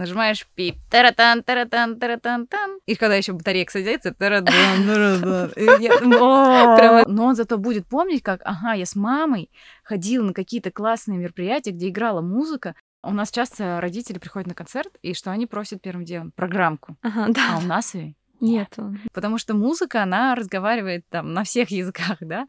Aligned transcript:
нажимаешь 0.00 0.46
пип, 0.54 0.76
таратан, 0.90 1.42
таратан, 1.42 1.98
таратан, 1.98 2.46
тан. 2.46 2.78
И 2.86 2.94
когда 2.96 3.14
еще 3.14 3.32
батарейка 3.32 3.72
садится, 3.72 4.12
таратан, 4.12 4.54
таратан. 4.86 5.50
Но 7.14 7.24
он 7.24 7.34
зато 7.36 7.58
будет 7.58 7.86
помнить, 7.86 8.22
как, 8.22 8.40
ага, 8.44 8.72
я 8.72 8.86
с 8.86 8.96
мамой 8.96 9.50
ходила 9.84 10.24
на 10.24 10.32
какие-то 10.32 10.70
классные 10.70 11.18
мероприятия, 11.18 11.70
где 11.70 11.88
играла 11.88 12.20
музыка. 12.20 12.74
У 13.02 13.12
нас 13.12 13.30
часто 13.30 13.80
родители 13.80 14.18
приходят 14.18 14.46
на 14.48 14.54
концерт, 14.54 14.90
и 15.02 15.14
что 15.14 15.30
они 15.30 15.46
просят 15.46 15.80
первым 15.80 16.04
делом? 16.04 16.32
Программку. 16.32 16.96
Ага, 17.02 17.26
А 17.26 17.32
да. 17.32 17.58
у 17.62 17.66
нас 17.66 17.94
ее 17.94 18.14
Нету. 18.40 18.96
Потому 19.12 19.36
что 19.36 19.54
музыка, 19.54 20.02
она 20.02 20.34
разговаривает 20.34 21.04
там 21.10 21.34
на 21.34 21.44
всех 21.44 21.70
языках, 21.70 22.16
да? 22.20 22.46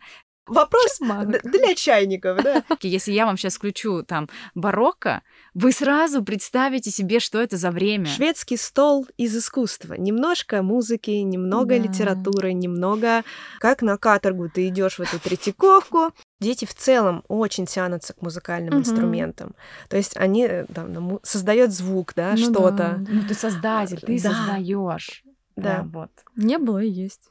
Вопрос 0.47 0.99
Манок. 0.99 1.43
д- 1.43 1.49
для 1.49 1.75
чайников, 1.75 2.41
да? 2.43 2.63
Если 2.81 3.11
я 3.11 3.25
вам 3.25 3.37
сейчас 3.37 3.55
включу 3.55 4.03
там 4.03 4.27
барокко, 4.55 5.21
вы 5.53 5.71
сразу 5.71 6.23
представите 6.23 6.89
себе, 6.91 7.19
что 7.19 7.39
это 7.41 7.57
за 7.57 7.71
время. 7.71 8.05
Шведский 8.07 8.57
стол 8.57 9.07
из 9.17 9.35
искусства. 9.37 9.93
Немножко 9.93 10.61
музыки, 10.63 11.11
немного 11.11 11.77
Да. 11.77 11.83
литературы, 11.87 12.53
немного 12.53 13.23
как 13.59 13.81
на 13.81 13.97
каторгу 13.97 14.49
ты 14.49 14.67
идешь 14.67 14.97
в 14.97 15.01
эту 15.01 15.19
третьяковку. 15.19 16.11
Дети 16.39 16.65
в 16.65 16.73
целом 16.73 17.23
очень 17.27 17.65
тянутся 17.67 18.13
к 18.13 18.21
музыкальным 18.21 18.71
Мгм. 18.73 18.79
инструментам. 18.79 19.53
То 19.89 19.97
есть 19.97 20.17
они 20.17 20.45
э, 20.47 20.65
там, 20.73 21.19
создают 21.23 21.71
звук, 21.71 22.13
да, 22.15 22.31
Ну 22.31 22.37
что-то. 22.37 22.71
да. 22.71 22.97
Ну, 23.07 23.21
ты 23.27 23.35
создатель, 23.35 24.01
ты 24.01 24.19
Да. 24.21 24.29
создаешь. 24.31 25.23
Да. 25.55 25.85
вот. 25.93 26.09
Не 26.35 26.57
было 26.57 26.79
и 26.79 26.89
есть. 26.89 27.21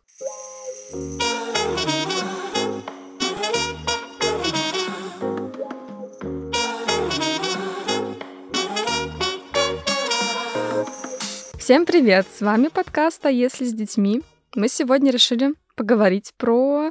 Всем 11.70 11.87
привет! 11.87 12.27
С 12.34 12.41
вами 12.41 12.66
подкаст 12.66 13.24
«А 13.24 13.30
если 13.30 13.65
с 13.65 13.73
детьми?». 13.73 14.23
Мы 14.57 14.66
сегодня 14.66 15.13
решили 15.13 15.54
поговорить 15.77 16.32
про 16.37 16.90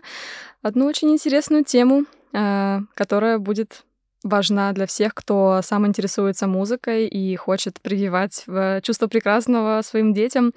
одну 0.61 0.85
очень 0.85 1.11
интересную 1.11 1.65
тему, 1.65 2.05
э, 2.31 2.79
которая 2.93 3.39
будет 3.39 3.83
важна 4.23 4.71
для 4.73 4.85
всех, 4.85 5.13
кто 5.13 5.61
сам 5.63 5.87
интересуется 5.87 6.47
музыкой 6.47 7.07
и 7.07 7.35
хочет 7.35 7.79
прививать 7.81 8.43
э, 8.47 8.81
чувство 8.81 9.07
прекрасного 9.07 9.81
своим 9.81 10.13
детям, 10.13 10.53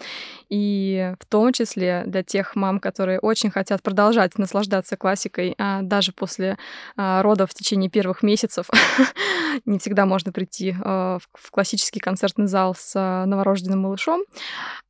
и 0.48 1.14
в 1.20 1.27
том 1.27 1.52
числе 1.52 2.02
для 2.06 2.22
тех 2.22 2.56
мам, 2.56 2.80
которые 2.80 3.20
очень 3.20 3.50
хотят 3.50 3.83
продолжать 3.83 4.36
наслаждаться 4.38 4.96
классикой, 4.96 5.55
а 5.58 5.83
даже 5.83 6.12
после 6.12 6.58
а, 6.96 7.22
родов 7.22 7.50
в 7.50 7.55
течение 7.55 7.90
первых 7.90 8.22
месяцев 8.22 8.68
не 9.64 9.78
всегда 9.78 10.06
можно 10.06 10.33
прийти 10.33 10.70
э, 10.70 11.18
в 11.33 11.50
классический 11.50 12.00
концертный 12.00 12.46
зал 12.46 12.74
с 12.77 12.94
э, 12.96 13.24
новорожденным 13.27 13.80
малышом, 13.80 14.22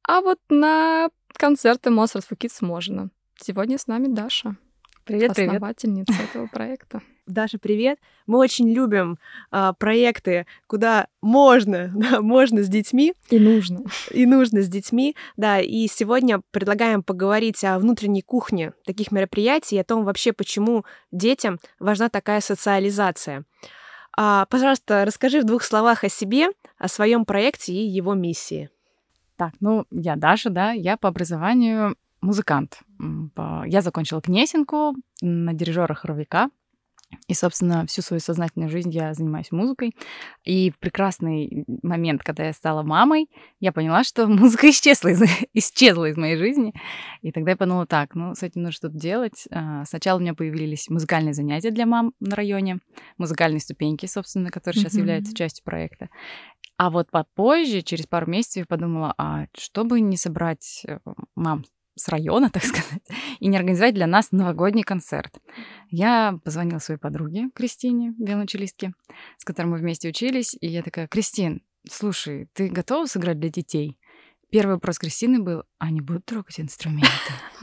а 0.07 0.21
вот 0.21 0.39
на 0.49 1.09
концерты 1.35 1.91
Mozart 1.91 2.25
for 2.29 2.37
Kids 2.39 2.59
можно. 2.61 3.11
Сегодня 3.37 3.77
с 3.77 3.87
нами 3.87 4.07
Даша, 4.07 4.57
Привет, 5.05 5.35
привет. 5.35 5.51
основательница 5.51 6.15
этого 6.15 6.47
проекта. 6.47 7.03
Даша, 7.33 7.59
привет. 7.59 7.99
Мы 8.27 8.39
очень 8.39 8.71
любим 8.71 9.19
а, 9.51 9.73
проекты, 9.73 10.47
куда 10.67 11.09
можно, 11.23 11.91
да, 11.95 12.21
можно 12.21 12.63
с 12.63 12.69
детьми 12.69 13.15
И 13.31 13.39
нужно. 13.39 13.85
и 14.11 14.27
нужно 14.27 14.63
с 14.63 14.69
детьми. 14.69 15.17
Да, 15.37 15.61
и 15.61 15.87
сегодня 15.87 16.43
предлагаем 16.51 17.03
поговорить 17.03 17.65
о 17.65 17.79
внутренней 17.79 18.23
кухне 18.23 18.75
таких 18.85 19.13
мероприятий 19.13 19.79
о 19.79 19.85
том 19.85 20.05
вообще, 20.05 20.33
почему 20.33 20.85
детям 21.11 21.59
важна 21.81 22.09
такая 22.11 22.41
социализация. 22.41 23.45
А, 24.17 24.45
пожалуйста, 24.47 25.05
расскажи 25.07 25.41
в 25.41 25.45
двух 25.45 25.63
словах 25.63 26.05
о 26.05 26.11
себе, 26.11 26.49
о 26.79 26.89
своем 26.89 27.25
проекте 27.25 27.73
и 27.73 27.87
его 27.87 28.13
миссии. 28.13 28.69
Так, 29.37 29.55
ну, 29.61 29.87
я 29.91 30.17
Даша, 30.17 30.51
да, 30.51 30.73
я 30.73 30.99
по 30.99 31.09
образованию 31.09 31.97
музыкант. 32.21 32.81
Я 33.67 33.81
закончила 33.81 34.21
Кнесинку 34.21 34.95
на 35.23 35.55
дирижера 35.55 35.95
хоровика. 35.95 36.51
И, 37.29 37.35
собственно, 37.35 37.87
всю 37.87 38.03
свою 38.03 38.21
сознательную 38.21 38.71
жизнь 38.71 38.91
я 38.91 39.15
занимаюсь 39.15 39.53
музыкой. 39.53 39.95
И 40.45 40.71
в 40.71 40.79
прекрасный 40.79 41.65
момент, 41.83 42.23
когда 42.23 42.45
я 42.47 42.53
стала 42.53 42.83
мамой, 42.83 43.29
я 43.61 43.73
поняла, 43.73 44.05
что 44.05 44.27
музыка 44.29 44.69
исчезла 44.71 45.09
из, 45.09 45.23
исчезла 45.55 46.07
из 46.11 46.17
моей 46.17 46.37
жизни. 46.37 46.75
И 47.23 47.33
тогда 47.33 47.53
я 47.53 47.57
подумала, 47.57 47.87
так, 47.87 48.15
ну, 48.15 48.35
с 48.35 48.43
этим 48.43 48.63
нужно 48.63 48.73
что-то 48.73 48.97
делать. 48.99 49.47
А, 49.51 49.85
Сначала 49.85 50.19
у 50.19 50.21
меня 50.21 50.35
появились 50.35 50.89
музыкальные 50.89 51.35
занятия 51.35 51.71
для 51.71 51.87
мам 51.87 52.13
на 52.21 52.35
районе, 52.37 52.79
музыкальные 53.19 53.61
ступеньки, 53.61 54.07
собственно, 54.07 54.51
которые 54.51 54.81
сейчас 54.81 54.95
Мгм. 54.95 55.01
являются 55.03 55.35
частью 55.35 55.65
проекта. 55.65 56.09
А 56.77 56.91
вот 56.91 57.11
попозже, 57.11 57.83
через 57.83 58.07
пару 58.07 58.29
месяцев, 58.31 58.63
я 58.63 58.67
подумала, 58.67 59.15
а 59.17 59.47
чтобы 59.57 60.01
не 60.01 60.17
собрать 60.17 60.83
э, 60.87 60.99
мам 61.37 61.65
с 61.95 62.09
района, 62.09 62.51
так 62.53 62.65
сказать, 62.65 63.03
и 63.41 63.49
не 63.49 63.57
организовать 63.57 63.95
для 63.95 64.07
нас 64.07 64.33
новогодний 64.33 64.83
концерт. 64.83 65.39
Я 65.91 66.39
позвонила 66.45 66.79
своей 66.79 67.01
подруге 67.01 67.51
Кристине, 67.55 68.15
виолончелистке, 68.19 68.93
с 69.39 69.45
которой 69.45 69.67
мы 69.67 69.79
вместе 69.79 70.09
учились, 70.09 70.57
и 70.61 70.69
я 70.69 70.83
такая, 70.83 71.07
Кристин, 71.07 71.63
слушай, 71.91 72.49
ты 72.55 72.69
готова 72.69 73.07
сыграть 73.07 73.39
для 73.39 73.51
детей? 73.51 73.99
Первый 74.51 74.75
вопрос 74.75 74.99
Кристины 74.99 75.43
был, 75.43 75.65
они 75.79 76.03
будут 76.03 76.27
трогать 76.27 76.61
инструменты? 76.61 77.09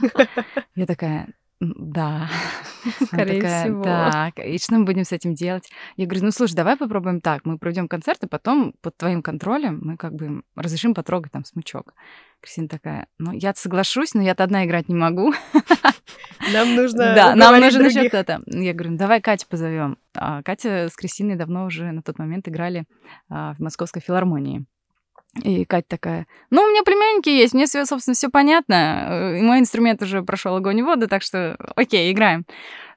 Я 0.74 0.86
такая, 0.86 1.26
«М, 1.26 1.34
да. 1.60 2.28
Скорее 3.04 3.40
такая, 3.40 3.64
всего. 3.64 3.82
Так, 3.82 4.38
и 4.38 4.58
что 4.58 4.76
мы 4.76 4.84
будем 4.84 5.04
с 5.04 5.12
этим 5.12 5.34
делать? 5.34 5.70
Я 5.96 6.06
говорю, 6.06 6.24
ну 6.24 6.30
слушай, 6.30 6.54
давай 6.54 6.76
попробуем 6.76 7.20
так. 7.20 7.44
Мы 7.44 7.58
проведем 7.58 7.88
концерт, 7.88 8.22
и 8.24 8.26
потом 8.26 8.74
под 8.80 8.96
твоим 8.96 9.22
контролем 9.22 9.80
мы 9.82 9.96
как 9.96 10.14
бы 10.14 10.24
им 10.26 10.44
разрешим 10.56 10.94
потрогать 10.94 11.32
там 11.32 11.44
смычок. 11.44 11.94
Кристина 12.40 12.68
такая, 12.68 13.06
ну 13.18 13.32
я 13.32 13.52
соглашусь, 13.54 14.14
но 14.14 14.22
я-то 14.22 14.44
одна 14.44 14.64
играть 14.64 14.88
не 14.88 14.94
могу. 14.94 15.34
Нам 16.52 16.74
нужно 16.74 17.14
Да, 17.14 17.34
нам 17.34 17.60
нужен 17.60 17.84
еще 17.84 18.08
кто-то. 18.08 18.42
Я 18.46 18.72
говорю, 18.72 18.92
ну 18.92 18.96
давай 18.96 19.20
Катю 19.20 19.46
позовем. 19.46 19.98
А 20.14 20.42
Катя 20.42 20.88
с 20.88 20.96
Кристиной 20.96 21.36
давно 21.36 21.66
уже 21.66 21.92
на 21.92 22.02
тот 22.02 22.18
момент 22.18 22.48
играли 22.48 22.86
а, 23.28 23.52
в 23.54 23.60
Московской 23.60 24.00
филармонии. 24.00 24.64
И 25.44 25.64
Катя 25.64 25.86
такая, 25.88 26.26
ну, 26.50 26.62
у 26.62 26.68
меня 26.70 26.82
племянники 26.82 27.28
есть, 27.28 27.54
мне, 27.54 27.66
собственно, 27.66 28.14
все 28.14 28.28
понятно, 28.30 29.34
э, 29.34 29.38
и 29.38 29.42
мой 29.42 29.60
инструмент 29.60 30.02
уже 30.02 30.22
прошел 30.22 30.56
огонь 30.56 30.78
и 30.78 30.82
воду, 30.82 31.06
так 31.06 31.22
что 31.22 31.56
окей, 31.76 32.12
играем. 32.12 32.44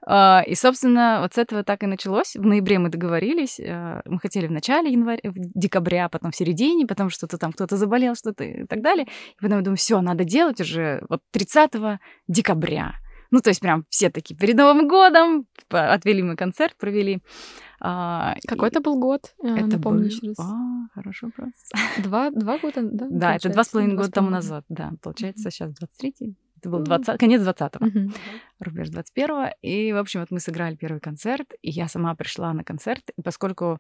А, 0.06 0.44
И, 0.46 0.56
собственно, 0.56 1.20
вот 1.22 1.34
с 1.34 1.38
этого 1.38 1.64
так 1.64 1.84
и 1.84 1.88
началось. 1.88 2.36
В 2.36 2.46
ноябре 2.46 2.80
мы 2.80 2.90
договорились. 2.90 3.60
э, 3.60 4.02
Мы 4.06 4.20
хотели 4.20 4.48
в 4.48 4.52
начале 4.52 4.92
января, 4.92 5.22
в 5.24 5.34
декабря, 5.36 6.10
потом 6.10 6.32
в 6.32 6.36
середине, 6.36 6.86
потом 6.86 7.10
что-то 7.10 7.38
там 7.38 7.54
кто-то 7.54 7.78
заболел, 7.78 8.16
что-то 8.16 8.44
и 8.44 8.66
так 8.66 8.82
далее. 8.82 9.06
И 9.06 9.42
потом 9.42 9.60
я 9.60 9.64
думаю, 9.64 9.78
все, 9.78 10.02
надо 10.02 10.24
делать 10.24 10.60
уже 10.60 11.04
вот 11.10 11.22
30 11.32 12.00
декабря. 12.28 12.96
Ну, 13.32 13.40
то 13.40 13.50
есть 13.50 13.62
прям 13.62 13.86
все 13.90 14.10
такие 14.10 14.36
перед 14.38 14.56
Новым 14.58 14.88
годом 14.88 15.48
отвели 15.70 16.22
мы 16.22 16.36
концерт, 16.36 16.76
провели. 16.78 17.20
А, 17.86 18.36
Какой 18.48 18.70
это 18.70 18.80
был 18.80 18.98
год? 18.98 19.34
И 19.44 19.48
это 19.48 19.68
Напомни 19.68 20.00
был- 20.00 20.06
еще 20.06 20.28
раз. 20.28 20.40
А, 20.40 20.88
хороший 20.94 21.26
вопрос. 21.26 21.52
Два, 22.04 22.32
два 22.32 22.58
года, 22.58 22.82
да? 22.82 23.08
Да, 23.10 23.36
это 23.36 23.50
два 23.50 23.64
с 23.64 23.70
половиной 23.70 23.96
года 23.98 24.10
тому 24.12 24.30
назад, 24.30 24.64
да. 24.70 24.94
Получается, 25.02 25.52
сейчас 25.52 25.72
23-й. 25.72 26.36
Это 26.60 26.70
был 26.70 26.80
Ну. 26.80 26.86
20, 26.86 27.20
конец 27.20 27.42
20-го, 27.42 27.86
Мгм. 27.86 28.14
рубеж 28.60 28.88
21-го. 28.90 29.50
И, 29.62 29.92
в 29.92 29.98
общем, 29.98 30.22
вот 30.22 30.32
мы 30.32 30.40
сыграли 30.40 30.76
первый 30.78 31.02
концерт, 31.02 31.48
и 31.62 31.70
я 31.72 31.90
сама 31.90 32.16
пришла 32.16 32.54
на 32.54 32.64
концерт, 32.64 33.04
и 33.18 33.22
поскольку 33.22 33.80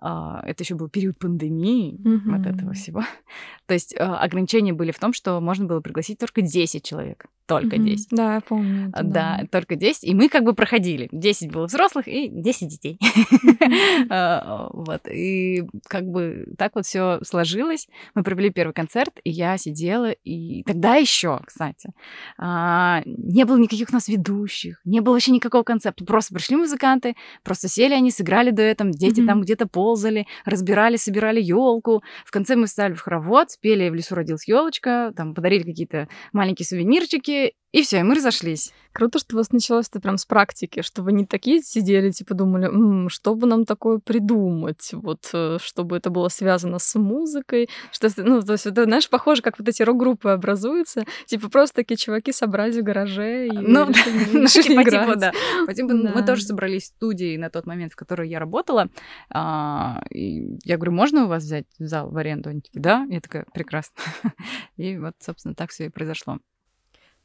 это 0.00 0.62
еще 0.62 0.74
был 0.74 0.88
период 0.88 1.18
пандемии, 1.18 1.98
вот 2.26 2.46
этого 2.46 2.66
Мгм. 2.70 2.74
всего. 2.74 3.02
То 3.66 3.74
есть 3.74 3.94
а, 3.98 4.18
ограничения 4.18 4.72
были 4.72 4.90
в 4.92 4.98
том, 4.98 5.12
что 5.12 5.40
можно 5.40 5.66
было 5.66 5.80
пригласить 5.80 6.18
только 6.18 6.42
10 6.42 6.84
человек. 6.84 7.26
Только 7.46 7.76
Мгм. 7.76 7.84
10. 7.86 8.08
Да, 8.12 8.34
я 8.34 8.40
помню. 8.40 8.88
это, 8.90 9.00
А, 9.00 9.02
Да, 9.02 9.40
только 9.50 9.74
10. 9.76 10.04
И 10.04 10.14
мы 10.14 10.28
как 10.28 10.44
бы 10.44 10.54
проходили. 10.54 11.08
10 11.12 11.50
было 11.52 11.66
взрослых 11.66 12.06
и 12.08 12.28
10 12.28 12.68
детей. 12.68 12.98
А, 14.08 14.68
Вот. 14.72 15.02
И 15.12 15.64
как 15.88 16.04
бы 16.06 16.46
так 16.58 16.72
вот 16.74 16.86
все 16.86 17.20
сложилось. 17.24 17.88
Мы 18.14 18.22
провели 18.22 18.50
первый 18.50 18.72
концерт, 18.72 19.18
и 19.24 19.30
я 19.30 19.56
сидела, 19.58 20.10
и 20.10 20.62
тогда 20.64 20.94
еще, 20.96 21.40
кстати, 21.46 21.90
а, 22.38 23.02
не 23.06 23.44
было 23.44 23.56
никаких 23.58 23.90
у 23.90 23.92
нас 23.92 24.08
ведущих, 24.08 24.80
не 24.84 25.00
было 25.00 25.14
вообще 25.14 25.32
никакого 25.32 25.62
концепта. 25.62 26.04
Просто 26.04 26.34
пришли 26.34 26.56
музыканты, 26.56 27.14
просто 27.42 27.68
сели 27.68 27.94
они, 27.94 28.10
сыграли 28.10 28.50
дуэтом, 28.50 28.90
дети 28.90 29.20
Мгм. 29.20 29.26
там 29.28 29.40
где-то 29.42 29.66
ползали, 29.90 30.26
разбирали, 30.44 30.96
собирали 30.96 31.40
елку. 31.40 32.02
В 32.24 32.30
конце 32.30 32.54
мы 32.56 32.66
встали 32.66 32.94
в 32.94 33.00
хоровод, 33.00 33.50
спели 33.50 33.88
«В 33.88 33.94
лесу 33.94 34.14
родилась 34.14 34.46
елочка», 34.46 35.12
там 35.16 35.34
подарили 35.34 35.64
какие-то 35.64 36.08
маленькие 36.32 36.66
сувенирчики, 36.66 37.54
И 37.72 37.82
все, 37.82 38.00
и 38.00 38.02
мы 38.02 38.16
разошлись. 38.16 38.72
Круто, 38.92 39.20
что 39.20 39.36
у 39.36 39.38
вас 39.38 39.52
началось 39.52 39.86
это 39.88 40.00
прям 40.00 40.18
с 40.18 40.26
практики, 40.26 40.82
что 40.82 41.02
вы 41.04 41.12
не 41.12 41.24
такие 41.24 41.62
сидели, 41.62 42.10
типа 42.10 42.34
думали, 42.34 42.66
М, 42.66 43.08
что 43.08 43.36
бы 43.36 43.46
нам 43.46 43.64
такое 43.64 43.98
придумать, 43.98 44.90
вот, 44.92 45.30
э, 45.32 45.58
чтобы 45.62 45.96
это 45.96 46.10
было 46.10 46.26
связано 46.26 46.80
с 46.80 46.98
музыкой, 46.98 47.68
что, 47.92 48.08
ну, 48.16 48.42
то 48.42 48.54
есть 48.54 48.66
это, 48.66 48.84
знаешь, 48.84 49.08
похоже, 49.08 49.42
как 49.42 49.60
вот 49.60 49.68
эти 49.68 49.82
рок-группы 49.84 50.30
образуются, 50.30 51.04
типа 51.26 51.48
просто 51.48 51.76
такие 51.76 51.96
чуваки 51.96 52.32
собрались 52.32 52.76
в 52.76 52.82
гараже 52.82 53.46
и 53.46 53.52
Ну, 53.52 53.88
решили- 53.88 54.38
ну, 54.40 54.46
типа, 54.46 54.82
играть. 54.82 55.06
типа, 55.06 55.16
да. 55.16 55.32
По 55.66 55.72
типу, 55.74 55.88
Мы 55.90 56.12
Да. 56.14 56.22
тоже 56.26 56.42
собрались 56.42 56.82
в 56.82 56.86
студии 56.86 57.36
на 57.36 57.50
тот 57.50 57.66
момент, 57.66 57.92
в 57.92 57.96
которой 57.96 58.28
я 58.28 58.40
работала. 58.40 58.88
А, 59.32 60.02
и 60.10 60.56
я 60.64 60.76
говорю, 60.76 60.92
можно 60.92 61.26
у 61.26 61.28
вас 61.28 61.44
взять 61.44 61.66
зал 61.78 62.10
в 62.10 62.16
аренду? 62.16 62.50
Они 62.50 62.60
такие, 62.62 62.80
да. 62.82 63.06
Я 63.08 63.20
такая, 63.20 63.46
прекрасно. 63.54 63.94
И 64.76 64.98
вот, 64.98 65.14
собственно, 65.20 65.54
так 65.54 65.70
все 65.70 65.84
и 65.86 65.88
произошло. 65.88 66.38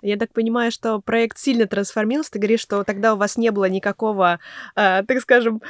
Я 0.01 0.17
так 0.17 0.31
понимаю, 0.31 0.71
что 0.71 0.99
проект 0.99 1.37
сильно 1.37 1.67
трансформировался. 1.67 2.31
Ты 2.31 2.39
говоришь, 2.39 2.59
что 2.61 2.83
тогда 2.83 3.13
у 3.13 3.17
вас 3.17 3.37
не 3.37 3.51
было 3.51 3.65
никакого, 3.65 4.39
э, 4.75 5.03
так 5.03 5.19
скажем, 5.21 5.61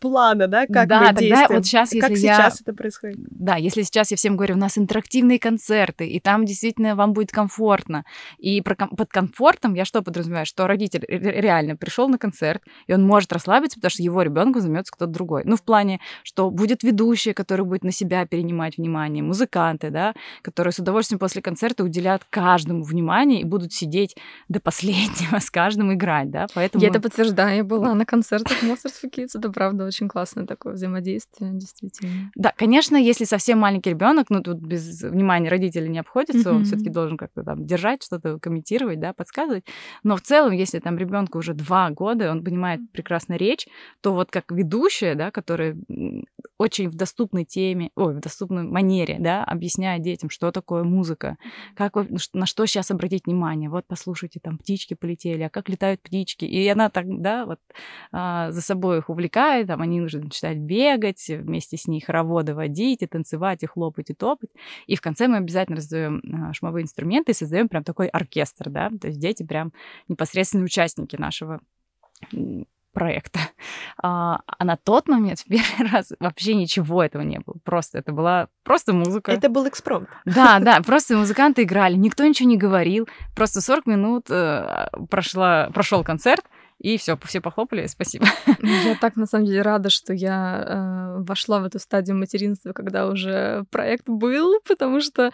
плана, 0.00 0.46
да, 0.48 0.66
как 0.66 0.88
Да, 0.88 1.00
мы 1.00 1.06
тогда 1.08 1.20
действуем. 1.20 1.60
вот 1.60 1.64
как 2.00 2.10
если 2.10 2.26
я- 2.26 2.34
сейчас 2.36 2.60
это 2.60 2.74
происходит? 2.74 3.16
Да, 3.30 3.56
если 3.56 3.82
сейчас 3.82 4.10
я 4.10 4.16
всем 4.16 4.36
говорю, 4.36 4.54
у 4.54 4.58
нас 4.58 4.78
интерактивные 4.78 5.38
концерты, 5.38 6.08
и 6.08 6.18
там 6.20 6.44
действительно 6.44 6.96
вам 6.96 7.12
будет 7.12 7.30
комфортно. 7.30 8.04
И 8.38 8.60
про 8.62 8.74
ком- 8.74 8.96
под 8.96 9.10
комфортом 9.10 9.74
я 9.74 9.84
что 9.84 10.02
подразумеваю? 10.02 10.46
Что 10.46 10.66
родитель 10.66 11.04
ре- 11.06 11.18
ре- 11.18 11.40
реально 11.40 11.76
пришел 11.76 12.08
на 12.08 12.18
концерт, 12.18 12.62
и 12.86 12.94
он 12.94 13.06
может 13.06 13.32
расслабиться, 13.32 13.76
потому 13.78 13.90
что 13.90 14.02
его 14.02 14.22
ребенку 14.22 14.60
займется 14.60 14.92
кто-то 14.92 15.12
другой. 15.12 15.42
Ну, 15.44 15.56
в 15.56 15.62
плане, 15.62 16.00
что 16.22 16.50
будет 16.50 16.82
ведущая, 16.82 17.34
который 17.34 17.64
будет 17.66 17.84
на 17.84 17.92
себя 17.92 18.24
перенимать 18.26 18.78
внимание, 18.78 19.22
музыканты, 19.22 19.90
да, 19.90 20.14
которые 20.42 20.72
с 20.72 20.78
удовольствием 20.78 21.18
после 21.18 21.42
концерта 21.42 21.84
уделят 21.84 22.22
каждому 22.30 22.82
внимание 22.82 23.40
и 23.40 23.44
будут 23.44 23.72
сидеть 23.72 24.16
до 24.48 24.60
последнего 24.60 25.38
с 25.40 25.50
каждым 25.50 25.92
играть, 25.92 26.30
да, 26.30 26.46
поэтому... 26.54 26.82
Я 26.82 26.90
это 26.90 27.00
подтверждаю, 27.00 27.56
я 27.58 27.64
была 27.64 27.94
на 27.94 28.06
концертах 28.06 28.62
for 28.62 29.10
Kids, 29.10 29.30
это 29.34 29.50
правда 29.50 29.89
очень 29.90 30.08
классное 30.08 30.46
такое 30.46 30.74
взаимодействие, 30.74 31.52
действительно. 31.52 32.30
Да, 32.36 32.52
конечно, 32.56 32.96
если 32.96 33.24
совсем 33.24 33.58
маленький 33.58 33.90
ребенок, 33.90 34.30
ну 34.30 34.40
тут 34.42 34.58
без 34.58 35.02
внимания 35.02 35.48
родителей 35.50 35.88
не 35.88 35.98
обходится, 35.98 36.50
он 36.50 36.56
Мгм. 36.56 36.64
все-таки 36.64 36.90
должен 36.90 37.16
как-то 37.16 37.42
там 37.42 37.66
держать, 37.66 38.02
что-то 38.02 38.38
комментировать, 38.38 39.00
да, 39.00 39.12
подсказывать. 39.12 39.64
Но 40.04 40.16
в 40.16 40.22
целом, 40.22 40.52
если 40.52 40.78
там 40.78 40.96
ребенку 40.96 41.38
уже 41.38 41.54
два 41.54 41.90
года, 41.90 42.30
он 42.30 42.44
понимает 42.44 42.80
прекрасно 42.92 43.34
речь, 43.34 43.66
то 44.00 44.14
вот 44.14 44.30
как 44.30 44.50
ведущая, 44.50 45.14
да, 45.14 45.30
которая 45.30 45.76
очень 46.58 46.88
в 46.88 46.94
доступной 46.94 47.44
теме, 47.44 47.90
ой, 47.96 48.14
в 48.14 48.20
доступной 48.20 48.62
манере, 48.64 49.16
да, 49.18 49.44
объясняет 49.44 50.02
детям, 50.02 50.30
что 50.30 50.50
такое 50.52 50.84
музыка, 50.84 51.36
как 51.74 51.94
на 52.32 52.46
что 52.46 52.66
сейчас 52.66 52.90
обратить 52.90 53.26
внимание. 53.26 53.70
Вот 53.70 53.84
послушайте, 53.88 54.40
там 54.42 54.58
птички 54.58 54.94
полетели, 54.94 55.42
а 55.42 55.50
как 55.50 55.68
летают 55.68 56.02
птички. 56.02 56.44
И 56.44 56.68
она 56.68 56.90
так, 56.90 57.06
да, 57.08 57.46
вот 57.46 57.58
а, 58.12 58.50
за 58.50 58.60
собой 58.60 58.98
их 58.98 59.08
увлекает, 59.10 59.66
там 59.68 59.79
они 59.82 60.00
уже 60.00 60.20
начинают 60.20 60.58
бегать, 60.60 61.26
вместе 61.28 61.76
с 61.76 61.86
ней 61.86 62.00
хороводы 62.00 62.54
водить, 62.54 63.02
и 63.02 63.06
танцевать, 63.06 63.62
и 63.62 63.66
хлопать, 63.66 64.10
и 64.10 64.14
топать. 64.14 64.50
И 64.86 64.96
в 64.96 65.00
конце 65.00 65.28
мы 65.28 65.38
обязательно 65.38 65.76
раздаем 65.76 66.22
а, 66.32 66.52
шумовые 66.52 66.84
инструменты 66.84 67.32
и 67.32 67.34
создаем 67.34 67.68
прям 67.68 67.84
такой 67.84 68.08
оркестр, 68.08 68.70
да, 68.70 68.90
то 69.00 69.08
есть 69.08 69.18
дети 69.18 69.42
прям 69.42 69.72
непосредственные 70.08 70.64
участники 70.64 71.16
нашего 71.16 71.60
проекта. 72.92 73.40
А, 74.02 74.40
а 74.46 74.64
на 74.64 74.78
тот 74.78 75.08
момент, 75.08 75.40
в 75.40 75.44
первый 75.44 75.90
раз, 75.92 76.14
вообще 76.20 76.54
ничего 76.54 77.04
этого 77.04 77.20
не 77.20 77.38
было. 77.38 77.56
Просто 77.64 77.98
это 77.98 78.12
была 78.12 78.48
просто 78.62 78.94
музыка. 78.94 79.30
Это 79.30 79.50
был 79.50 79.68
экспромт. 79.68 80.08
Да, 80.24 80.58
да, 80.58 80.80
просто 80.86 81.18
музыканты 81.18 81.64
играли, 81.64 81.96
никто 81.96 82.24
ничего 82.24 82.48
не 82.48 82.56
говорил. 82.56 83.10
Просто 83.36 83.60
40 83.60 83.84
минут 83.84 84.30
э, 84.30 84.86
прошла, 85.10 85.68
прошел 85.74 86.02
концерт, 86.02 86.46
и 86.80 86.96
все, 86.96 87.18
все 87.24 87.40
похлопали, 87.42 87.86
спасибо. 87.86 88.26
Я 88.62 88.96
так, 89.00 89.16
на 89.16 89.26
самом 89.26 89.44
деле, 89.44 89.60
рада, 89.60 89.90
что 89.90 90.14
я 90.14 90.64
э, 90.66 91.22
вошла 91.22 91.60
в 91.60 91.64
эту 91.64 91.78
стадию 91.78 92.16
материнства, 92.16 92.72
когда 92.72 93.06
уже 93.06 93.64
проект 93.70 94.08
был, 94.08 94.60
потому 94.66 95.02
что, 95.02 95.30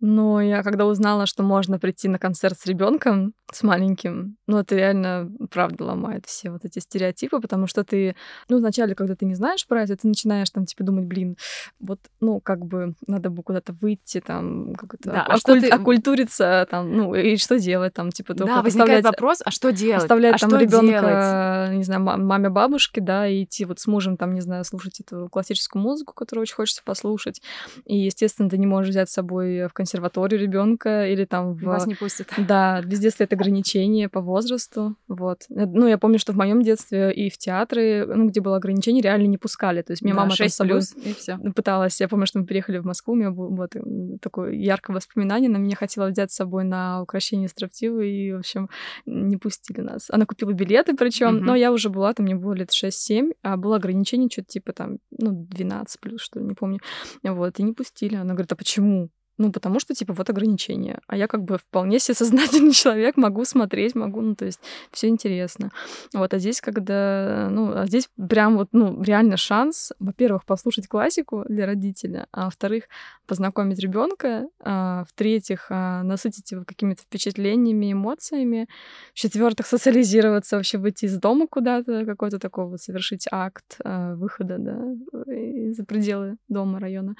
ну, 0.00 0.40
я 0.40 0.62
когда 0.62 0.86
узнала, 0.86 1.26
что 1.26 1.42
можно 1.42 1.78
прийти 1.78 2.08
на 2.08 2.18
концерт 2.18 2.58
с 2.58 2.66
ребенком, 2.66 3.34
с 3.50 3.62
маленьким, 3.62 4.36
ну, 4.46 4.58
это 4.58 4.76
реально, 4.76 5.30
правда, 5.50 5.84
ломает 5.84 6.26
все 6.26 6.50
вот 6.50 6.64
эти 6.64 6.78
стереотипы, 6.80 7.40
потому 7.40 7.66
что 7.66 7.82
ты, 7.82 8.14
ну, 8.48 8.58
вначале, 8.58 8.94
когда 8.94 9.14
ты 9.16 9.24
не 9.24 9.34
знаешь 9.34 9.66
про 9.66 9.82
это, 9.82 9.96
ты 9.96 10.06
начинаешь 10.06 10.50
там, 10.50 10.66
типа, 10.66 10.84
думать, 10.84 11.06
блин, 11.06 11.36
вот, 11.80 11.98
ну, 12.20 12.40
как 12.40 12.64
бы 12.66 12.94
надо 13.06 13.30
бы 13.30 13.42
куда-то 13.42 13.72
выйти, 13.80 14.20
там, 14.20 14.74
как-то 14.74 15.10
Да, 15.10 15.22
оку- 15.24 15.52
а 15.52 15.60
ты- 15.60 15.68
оккультуриться, 15.70 16.66
там, 16.70 16.92
ну, 16.94 17.14
и 17.14 17.36
что 17.36 17.58
делать, 17.58 17.94
там, 17.94 18.10
типа, 18.10 18.34
только 18.34 18.46
Да, 18.56 18.62
возникает 18.62 19.04
вопрос, 19.04 19.40
а 19.44 19.50
что 19.50 19.72
делать? 19.72 20.02
оставлять 20.04 20.34
а 20.34 20.38
там 20.38 20.50
что 20.50 20.58
делать? 20.66 20.84
ребенка, 20.84 21.70
не 21.72 21.82
знаю, 21.84 22.02
ма- 22.02 22.16
маме, 22.18 22.50
бабушке, 22.50 23.00
да, 23.00 23.26
и 23.26 23.44
идти 23.44 23.64
вот 23.64 23.80
с 23.80 23.86
мужем, 23.86 24.16
там, 24.16 24.34
не 24.34 24.42
знаю, 24.42 24.64
слушать 24.64 25.00
эту 25.00 25.28
классическую 25.30 25.82
музыку, 25.82 26.12
которую 26.14 26.42
очень 26.42 26.54
хочется 26.54 26.82
послушать. 26.84 27.40
И, 27.86 27.96
естественно, 27.96 28.48
ты 28.50 28.58
не 28.58 28.66
можешь 28.66 28.90
взять 28.90 29.08
с 29.10 29.14
собой 29.14 29.66
в 29.68 29.72
консерваторию 29.88 30.40
ребенка 30.40 31.06
или 31.06 31.24
там 31.24 31.54
в... 31.54 31.62
Вас 31.62 31.86
не 31.86 31.94
пустят. 31.94 32.28
Да, 32.48 32.80
везде 32.84 33.10
стоят 33.10 33.32
ограничения 33.32 34.08
по 34.08 34.20
возрасту, 34.20 34.96
вот. 35.08 35.42
Э, 35.50 35.66
Ну, 35.66 35.86
я 35.88 35.98
помню, 35.98 36.18
что 36.18 36.32
в 36.32 36.36
моем 36.36 36.62
детстве 36.62 37.12
и 37.12 37.30
в 37.30 37.38
театры, 37.38 38.06
ну, 38.06 38.28
где 38.28 38.40
было 38.40 38.56
ограничение, 38.56 39.02
реально 39.02 39.26
не 39.26 39.38
пускали. 39.38 39.82
То 39.82 39.92
есть 39.92 40.02
меня 40.02 40.14
Да, 40.14 40.20
мама 40.20 40.30
там 40.30 40.36
с 40.36 40.38
6 40.38 40.54
собой 40.54 40.72
плюс, 40.72 40.94
и 40.94 41.12
все. 41.14 41.38
пыталась. 41.54 42.00
Я 42.00 42.08
помню, 42.08 42.26
что 42.26 42.38
мы 42.38 42.46
переехали 42.46 42.78
в 42.78 42.84
Москву, 42.84 43.14
у 43.14 43.16
меня 43.16 43.30
было 43.30 43.48
вот 43.48 43.72
такое 44.20 44.52
яркое 44.52 44.94
воспоминание. 44.96 45.48
Она 45.48 45.58
меня 45.58 45.76
хотела 45.76 46.08
взять 46.08 46.30
с 46.32 46.34
собой 46.36 46.64
на 46.64 47.02
украшение 47.02 47.48
строптивы, 47.48 48.08
и, 48.10 48.32
в 48.32 48.38
общем, 48.38 48.68
не 49.06 49.36
пустили 49.36 49.80
нас. 49.80 50.08
Она 50.10 50.26
купила 50.26 50.52
билеты, 50.52 50.94
причем, 50.96 51.36
Мгм. 51.36 51.44
но 51.46 51.54
я 51.56 51.72
уже 51.72 51.88
была, 51.90 52.12
там 52.14 52.24
мне 52.26 52.34
было 52.34 52.52
лет 52.54 52.70
6-7, 52.72 53.32
а 53.42 53.56
было 53.56 53.76
ограничение 53.76 54.28
что-то 54.30 54.48
типа 54.48 54.72
там, 54.72 54.98
ну, 55.10 55.46
12 55.50 56.00
плюс, 56.00 56.20
что 56.20 56.40
ли, 56.40 56.46
не 56.46 56.54
помню. 56.54 56.78
Вот, 57.22 57.58
и 57.58 57.62
не 57.62 57.72
пустили. 57.72 58.16
Она 58.16 58.34
говорит, 58.34 58.52
а 58.52 58.56
почему? 58.56 59.10
Ну, 59.38 59.52
потому 59.52 59.78
что, 59.80 59.94
типа, 59.94 60.12
вот 60.12 60.28
ограничения. 60.28 61.00
А 61.06 61.16
я 61.16 61.28
как 61.28 61.44
бы 61.44 61.58
вполне 61.58 61.98
себе 62.00 62.14
сознательный 62.18 62.72
человек, 62.72 63.16
могу 63.16 63.44
смотреть, 63.44 63.94
могу, 63.94 64.20
ну, 64.20 64.34
то 64.34 64.44
есть 64.44 64.60
все 64.90 65.08
интересно. 65.08 65.70
Вот, 66.12 66.34
а 66.34 66.38
здесь, 66.38 66.60
когда, 66.60 67.48
ну, 67.50 67.72
а 67.72 67.86
здесь 67.86 68.08
прям 68.28 68.56
вот, 68.56 68.68
ну, 68.72 69.02
реально 69.02 69.36
шанс, 69.36 69.92
во-первых, 69.98 70.44
послушать 70.44 70.88
классику 70.88 71.44
для 71.48 71.66
родителя, 71.66 72.26
а 72.32 72.46
во-вторых, 72.46 72.84
познакомить 73.26 73.78
ребенка, 73.78 74.48
а, 74.60 75.04
в-третьих, 75.04 75.66
а, 75.70 76.02
насытить 76.02 76.50
его 76.50 76.64
какими-то 76.64 77.02
впечатлениями, 77.02 77.92
эмоциями, 77.92 78.66
в-четвертых, 79.14 79.66
социализироваться, 79.66 80.56
вообще 80.56 80.78
выйти 80.78 81.04
из 81.04 81.16
дома 81.18 81.46
куда-то, 81.46 82.04
какой-то 82.04 82.38
такой 82.38 82.66
вот 82.66 82.80
совершить 82.80 83.26
акт 83.30 83.78
а, 83.84 84.14
выхода, 84.14 84.56
да, 84.58 84.82
за 85.72 85.84
пределы 85.84 86.36
дома, 86.48 86.80
района. 86.80 87.14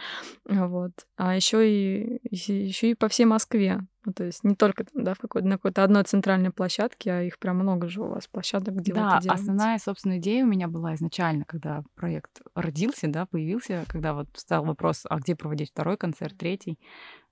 Вот. 0.47 0.93
А 1.17 1.37
еще 1.37 1.69
и, 1.69 2.08
еще 2.31 2.91
и 2.91 2.95
по 2.95 3.09
всей 3.09 3.27
Москве. 3.27 3.81
Ну, 4.05 4.13
то 4.13 4.25
есть 4.25 4.43
не 4.45 4.55
только 4.55 4.85
да, 4.95 5.15
в 5.15 5.19
какой-то, 5.19 5.47
на 5.47 5.57
какой-то 5.57 5.85
одной 5.85 6.03
центральной 6.05 6.51
площадке, 6.51 7.11
а 7.13 7.23
их 7.23 7.39
прям 7.39 7.59
много 7.59 7.89
же 7.89 8.03
у 8.03 8.09
вас 8.09 8.27
площадок, 8.27 8.77
где 8.77 8.93
вы 8.93 9.01
Да, 9.01 9.17
это 9.17 9.25
делаете. 9.25 9.43
основная, 9.43 9.79
собственно, 9.79 10.19
идея 10.19 10.45
у 10.45 10.49
меня 10.49 10.69
была 10.69 10.95
изначально, 10.95 11.45
когда 11.45 11.83
проект 11.95 12.41
родился, 12.55 13.09
да, 13.09 13.27
появился, 13.27 13.85
когда 13.89 14.15
вот 14.15 14.29
стал 14.35 14.65
вопрос, 14.65 15.05
а 15.09 15.19
где 15.19 15.37
проводить 15.37 15.71
второй 15.71 15.97
концерт, 15.97 16.37
третий. 16.39 16.79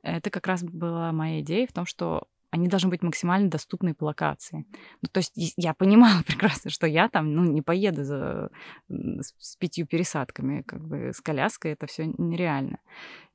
Это 0.02 0.31
как 0.31 0.46
раз 0.46 0.62
была 0.62 1.12
моя 1.12 1.41
идея 1.41 1.67
в 1.67 1.72
том, 1.72 1.86
что 1.86 2.29
они 2.56 2.69
должны 2.69 2.89
быть 2.91 3.03
максимально 3.03 3.51
доступны 3.51 3.94
по 3.94 4.05
локации. 4.05 4.67
Ну, 5.03 5.08
то 5.13 5.19
есть 5.19 5.32
я 5.56 5.75
понимала 5.75 6.22
прекрасно, 6.27 6.70
что 6.70 6.86
я 6.86 7.08
там, 7.08 7.32
ну, 7.34 7.44
не 7.44 7.63
поеду 7.63 8.03
за, 8.03 8.51
с, 8.89 9.34
с 9.39 9.56
пятью 9.56 9.86
пересадками, 9.86 10.63
как 10.63 10.81
бы 10.81 11.13
с 11.13 11.20
коляской 11.20 11.72
это 11.72 11.86
все 11.86 12.06
нереально. 12.06 12.79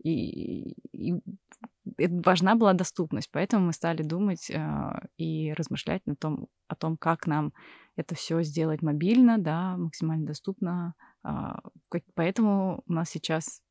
И, 0.04 0.72
и 0.92 1.22
важна 1.96 2.56
была 2.56 2.74
доступность, 2.74 3.30
поэтому 3.32 3.68
мы 3.68 3.74
стали 3.74 4.02
думать 4.02 4.50
э, 4.50 5.08
и 5.18 5.54
размышлять 5.54 6.02
на 6.08 6.16
том, 6.16 6.48
о 6.68 6.76
том, 6.76 6.98
как 6.98 7.28
нам 7.28 7.54
это 7.96 8.16
все 8.16 8.42
сделать 8.42 8.82
мобильно, 8.82 9.38
да, 9.38 9.78
максимально 9.78 10.26
доступно. 10.26 10.96
Как- 11.22 12.04
Поэтому 12.16 12.82
у 12.88 12.94
нас 12.94 13.10
сейчас, 13.10 13.62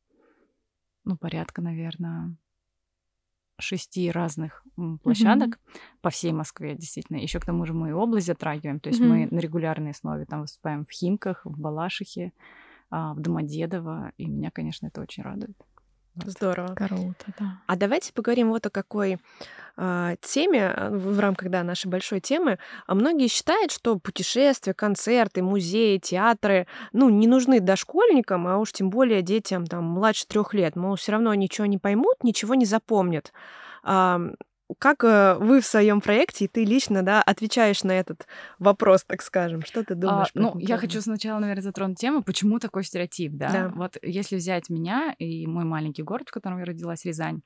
ну, 1.04 1.16
порядка, 1.16 1.62
наверное, 1.62 2.36
шести 3.60 4.10
разных 4.10 4.64
площадок 5.02 5.58
по 6.00 6.10
всей 6.10 6.32
Москве, 6.32 6.74
действительно. 6.74 7.18
Еще 7.18 7.38
к 7.40 7.44
тому 7.46 7.64
же 7.66 7.72
мы 7.74 7.90
и 7.90 7.92
область 7.92 8.26
затрагиваем, 8.26 8.80
то 8.80 8.88
есть 8.88 9.00
мы 9.00 9.26
Мгм. 9.26 9.36
на 9.36 9.40
регулярной 9.40 9.90
основе 9.90 10.24
там 10.24 10.42
выступаем 10.42 10.84
в 10.84 10.90
Химках, 10.90 11.44
в 11.44 11.58
Балашихе, 11.60 12.32
а, 12.90 13.14
в 13.14 13.20
Домодедово, 13.20 14.12
и 14.16 14.26
меня, 14.26 14.50
конечно, 14.50 14.86
это 14.88 15.00
очень 15.00 15.22
радует. 15.22 15.56
Здорово. 16.26 16.74
Круто, 16.74 17.24
да. 17.38 17.58
А 17.66 17.76
давайте 17.76 18.12
поговорим 18.12 18.50
вот 18.50 18.66
о 18.66 18.70
какой 18.70 19.18
а, 19.76 20.16
теме 20.20 20.66
а, 20.66 20.90
в 20.90 21.18
рамках 21.18 21.50
да, 21.50 21.62
нашей 21.62 21.86
большой 21.86 22.20
темы. 22.20 22.58
А 22.86 22.94
многие 22.94 23.28
считают, 23.28 23.72
что 23.72 23.98
путешествия, 23.98 24.74
концерты, 24.74 25.42
музеи, 25.42 25.98
театры 25.98 26.66
ну, 26.92 27.08
не 27.08 27.26
нужны 27.26 27.60
дошкольникам, 27.60 28.46
а 28.46 28.58
уж 28.58 28.72
тем 28.72 28.90
более 28.90 29.22
детям 29.22 29.66
там, 29.66 29.84
младше 29.84 30.26
трех 30.26 30.54
лет. 30.54 30.76
Мол, 30.76 30.96
все 30.96 31.12
равно 31.12 31.32
ничего 31.34 31.66
не 31.66 31.78
поймут, 31.78 32.22
ничего 32.22 32.54
не 32.54 32.66
запомнят. 32.66 33.32
Как 34.78 35.04
э, 35.04 35.36
вы 35.38 35.60
в 35.60 35.66
своем 35.66 36.00
проекте, 36.00 36.44
и 36.44 36.48
ты 36.48 36.64
лично, 36.64 37.02
да, 37.02 37.22
отвечаешь 37.22 37.82
на 37.84 37.92
этот 37.92 38.26
вопрос, 38.58 39.04
так 39.04 39.22
скажем? 39.22 39.62
Что 39.62 39.84
ты 39.84 39.94
думаешь? 39.94 40.30
А, 40.34 40.38
ну, 40.38 40.58
я 40.58 40.76
хочу 40.76 41.00
сначала, 41.00 41.38
наверное, 41.38 41.62
затронуть 41.62 41.98
тему, 41.98 42.22
почему 42.22 42.58
такой 42.58 42.84
стереотип, 42.84 43.32
да? 43.32 43.50
да? 43.50 43.72
Вот 43.74 43.96
если 44.02 44.36
взять 44.36 44.68
меня 44.68 45.14
и 45.18 45.46
мой 45.46 45.64
маленький 45.64 46.02
город, 46.02 46.28
в 46.28 46.32
котором 46.32 46.58
я 46.58 46.64
родилась, 46.64 47.04
Рязань, 47.04 47.40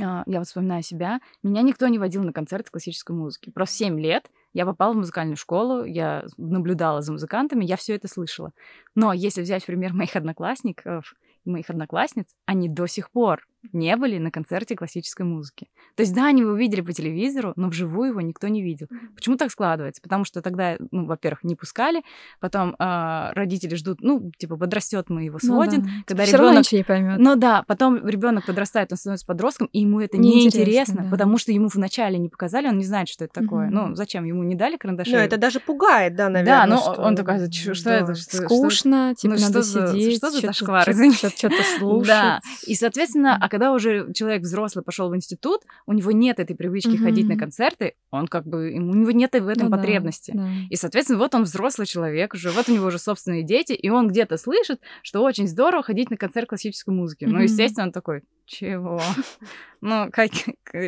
а, 0.00 0.22
я 0.26 0.38
вот 0.38 0.46
вспоминаю 0.46 0.82
себя, 0.82 1.20
меня 1.42 1.62
никто 1.62 1.88
не 1.88 1.98
водил 1.98 2.22
на 2.22 2.32
концерты 2.32 2.70
классической 2.70 3.14
музыки. 3.14 3.50
Просто 3.50 3.76
7 3.76 4.00
лет 4.00 4.30
я 4.52 4.64
попала 4.64 4.92
в 4.92 4.96
музыкальную 4.96 5.36
школу, 5.36 5.84
я 5.84 6.24
наблюдала 6.36 7.02
за 7.02 7.12
музыкантами, 7.12 7.64
я 7.64 7.76
все 7.76 7.94
это 7.94 8.08
слышала. 8.08 8.52
Но 8.94 9.12
если 9.12 9.42
взять 9.42 9.66
пример 9.66 9.92
моих 9.92 10.16
одноклассников, 10.16 11.14
моих 11.44 11.68
одноклассниц, 11.70 12.26
они 12.46 12.68
до 12.68 12.86
сих 12.86 13.10
пор 13.10 13.46
не 13.72 13.96
были 13.96 14.18
на 14.18 14.30
концерте 14.30 14.76
классической 14.76 15.24
музыки. 15.24 15.68
То 15.96 16.02
есть, 16.02 16.14
да, 16.14 16.26
они 16.26 16.42
его 16.42 16.54
видели 16.54 16.80
по 16.80 16.92
телевизору, 16.92 17.52
но 17.56 17.68
вживую 17.68 18.10
его 18.10 18.20
никто 18.20 18.48
не 18.48 18.62
видел. 18.62 18.88
Почему 19.14 19.36
так 19.36 19.50
складывается? 19.50 20.02
Потому 20.02 20.24
что 20.24 20.42
тогда, 20.42 20.76
ну, 20.90 21.06
во-первых, 21.06 21.44
не 21.44 21.54
пускали, 21.54 22.02
потом 22.40 22.74
э, 22.78 23.32
родители 23.32 23.74
ждут, 23.74 24.00
ну, 24.00 24.30
типа, 24.38 24.56
подрастет, 24.56 25.10
мы 25.10 25.24
его 25.24 25.38
сводим. 25.38 25.80
Ну, 25.80 25.84
да. 25.84 25.90
Когда 26.06 26.24
Всё 26.24 26.38
ребенок 26.38 26.72
не 26.72 26.84
поймет. 26.84 27.18
Ну 27.18 27.36
да, 27.36 27.62
потом 27.66 28.06
ребенок 28.06 28.46
подрастает, 28.46 28.92
он 28.92 28.98
становится 28.98 29.26
подростком, 29.26 29.68
и 29.72 29.80
ему 29.80 30.00
это 30.00 30.18
неинтересно, 30.18 31.00
не 31.00 31.04
да. 31.04 31.10
потому 31.10 31.38
что 31.38 31.52
ему 31.52 31.68
вначале 31.68 32.18
не 32.18 32.28
показали, 32.28 32.68
он 32.68 32.78
не 32.78 32.84
знает, 32.84 33.08
что 33.08 33.24
это 33.24 33.40
такое. 33.40 33.68
Угу. 33.68 33.74
Ну, 33.74 33.94
зачем? 33.94 34.24
Ему 34.24 34.42
не 34.42 34.54
дали 34.54 34.76
карандаши. 34.76 35.12
Ну, 35.12 35.18
это 35.18 35.36
даже 35.36 35.60
пугает, 35.60 36.16
да, 36.16 36.28
наверное. 36.28 36.66
Да, 36.66 36.66
ну, 36.66 36.78
что... 36.78 37.02
он 37.02 37.16
такой, 37.16 37.50
что, 37.50 37.74
что 37.74 37.84
да. 37.90 37.96
это? 37.98 38.14
Что, 38.14 38.36
Скучно, 38.36 39.12
что... 39.12 39.22
типа, 39.22 39.34
ну, 39.34 39.40
надо 39.40 39.62
что 39.62 39.88
сидеть. 39.88 40.20
За, 40.20 40.28
что 40.28 40.40
за 40.40 40.46
зашквар, 40.46 40.82
Что-то 40.82 41.62
слушать. 41.78 42.06
Да, 42.08 42.40
и, 42.66 42.74
соответственно, 42.74 43.38
а 43.40 43.48
когда 43.52 43.74
уже 43.74 44.10
человек 44.14 44.40
взрослый 44.40 44.82
пошел 44.82 45.10
в 45.10 45.14
институт, 45.14 45.60
у 45.84 45.92
него 45.92 46.10
нет 46.10 46.40
этой 46.40 46.56
привычки 46.56 46.88
mm-hmm. 46.88 47.04
ходить 47.04 47.28
на 47.28 47.36
концерты, 47.36 47.96
он 48.10 48.26
как 48.26 48.46
бы, 48.46 48.72
у 48.72 48.94
него 48.94 49.10
нет 49.10 49.32
в 49.32 49.46
этом 49.46 49.68
ну, 49.68 49.76
потребности. 49.76 50.30
Да, 50.34 50.44
да. 50.44 50.48
И, 50.70 50.76
соответственно, 50.76 51.18
вот 51.18 51.34
он 51.34 51.42
взрослый 51.42 51.86
человек 51.86 52.32
уже, 52.32 52.50
вот 52.50 52.70
у 52.70 52.72
него 52.72 52.86
уже 52.86 52.98
собственные 52.98 53.42
дети, 53.42 53.74
и 53.74 53.90
он 53.90 54.08
где-то 54.08 54.38
слышит, 54.38 54.80
что 55.02 55.22
очень 55.22 55.46
здорово 55.46 55.82
ходить 55.82 56.10
на 56.10 56.16
концерт 56.16 56.48
классической 56.48 56.94
музыки. 56.94 57.24
Mm-hmm. 57.24 57.28
Ну, 57.28 57.40
естественно, 57.40 57.84
он 57.88 57.92
такой, 57.92 58.22
чего? 58.52 59.00
Ну, 59.84 60.10
как, 60.12 60.30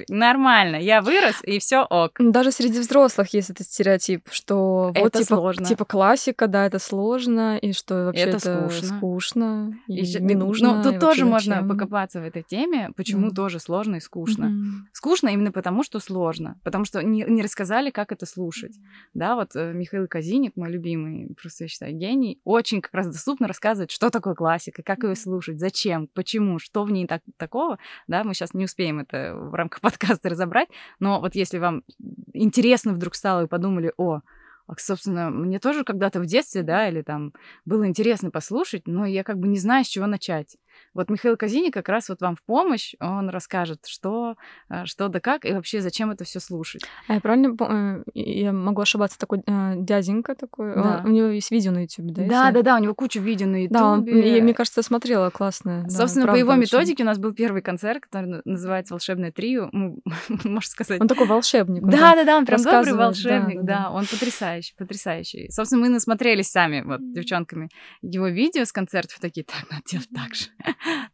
нормально, 0.08 0.76
я 0.76 1.02
вырос, 1.02 1.40
и 1.42 1.58
все 1.58 1.82
ок. 1.82 2.12
Даже 2.20 2.52
среди 2.52 2.78
взрослых 2.78 3.34
есть 3.34 3.50
этот 3.50 3.66
стереотип, 3.66 4.28
что 4.30 4.92
это 4.94 5.02
вот 5.02 5.12
типа, 5.14 5.24
сложно. 5.24 5.66
типа 5.66 5.84
классика, 5.84 6.46
да, 6.46 6.64
это 6.64 6.78
сложно, 6.78 7.58
и 7.58 7.72
что 7.72 8.04
вообще 8.04 8.22
это, 8.22 8.36
это 8.36 8.68
скучно. 8.70 8.96
скучно 8.96 9.78
и, 9.88 10.00
и 10.00 10.20
не 10.20 10.36
нужно. 10.36 10.76
Ну, 10.76 10.82
тут 10.84 11.00
тоже 11.00 11.24
можно 11.24 11.56
зачем? 11.56 11.68
покопаться 11.68 12.20
в 12.20 12.24
этой 12.24 12.44
теме, 12.44 12.90
почему 12.94 13.30
mm. 13.30 13.34
тоже 13.34 13.58
сложно 13.58 13.96
и 13.96 14.00
скучно. 14.00 14.44
Mm-hmm. 14.44 14.88
Скучно 14.92 15.28
именно 15.30 15.50
потому, 15.50 15.82
что 15.82 15.98
сложно, 15.98 16.60
потому 16.62 16.84
что 16.84 17.02
не, 17.02 17.24
не 17.26 17.42
рассказали, 17.42 17.90
как 17.90 18.12
это 18.12 18.26
слушать. 18.26 18.76
Mm-hmm. 18.76 19.10
Да, 19.14 19.34
вот 19.34 19.56
э, 19.56 19.72
Михаил 19.72 20.06
Казиник, 20.06 20.52
мой 20.54 20.70
любимый, 20.70 21.34
просто 21.34 21.64
я 21.64 21.68
считаю, 21.68 21.94
гений, 21.94 22.38
очень 22.44 22.80
как 22.80 22.94
раз 22.94 23.08
доступно 23.08 23.48
рассказывать, 23.48 23.90
что 23.90 24.10
такое 24.10 24.34
классика, 24.34 24.84
как 24.84 25.02
ее 25.02 25.16
слушать, 25.16 25.58
зачем, 25.58 26.06
почему, 26.14 26.60
что 26.60 26.84
в 26.84 26.92
ней 26.92 27.08
так, 27.08 27.22
такого, 27.54 27.78
да, 28.08 28.24
мы 28.24 28.34
сейчас 28.34 28.52
не 28.52 28.64
успеем 28.64 28.98
это 28.98 29.34
в 29.34 29.54
рамках 29.54 29.80
подкаста 29.80 30.28
разобрать, 30.28 30.68
но 30.98 31.20
вот 31.20 31.34
если 31.34 31.58
вам 31.58 31.84
интересно 32.32 32.92
вдруг 32.92 33.14
стало 33.14 33.44
и 33.44 33.48
подумали, 33.48 33.92
о, 33.96 34.20
а, 34.66 34.72
собственно, 34.78 35.30
мне 35.30 35.60
тоже 35.60 35.84
когда-то 35.84 36.20
в 36.20 36.26
детстве, 36.26 36.62
да, 36.62 36.88
или 36.88 37.02
там 37.02 37.32
было 37.64 37.86
интересно 37.86 38.30
послушать, 38.30 38.86
но 38.86 39.06
я 39.06 39.22
как 39.22 39.38
бы 39.38 39.46
не 39.46 39.58
знаю, 39.58 39.84
с 39.84 39.88
чего 39.88 40.06
начать. 40.06 40.56
Вот 40.94 41.10
Михаил 41.10 41.36
Казини 41.36 41.70
как 41.70 41.88
раз 41.88 42.08
вот 42.08 42.20
вам 42.20 42.36
в 42.36 42.42
помощь, 42.44 42.94
он 43.00 43.28
расскажет, 43.28 43.86
что, 43.86 44.36
э, 44.70 44.84
что 44.86 45.08
да 45.08 45.20
как, 45.20 45.44
и 45.44 45.52
вообще 45.52 45.80
зачем 45.80 46.10
это 46.10 46.24
все 46.24 46.40
слушать. 46.40 46.82
А 47.08 47.14
я 47.14 47.20
правильно 47.20 47.54
э, 47.60 48.04
я 48.14 48.52
могу 48.52 48.82
ошибаться, 48.82 49.18
такой 49.18 49.42
э, 49.46 49.74
дяденька 49.76 50.34
такой, 50.34 50.74
да. 50.74 51.02
он, 51.04 51.10
у 51.10 51.14
него 51.14 51.28
есть 51.28 51.50
видео 51.50 51.72
на 51.72 51.82
YouTube, 51.82 52.12
да? 52.12 52.26
Да, 52.26 52.50
да, 52.52 52.62
да, 52.62 52.76
у 52.76 52.78
него 52.78 52.94
куча 52.94 53.18
видео 53.18 53.46
на 53.48 53.62
YouTube. 53.62 53.72
Да, 53.72 53.86
он, 53.86 54.04
я, 54.06 54.42
мне 54.42 54.54
кажется, 54.54 54.82
смотрела, 54.82 55.30
классно. 55.30 55.88
Собственно, 55.88 56.26
да, 56.26 56.32
по 56.32 56.36
его 56.36 56.52
очень. 56.52 56.62
методике 56.62 57.02
у 57.02 57.06
нас 57.06 57.18
был 57.18 57.32
первый 57.32 57.62
концерт, 57.62 58.04
который 58.04 58.40
называется 58.44 58.94
«Волшебное 58.94 59.32
трио», 59.32 59.70
можно 60.44 60.70
сказать. 60.70 61.00
Он 61.00 61.08
такой 61.08 61.26
волшебник. 61.26 61.82
Да, 61.82 62.14
да, 62.14 62.24
да, 62.24 62.36
он 62.36 62.46
прям 62.46 62.62
добрый 62.62 62.94
волшебник, 62.94 63.62
да, 63.62 63.62
да, 63.62 63.82
да, 63.84 63.90
он 63.90 64.06
потрясающий, 64.06 64.74
потрясающий. 64.76 65.50
Собственно, 65.50 65.82
мы 65.82 65.88
насмотрелись 65.88 66.50
сами, 66.50 66.82
вот, 66.82 67.00
девчонками, 67.12 67.68
его 68.02 68.28
видео 68.28 68.64
с 68.64 68.72
концертов, 68.72 69.18
такие, 69.20 69.44
так, 69.44 69.68
надо 69.70 69.82
делать 69.86 70.08
так 70.14 70.34
же. 70.34 70.46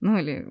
Ну 0.01 0.19
или 0.19 0.47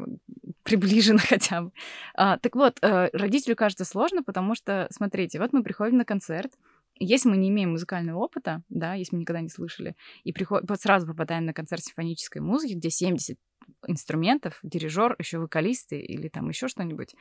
приближенно 0.64 1.20
хотя 1.28 1.64
бы. 1.64 1.72
А, 2.16 2.38
так 2.38 2.56
вот, 2.56 2.78
э, 2.82 3.10
родителю 3.14 3.56
кажется 3.56 3.86
сложно, 3.86 4.24
потому 4.24 4.56
что, 4.56 4.88
смотрите, 4.92 5.40
вот 5.40 5.54
мы 5.54 5.64
приходим 5.64 5.98
на 5.98 6.06
концерт, 6.06 6.54
если 7.00 7.30
мы 7.30 7.38
не 7.38 7.50
имеем 7.50 7.72
музыкального 7.72 8.20
опыта, 8.20 8.62
да, 8.70 8.94
если 8.94 9.16
мы 9.16 9.22
никогда 9.22 9.42
не 9.42 9.50
слышали, 9.50 9.96
и 10.24 10.34
приход... 10.34 10.64
вот 10.68 10.82
сразу 10.82 11.08
попадаем 11.08 11.46
на 11.46 11.54
концерт 11.54 11.84
симфонической 11.84 12.42
музыки, 12.42 12.74
где 12.74 12.90
70 12.90 13.38
инструментов, 13.88 14.60
дирижер, 14.64 15.16
еще 15.20 15.38
вокалисты 15.38 16.00
или 16.00 16.28
там 16.28 16.50
еще 16.50 16.68
что-нибудь, 16.68 17.16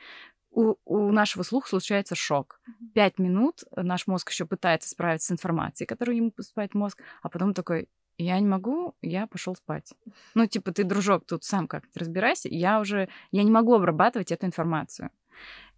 у, 0.51 0.75
у 0.85 1.11
нашего 1.11 1.43
слуха 1.43 1.69
случается 1.69 2.15
шок. 2.15 2.59
Пять 2.93 3.19
минут 3.19 3.63
наш 3.75 4.07
мозг 4.07 4.31
еще 4.31 4.45
пытается 4.45 4.89
справиться 4.89 5.27
с 5.27 5.31
информацией, 5.31 5.87
которую 5.87 6.17
ему 6.17 6.31
поступает 6.31 6.73
мозг, 6.73 7.01
а 7.21 7.29
потом 7.29 7.53
такой, 7.53 7.87
я 8.23 8.39
не 8.39 8.47
могу, 8.47 8.95
я 9.01 9.27
пошел 9.27 9.55
спать. 9.55 9.93
Ну, 10.35 10.45
типа, 10.45 10.71
ты, 10.71 10.83
дружок, 10.83 11.25
тут 11.25 11.43
сам 11.43 11.67
как-то 11.67 11.99
разбирайся, 11.99 12.49
я 12.49 12.79
уже, 12.79 13.09
я 13.31 13.43
не 13.43 13.51
могу 13.51 13.73
обрабатывать 13.73 14.31
эту 14.31 14.45
информацию. 14.45 15.09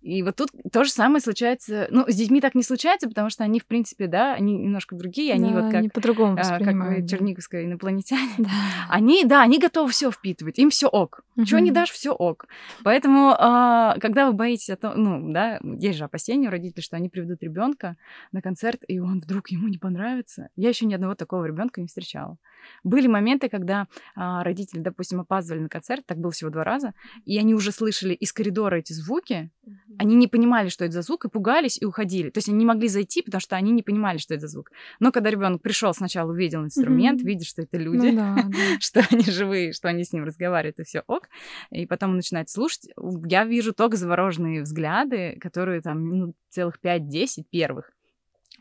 И 0.01 0.23
вот 0.23 0.35
тут 0.35 0.49
то 0.71 0.83
же 0.83 0.91
самое 0.91 1.21
случается. 1.21 1.87
Ну, 1.91 2.05
с 2.07 2.15
детьми 2.15 2.41
так 2.41 2.55
не 2.55 2.63
случается, 2.63 3.07
потому 3.07 3.29
что 3.29 3.43
они, 3.43 3.59
в 3.59 3.67
принципе, 3.67 4.07
да, 4.07 4.33
они 4.33 4.57
немножко 4.57 4.95
другие, 4.95 5.33
они 5.33 5.51
да, 5.51 5.61
вот 5.61 5.71
как, 5.71 5.93
по-другому 5.93 6.37
а, 6.39 6.59
как 6.59 6.75
вы, 6.75 7.07
черниговская 7.07 7.65
инопланетяне. 7.65 8.31
Да. 8.37 8.49
Они, 8.89 9.23
да, 9.23 9.41
они 9.43 9.59
готовы 9.59 9.91
все 9.91 10.11
впитывать, 10.11 10.59
им 10.59 10.69
все 10.69 10.87
ок. 10.87 11.21
Угу. 11.37 11.45
Чего 11.45 11.59
не 11.59 11.71
дашь, 11.71 11.91
все 11.91 12.11
ок. 12.11 12.47
Поэтому, 12.83 13.33
а, 13.37 13.97
когда 13.99 14.27
вы 14.27 14.33
боитесь, 14.33 14.69
о 14.69 14.75
том, 14.75 14.93
ну, 14.95 15.31
да, 15.31 15.59
есть 15.77 15.97
же 15.97 16.03
опасения 16.03 16.47
у 16.47 16.51
родителей, 16.51 16.83
что 16.83 16.97
они 16.97 17.09
приведут 17.09 17.41
ребенка 17.41 17.95
на 18.31 18.41
концерт, 18.41 18.83
и 18.87 18.99
он 18.99 19.19
вдруг 19.19 19.49
ему 19.49 19.67
не 19.67 19.77
понравится. 19.77 20.49
Я 20.55 20.69
еще 20.69 20.85
ни 20.85 20.93
одного 20.93 21.15
такого 21.15 21.45
ребенка 21.45 21.79
не 21.79 21.87
встречала. 21.87 22.37
Были 22.83 23.07
моменты, 23.07 23.49
когда 23.49 23.87
а, 24.15 24.43
родители, 24.43 24.79
допустим, 24.79 25.21
опаздывали 25.21 25.63
на 25.63 25.69
концерт, 25.69 26.05
так 26.05 26.17
было 26.17 26.31
всего 26.31 26.49
два 26.49 26.63
раза, 26.63 26.93
и 27.25 27.37
они 27.37 27.53
уже 27.53 27.71
слышали 27.71 28.13
из 28.13 28.33
коридора 28.33 28.77
эти 28.77 28.93
звуки, 28.93 29.51
они 29.97 30.15
не 30.15 30.27
понимали, 30.27 30.69
что 30.69 30.85
это 30.85 30.93
за 30.93 31.01
звук, 31.01 31.25
и 31.25 31.29
пугались 31.29 31.81
и 31.81 31.85
уходили. 31.85 32.29
То 32.29 32.37
есть 32.39 32.49
они 32.49 32.59
не 32.59 32.65
могли 32.65 32.87
зайти, 32.87 33.21
потому 33.21 33.41
что 33.41 33.55
они 33.55 33.71
не 33.71 33.83
понимали, 33.83 34.17
что 34.17 34.33
это 34.33 34.41
за 34.41 34.53
звук. 34.53 34.71
Но 34.99 35.11
когда 35.11 35.29
ребенок 35.29 35.61
пришел, 35.61 35.93
сначала 35.93 36.31
увидел 36.31 36.63
инструмент, 36.63 37.21
mm-hmm. 37.21 37.25
видит, 37.25 37.47
что 37.47 37.61
это 37.61 37.77
люди, 37.77 38.09
ну, 38.09 38.15
да, 38.15 38.35
да. 38.47 38.79
что 38.79 39.05
они 39.09 39.23
живые, 39.23 39.73
что 39.73 39.87
они 39.87 40.03
с 40.03 40.13
ним 40.13 40.23
разговаривают, 40.23 40.79
и 40.79 40.83
все 40.83 41.03
ок. 41.07 41.29
И 41.71 41.85
потом 41.85 42.11
он 42.11 42.17
начинает 42.17 42.49
слушать. 42.49 42.89
Я 43.25 43.45
вижу 43.45 43.73
только 43.73 43.97
завороженные 43.97 44.61
взгляды, 44.61 45.37
которые 45.39 45.81
там 45.81 46.09
ну, 46.09 46.33
целых 46.49 46.79
5-10 46.83 47.45
первых 47.49 47.91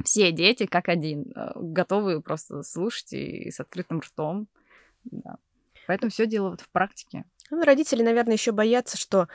все 0.04 0.32
дети 0.32 0.66
как 0.66 0.88
один, 0.88 1.32
э, 1.34 1.52
готовы 1.56 2.22
просто 2.22 2.62
слушать 2.62 3.12
и 3.12 3.50
с 3.50 3.60
открытым 3.60 4.00
ртом. 4.00 4.48
Да. 5.04 5.36
Поэтому 5.86 6.10
все 6.10 6.26
дело 6.26 6.50
вот 6.50 6.60
в 6.60 6.70
практике. 6.70 7.24
Ну, 7.50 7.62
родители, 7.62 8.02
наверное, 8.02 8.34
еще 8.34 8.52
боятся, 8.52 8.96
что 8.96 9.28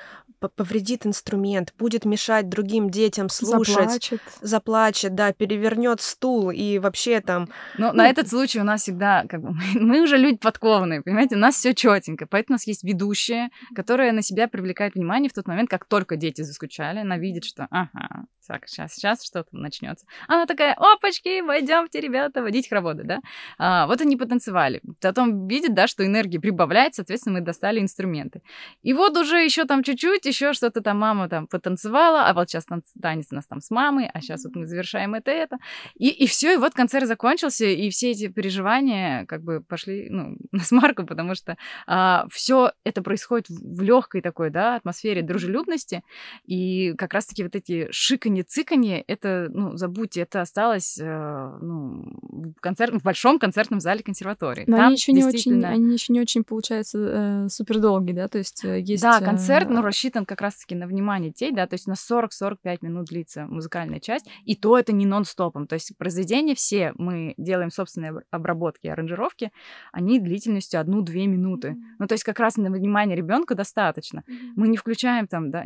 повредит 0.55 1.05
инструмент, 1.05 1.73
будет 1.77 2.05
мешать 2.05 2.49
другим 2.49 2.89
детям 2.89 3.29
слушать, 3.29 3.75
заплачет, 3.75 4.21
заплачет 4.41 5.15
да, 5.15 5.33
перевернет 5.33 6.01
стул 6.01 6.51
и 6.51 6.79
вообще 6.79 7.19
там. 7.21 7.49
Но 7.77 7.91
ну, 7.91 7.97
на 7.97 8.09
этот 8.09 8.29
случай 8.29 8.59
у 8.59 8.63
нас 8.63 8.83
всегда, 8.83 9.25
как 9.27 9.41
бы, 9.41 9.53
мы 9.73 10.01
уже 10.01 10.17
люди 10.17 10.37
подкованные, 10.37 11.01
понимаете, 11.01 11.35
у 11.35 11.39
нас 11.39 11.55
все 11.55 11.73
четенько, 11.73 12.27
поэтому 12.27 12.55
у 12.55 12.57
нас 12.57 12.67
есть 12.67 12.83
ведущая, 12.83 13.49
которая 13.75 14.11
на 14.11 14.21
себя 14.21 14.47
привлекает 14.47 14.95
внимание 14.95 15.29
в 15.29 15.33
тот 15.33 15.47
момент, 15.47 15.69
как 15.69 15.85
только 15.85 16.15
дети 16.15 16.41
заскучали, 16.41 16.99
она 16.99 17.17
видит, 17.17 17.43
что, 17.43 17.67
ага, 17.69 18.25
так, 18.45 18.67
сейчас, 18.67 18.93
сейчас 18.93 19.23
что-то 19.23 19.49
начнется. 19.51 20.05
Она 20.27 20.45
такая, 20.45 20.73
опачки, 20.73 21.41
пойдемте, 21.41 21.99
ребята, 21.99 22.41
водить 22.41 22.69
хороводы, 22.69 23.03
да? 23.03 23.19
А, 23.57 23.87
вот 23.87 24.01
они 24.01 24.15
потанцевали. 24.17 24.81
Потом 25.01 25.47
видит, 25.47 25.73
да, 25.73 25.87
что 25.87 26.05
энергия 26.05 26.39
прибавляет, 26.39 26.95
соответственно, 26.95 27.39
мы 27.39 27.45
достали 27.45 27.79
инструменты. 27.79 28.41
И 28.83 28.93
вот 28.93 29.17
уже 29.17 29.43
еще 29.43 29.65
там 29.65 29.83
чуть-чуть, 29.83 30.25
еще 30.25 30.53
что-то 30.53 30.81
там 30.81 30.99
мама 30.99 31.29
там 31.29 31.47
потанцевала, 31.47 32.27
а 32.27 32.33
вот 32.33 32.49
сейчас 32.49 32.65
танц, 32.65 32.85
танец 33.01 33.27
у 33.31 33.35
нас 33.35 33.47
там 33.47 33.61
с 33.61 33.69
мамой, 33.71 34.09
а 34.13 34.21
сейчас 34.21 34.45
вот 34.45 34.55
мы 34.55 34.67
завершаем 34.67 35.15
это, 35.15 35.31
это. 35.31 35.57
И, 35.95 36.09
и 36.09 36.27
все, 36.27 36.53
и 36.53 36.57
вот 36.57 36.73
концерт 36.73 37.07
закончился, 37.07 37.65
и 37.65 37.89
все 37.89 38.11
эти 38.11 38.27
переживания 38.27 39.25
как 39.25 39.43
бы 39.43 39.61
пошли, 39.61 40.07
ну, 40.09 40.37
на 40.51 40.63
смарку, 40.63 41.05
потому 41.05 41.35
что 41.35 41.57
а, 41.87 42.27
все 42.31 42.71
это 42.83 43.01
происходит 43.01 43.49
в 43.49 43.81
легкой 43.81 44.21
такой, 44.21 44.49
да, 44.49 44.75
атмосфере 44.75 45.21
дружелюбности, 45.21 46.03
и 46.45 46.93
как 46.97 47.13
раз-таки 47.13 47.43
вот 47.43 47.55
эти 47.55 47.87
шиканье 47.91 48.34
цыканье, 48.43 49.01
это, 49.01 49.49
ну, 49.51 49.77
забудьте, 49.77 50.21
это 50.21 50.41
осталось 50.41 50.97
э, 50.99 51.57
ну, 51.61 52.03
в, 52.21 52.59
концерт, 52.61 52.93
в 52.93 53.03
большом 53.03 53.39
концертном 53.39 53.79
зале 53.79 54.03
консерватории. 54.03 54.63
Но 54.67 54.77
Там 54.77 54.85
они 54.87 54.95
еще 54.95 55.11
не 55.11 55.23
очень, 55.23 55.63
они 55.63 55.93
еще 55.93 56.13
не 56.13 56.21
очень, 56.21 56.43
получается, 56.43 57.45
э, 57.45 57.49
супер 57.49 57.79
да, 57.79 58.27
то 58.27 58.37
есть 58.37 58.63
э, 58.63 58.79
есть... 58.79 59.03
Да, 59.03 59.19
концерт, 59.19 59.69
ну, 59.69 59.81
э, 59.81 59.83
рассчитан 59.83 60.25
как 60.25 60.41
раз-таки 60.41 60.75
на 60.75 60.87
внимание 60.87 61.29
детей, 61.31 61.51
да, 61.51 61.67
то 61.67 61.75
есть 61.75 61.87
на 61.87 61.93
40-45 61.93 62.77
минут 62.81 63.05
длится 63.07 63.45
музыкальная 63.47 63.99
часть, 63.99 64.27
и 64.45 64.55
то 64.55 64.77
это 64.77 64.93
не 64.93 65.05
нон-стопом, 65.05 65.67
то 65.67 65.73
есть 65.73 65.97
произведения 65.97 66.55
все 66.55 66.93
мы 66.97 67.33
делаем 67.37 67.71
собственные 67.71 68.11
об- 68.31 68.45
обработки, 68.45 68.87
аранжировки, 68.87 69.51
они 69.91 70.19
длительностью 70.19 70.79
1-2 70.79 71.27
минуты. 71.27 71.75
Ну, 71.99 72.07
то 72.07 72.13
есть 72.13 72.23
как 72.23 72.39
раз 72.39 72.57
на 72.57 72.69
внимание 72.69 73.15
ребенка 73.15 73.55
достаточно. 73.55 74.23
Мы 74.55 74.67
не 74.67 74.77
включаем 74.77 75.27
там, 75.27 75.51
да, 75.51 75.65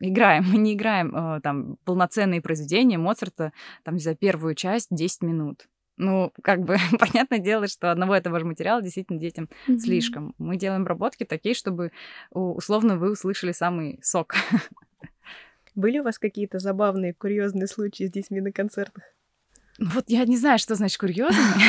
играем, 0.00 0.44
мы 0.52 0.58
не 0.58 0.74
играем 0.74 1.14
э, 1.14 1.40
там 1.40 1.76
полноценные 1.88 2.42
произведения 2.42 2.98
Моцарта, 2.98 3.50
там, 3.82 3.98
знаю, 3.98 4.14
первую 4.18 4.54
часть 4.54 4.88
10 4.90 5.22
минут. 5.22 5.66
Ну, 5.96 6.34
как 6.42 6.60
бы, 6.60 6.76
понятное 6.98 7.38
дело, 7.38 7.66
что 7.66 7.90
одного 7.90 8.14
этого 8.14 8.38
же 8.38 8.44
материала 8.44 8.82
действительно 8.82 9.18
детям 9.18 9.48
Мгм. 9.66 9.78
слишком. 9.78 10.34
Мы 10.36 10.58
делаем 10.58 10.82
обработки 10.82 11.24
такие, 11.24 11.54
чтобы 11.54 11.92
условно 12.30 12.98
вы 12.98 13.12
услышали 13.12 13.52
самый 13.52 13.98
сок. 14.02 14.34
Были 15.74 16.00
у 16.00 16.02
вас 16.02 16.18
какие-то 16.18 16.58
забавные, 16.58 17.14
курьезные 17.14 17.66
случаи 17.66 18.04
с 18.04 18.10
детьми 18.10 18.42
на 18.42 18.52
концертах? 18.52 19.04
Ну, 19.78 19.88
Вот 19.94 20.04
я 20.08 20.26
не 20.26 20.36
знаю, 20.36 20.58
что 20.58 20.74
значит 20.74 20.98
курьезный. 20.98 21.62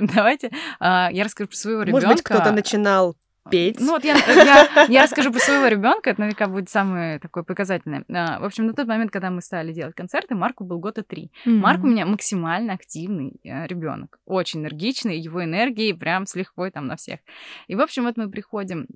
Давайте 0.14 0.50
а, 0.80 1.08
я 1.10 1.24
расскажу 1.24 1.48
про 1.48 1.56
своего 1.56 1.82
ребенка. 1.82 2.08
Может 2.08 2.08
быть, 2.10 2.22
кто-то 2.22 2.52
начинал 2.52 3.16
петь? 3.50 3.80
Ну 3.80 3.92
вот 3.92 4.04
я, 4.04 4.16
я, 4.16 4.86
я 4.88 5.02
расскажу 5.02 5.32
про 5.32 5.40
своего 5.40 5.66
ребенка, 5.66 6.10
это 6.10 6.20
наверняка 6.20 6.46
будет 6.48 6.68
самое 6.68 7.18
такое 7.18 7.42
показательное. 7.42 8.04
А, 8.08 8.40
В 8.40 8.44
общем, 8.44 8.66
на 8.66 8.74
тот 8.74 8.86
момент, 8.86 9.10
когда 9.10 9.30
мы 9.30 9.40
стали 9.42 9.72
делать 9.72 9.94
концерты, 9.94 10.34
Марку 10.34 10.64
был 10.64 10.78
года 10.78 11.02
три. 11.02 11.30
Марк 11.44 11.82
у 11.84 11.86
меня 11.86 12.06
максимально 12.06 12.74
активный 12.74 13.40
ребенок, 13.42 14.18
очень 14.26 14.60
энергичный, 14.60 15.18
его 15.18 15.42
энергии 15.44 15.92
прям 15.92 16.26
с 16.26 16.34
лихвой 16.34 16.70
там 16.70 16.86
на 16.86 16.96
всех. 16.96 17.20
И, 17.66 17.74
в 17.74 17.80
общем, 17.80 18.04
вот 18.04 18.16
мы 18.16 18.30
приходим 18.30 18.86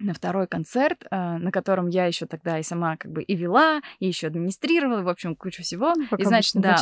на 0.00 0.14
второй 0.14 0.46
концерт, 0.46 1.04
э, 1.10 1.36
на 1.38 1.52
котором 1.52 1.88
я 1.88 2.06
еще 2.06 2.26
тогда 2.26 2.58
и 2.58 2.62
сама 2.62 2.96
как 2.96 3.12
бы 3.12 3.22
и 3.22 3.36
вела, 3.36 3.80
и 3.98 4.06
еще 4.06 4.26
администрировала, 4.26 5.02
в 5.02 5.08
общем, 5.08 5.36
кучу 5.36 5.62
всего. 5.62 5.92
Ну, 5.94 6.06
Как 6.08 6.20
и 6.20 6.24
значит, 6.24 6.54
да, 6.54 6.76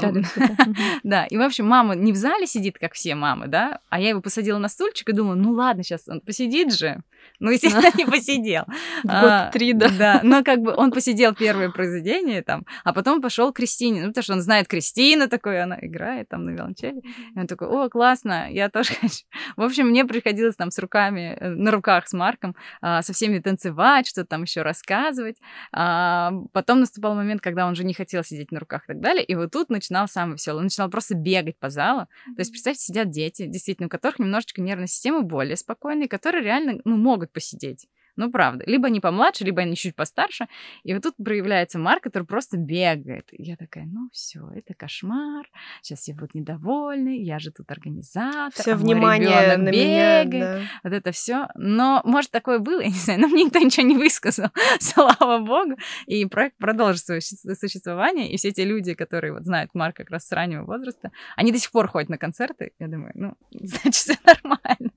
да, 1.02 1.26
и, 1.26 1.36
в 1.36 1.42
общем, 1.42 1.66
мама 1.66 1.94
не 1.94 2.12
в 2.12 2.16
зале 2.16 2.46
сидит, 2.46 2.78
как 2.78 2.94
все 2.94 3.14
мамы, 3.14 3.48
да, 3.48 3.80
а 3.88 4.00
я 4.00 4.10
его 4.10 4.20
посадила 4.20 4.58
на 4.58 4.68
стульчик 4.68 5.08
и 5.08 5.12
думала, 5.12 5.34
ну 5.34 5.52
ладно, 5.52 5.82
сейчас 5.82 6.08
он 6.08 6.20
посидит 6.20 6.72
же. 6.72 7.02
Ну, 7.40 7.50
естественно, 7.50 7.90
не 7.96 8.06
посидел. 8.06 8.64
В 9.04 9.08
А, 9.08 9.44
год 9.44 9.52
три, 9.52 9.72
да. 9.72 9.88
Да, 9.98 10.20
но 10.22 10.42
как 10.42 10.60
бы 10.60 10.74
он 10.74 10.90
посидел 10.90 11.34
первое 11.34 11.70
произведение 11.70 12.42
там, 12.42 12.64
а 12.84 12.92
потом 12.92 13.20
пошел 13.20 13.52
к 13.52 13.56
Кристине, 13.56 14.02
ну, 14.02 14.08
потому 14.08 14.22
что 14.22 14.32
он 14.34 14.40
знает 14.40 14.68
Кристина 14.68 15.28
такой, 15.28 15.60
она 15.60 15.78
играет 15.80 16.28
там 16.28 16.44
на 16.44 16.50
виолончели. 16.50 17.00
И 17.34 17.38
он 17.38 17.46
такой, 17.46 17.68
о, 17.68 17.88
классно, 17.88 18.50
я 18.50 18.68
тоже 18.68 18.94
хочу. 18.94 19.24
В 19.56 19.62
общем, 19.62 19.88
мне 19.88 20.04
приходилось 20.04 20.56
там 20.56 20.70
с 20.70 20.78
руками, 20.78 21.36
э, 21.38 21.48
на 21.48 21.70
руках 21.70 22.08
с 22.08 22.12
Марком 22.12 22.54
а, 22.80 23.02
со 23.08 23.14
всеми 23.14 23.38
танцевать, 23.38 24.06
что-то 24.06 24.28
там 24.28 24.42
еще 24.42 24.62
рассказывать. 24.62 25.38
А, 25.72 26.32
потом 26.52 26.80
наступал 26.80 27.14
момент, 27.14 27.40
когда 27.40 27.66
он 27.66 27.72
уже 27.72 27.84
не 27.84 27.94
хотел 27.94 28.22
сидеть 28.22 28.52
на 28.52 28.60
руках 28.60 28.84
и 28.84 28.88
так 28.88 29.00
далее, 29.00 29.24
и 29.24 29.34
вот 29.34 29.50
тут 29.50 29.70
начинал 29.70 30.08
самое 30.08 30.34
веселое. 30.34 30.58
Он 30.58 30.64
начинал 30.64 30.90
просто 30.90 31.14
бегать 31.14 31.58
по 31.58 31.70
залу. 31.70 32.06
То 32.36 32.40
есть, 32.40 32.50
представьте, 32.50 32.82
сидят 32.82 33.10
дети, 33.10 33.46
действительно, 33.46 33.86
у 33.86 33.90
которых 33.90 34.18
немножечко 34.18 34.60
нервная 34.60 34.88
система 34.88 35.22
более 35.22 35.56
спокойная, 35.56 36.06
которые 36.06 36.44
реально, 36.44 36.80
ну, 36.84 36.96
могут 36.96 37.32
посидеть. 37.32 37.88
Ну, 38.18 38.32
правда. 38.32 38.64
Либо 38.66 38.88
они 38.88 38.98
помладше, 38.98 39.44
либо 39.44 39.62
они 39.62 39.76
чуть 39.76 39.94
постарше. 39.94 40.48
И 40.82 40.92
вот 40.92 41.04
тут 41.04 41.14
проявляется 41.24 41.78
Марк, 41.78 42.02
который 42.02 42.24
просто 42.24 42.56
бегает. 42.56 43.28
И 43.30 43.44
я 43.44 43.54
такая, 43.54 43.84
ну 43.86 44.08
все, 44.12 44.50
это 44.56 44.74
кошмар. 44.74 45.46
Сейчас 45.82 46.00
все 46.00 46.14
будут 46.14 46.34
недовольны. 46.34 47.22
Я 47.22 47.38
же 47.38 47.52
тут 47.52 47.70
организатор. 47.70 48.60
Все 48.60 48.72
а 48.72 48.76
внимание 48.76 49.56
на 49.56 49.70
меня. 49.70 50.24
бегает 50.24 50.62
да. 50.62 50.62
вот 50.82 50.92
это 50.94 51.12
все. 51.12 51.46
Но, 51.54 52.02
может, 52.04 52.32
такое 52.32 52.58
было, 52.58 52.80
я 52.82 52.88
не 52.88 52.94
знаю, 52.94 53.20
но 53.20 53.28
мне 53.28 53.44
никто 53.44 53.60
ничего 53.60 53.86
не 53.86 53.96
высказал, 53.96 54.48
слава 54.80 55.38
богу. 55.38 55.76
И 56.06 56.24
проект 56.24 56.56
продолжит 56.56 57.04
свое 57.04 57.20
существование. 57.20 58.32
И 58.32 58.36
все 58.36 58.50
те 58.50 58.64
люди, 58.64 58.94
которые 58.94 59.32
вот 59.32 59.44
знают 59.44 59.74
Марка 59.74 60.02
как 60.02 60.10
раз 60.10 60.26
с 60.26 60.32
раннего 60.32 60.64
возраста, 60.64 61.12
они 61.36 61.52
до 61.52 61.58
сих 61.60 61.70
пор 61.70 61.86
ходят 61.86 62.08
на 62.08 62.18
концерты. 62.18 62.72
Я 62.80 62.88
думаю, 62.88 63.12
ну, 63.14 63.34
значит, 63.52 63.94
все 63.94 64.16
нормально. 64.24 64.90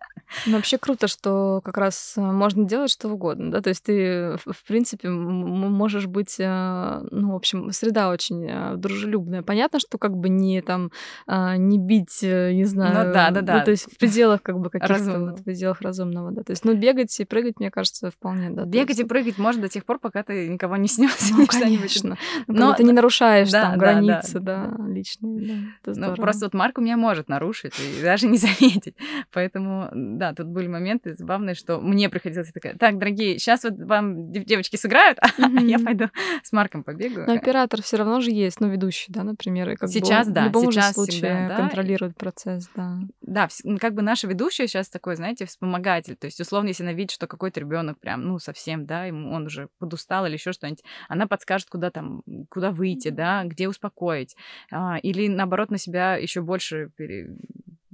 Ну, 0.48 0.56
вообще 0.56 0.78
круто, 0.78 1.08
что 1.08 1.62
как 1.64 1.78
раз 1.78 2.14
э, 2.18 2.22
можно 2.22 2.64
делать 2.64 2.90
что 2.90 3.11
угодно, 3.12 3.52
да, 3.52 3.62
то 3.62 3.70
есть 3.70 3.84
ты, 3.84 4.38
в 4.46 4.68
принципе, 4.68 5.10
можешь 5.10 6.08
быть, 6.08 6.36
э, 6.40 7.02
ну, 7.12 7.34
в 7.34 7.36
общем, 7.36 7.72
среда 7.72 8.10
очень 8.10 8.46
э, 8.48 8.76
дружелюбная. 8.78 9.42
Понятно, 9.44 9.80
что 9.80 9.98
как 9.98 10.16
бы 10.16 10.30
не 10.30 10.62
там, 10.62 10.92
а, 11.28 11.58
не 11.58 11.78
бить, 11.78 12.20
э, 12.24 12.54
не 12.54 12.66
знаю, 12.66 13.08
Ну 13.08 13.14
да, 13.14 13.32
да, 13.32 13.42
да. 13.42 13.60
то 13.64 13.72
есть 13.72 13.92
в 13.92 13.98
пределах 13.98 14.42
как 14.42 14.60
бы 14.60 14.70
каких-то, 14.70 15.20
вот, 15.20 15.40
в 15.40 15.44
пределах 15.44 15.82
разумного, 15.82 16.32
да, 16.32 16.44
то 16.44 16.52
есть, 16.52 16.66
ну, 16.66 16.74
бегать 16.76 17.18
и 17.20 17.26
прыгать, 17.26 17.60
мне 17.60 17.72
кажется, 17.72 18.12
вполне, 18.12 18.50
да. 18.50 18.66
Бегать 18.66 19.00
и 19.00 19.04
прыгать 19.04 19.38
можно 19.38 19.62
до 19.64 19.70
тех 19.70 19.86
пор, 19.86 20.00
пока 20.00 20.24
ты 20.24 20.48
никого 20.48 20.78
не 20.78 20.88
снес. 20.88 21.32
Ну, 21.32 21.46
конечно. 21.48 22.18
Ну, 22.48 22.54
Но- 22.56 22.74
ты 22.74 22.84
не 22.84 22.94
нарушаешь 22.94 23.50
там 23.52 23.78
границы, 23.78 24.40
да. 24.40 24.74
личные, 24.88 25.74
Ну, 25.86 26.16
просто 26.16 26.46
вот 26.46 26.54
Марк 26.54 26.78
у 26.78 26.82
меня 26.82 26.98
может 26.98 27.30
нарушить 27.30 27.74
и 27.80 28.02
даже 28.04 28.28
не 28.28 28.38
заметить. 28.38 28.96
Поэтому, 29.32 29.90
да, 29.94 30.34
тут 30.34 30.48
были 30.48 30.68
моменты 30.68 31.14
забавные, 31.14 31.56
что 31.56 31.80
мне 31.80 32.10
приходилось 32.10 32.52
такая, 32.52 32.76
так, 32.76 32.96
дорогие, 33.02 33.40
сейчас 33.40 33.64
вот 33.64 33.74
вам 33.78 34.32
дев- 34.32 34.46
девочки 34.46 34.76
сыграют, 34.76 35.18
а 35.22 35.28
я 35.62 35.80
пойду 35.80 36.06
с 36.44 36.52
Марком 36.52 36.84
побегаю. 36.84 37.28
Но 37.28 37.34
оператор 37.34 37.82
все 37.82 37.98
равно 37.98 38.22
же 38.22 38.32
есть, 38.32 38.62
ну, 38.62 38.70
ведущий, 38.70 39.12
да, 39.12 39.24
например, 39.24 39.72
и 39.72 39.76
как 39.76 39.90
бы 39.90 39.94
Сейчас, 39.94 40.28
он 40.28 40.34
да, 40.34 40.42
в 40.44 40.46
любом 40.46 40.72
сейчас 40.72 40.88
же 40.90 40.94
случае 40.94 41.14
всегда, 41.16 41.48
да. 41.48 41.56
контролирует 41.58 42.16
процесс, 42.16 42.70
да. 42.76 43.00
Да, 43.22 43.48
ну, 43.64 43.78
как 43.80 43.96
бы 43.96 44.02
наша 44.04 44.28
ведущая 44.28 44.68
сейчас 44.68 44.90
такой, 44.90 45.16
знаете, 45.16 45.46
вспомогатель. 45.46 46.16
То 46.16 46.26
есть, 46.26 46.40
условно, 46.40 46.70
если 46.70 46.84
она 46.84 46.94
видит, 46.94 47.12
что 47.12 47.28
какой-то 47.28 47.60
ребенок 47.60 48.00
прям, 48.00 48.22
ну, 48.22 48.38
совсем, 48.40 48.86
да, 48.86 49.06
ему 49.06 49.34
он 49.34 49.48
уже 49.48 49.70
подустал 49.80 50.26
или 50.28 50.34
еще 50.34 50.52
что-нибудь, 50.54 50.84
она 51.10 51.28
подскажет, 51.28 51.70
куда 51.70 51.90
там, 51.90 52.22
куда 52.50 52.72
выйти, 52.72 53.10
да, 53.10 53.44
где 53.46 53.68
успокоить. 53.68 54.36
А, 54.72 54.98
или, 55.02 55.28
наоборот, 55.28 55.72
на 55.72 55.78
себя 55.78 56.16
еще 56.18 56.42
больше 56.42 56.92
пере- 56.96 57.32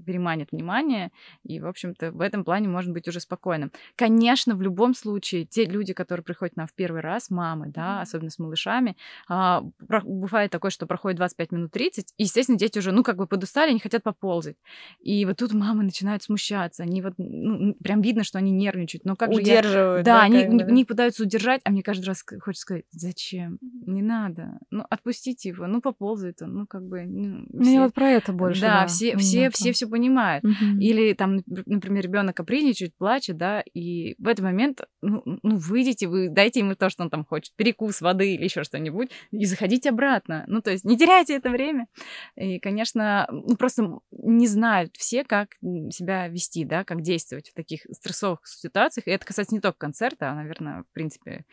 переманит 0.07 0.51
внимание, 0.51 1.11
и, 1.43 1.59
в 1.59 1.67
общем-то, 1.67 2.11
в 2.11 2.21
этом 2.21 2.43
плане 2.43 2.67
можно 2.69 2.93
быть 2.93 3.07
уже 3.07 3.19
спокойным. 3.19 3.71
Конечно, 3.95 4.55
в 4.55 4.61
любом 4.61 4.95
случае, 4.95 5.45
те 5.45 5.65
люди, 5.65 5.93
которые 5.93 6.23
приходят 6.23 6.55
нам 6.55 6.65
в 6.67 6.73
первый 6.73 7.01
раз, 7.01 7.29
мамы, 7.29 7.67
да, 7.67 8.01
особенно 8.01 8.29
с 8.31 8.39
малышами, 8.39 8.95
а, 9.27 9.63
бывает 9.79 10.49
такое, 10.51 10.71
что 10.71 10.87
проходит 10.87 11.17
25 11.17 11.51
минут 11.51 11.71
30, 11.71 12.13
и, 12.17 12.23
естественно, 12.23 12.57
дети 12.57 12.79
уже, 12.79 12.91
ну, 12.91 13.03
как 13.03 13.17
бы 13.17 13.27
подустали, 13.27 13.69
они 13.71 13.79
хотят 13.79 14.03
поползать. 14.03 14.55
И 15.01 15.25
вот 15.25 15.37
тут 15.37 15.53
мамы 15.53 15.83
начинают 15.83 16.23
смущаться, 16.23 16.83
они 16.83 17.01
вот, 17.01 17.13
ну, 17.17 17.75
прям 17.83 18.01
видно, 18.01 18.23
что 18.23 18.37
они 18.37 18.51
нервничают, 18.51 19.03
но 19.05 19.15
как 19.15 19.33
же 19.33 19.41
я... 19.41 19.59
Удерживают. 19.59 20.05
Да, 20.05 20.21
они, 20.21 20.45
бы, 20.45 20.63
они 20.63 20.85
пытаются 20.85 21.23
удержать, 21.23 21.61
а 21.65 21.69
мне 21.71 21.83
каждый 21.83 22.05
раз 22.05 22.23
хочется 22.39 22.61
сказать, 22.61 22.85
зачем? 22.91 23.59
Не 23.61 24.01
надо. 24.01 24.59
Ну, 24.71 24.85
отпустите 24.89 25.49
его, 25.49 25.67
ну, 25.67 25.81
поползает 25.81 26.41
он, 26.41 26.53
ну, 26.53 26.65
как 26.67 26.83
бы... 26.87 27.03
Ну, 27.05 27.45
Ну, 27.49 27.61
все- 27.61 27.73
я 27.73 27.81
вот 27.83 27.93
про 27.93 28.09
это 28.09 28.31
больше, 28.31 28.61
да, 28.61 28.81
да. 28.81 28.87
все, 28.87 29.17
все, 29.17 29.49
все 29.49 29.71
все 29.73 29.85
понимают. 29.97 30.43
Мгм. 30.43 30.79
Или 30.79 31.13
там, 31.13 31.37
напр- 31.37 31.63
например, 31.65 32.03
ребенок 32.03 32.37
капризничает, 32.37 32.95
плачет, 32.95 33.37
да, 33.37 33.63
и 33.73 34.15
в 34.19 34.27
этот 34.27 34.43
момент, 34.43 34.81
ну, 35.01 35.23
ну, 35.25 35.57
выйдите, 35.57 36.07
вы 36.07 36.29
дайте 36.29 36.59
ему 36.59 36.75
то, 36.75 36.89
что 36.89 37.03
он 37.03 37.09
там 37.09 37.25
хочет, 37.25 37.53
перекус 37.55 38.01
воды 38.01 38.35
или 38.35 38.43
еще 38.43 38.63
что-нибудь, 38.63 39.09
и 39.31 39.45
заходите 39.45 39.89
обратно. 39.89 40.43
Ну, 40.47 40.61
то 40.61 40.71
есть 40.71 40.85
не 40.85 40.97
теряйте 40.97 41.35
это 41.35 41.49
время. 41.49 41.87
И, 42.35 42.59
конечно, 42.59 43.27
ну, 43.31 43.55
просто 43.57 43.99
не 44.11 44.47
знают 44.47 44.95
все, 44.97 45.23
как 45.23 45.55
себя 45.91 46.27
вести, 46.27 46.65
да, 46.65 46.83
как 46.83 47.01
действовать 47.01 47.49
в 47.49 47.53
таких 47.53 47.81
стрессовых 47.91 48.45
ситуациях. 48.45 49.07
И 49.07 49.11
это 49.11 49.25
касается 49.25 49.55
не 49.55 49.61
только 49.61 49.79
концерта, 49.79 50.31
а, 50.31 50.35
наверное, 50.35 50.83
в 50.83 50.93
принципе, 50.93 51.45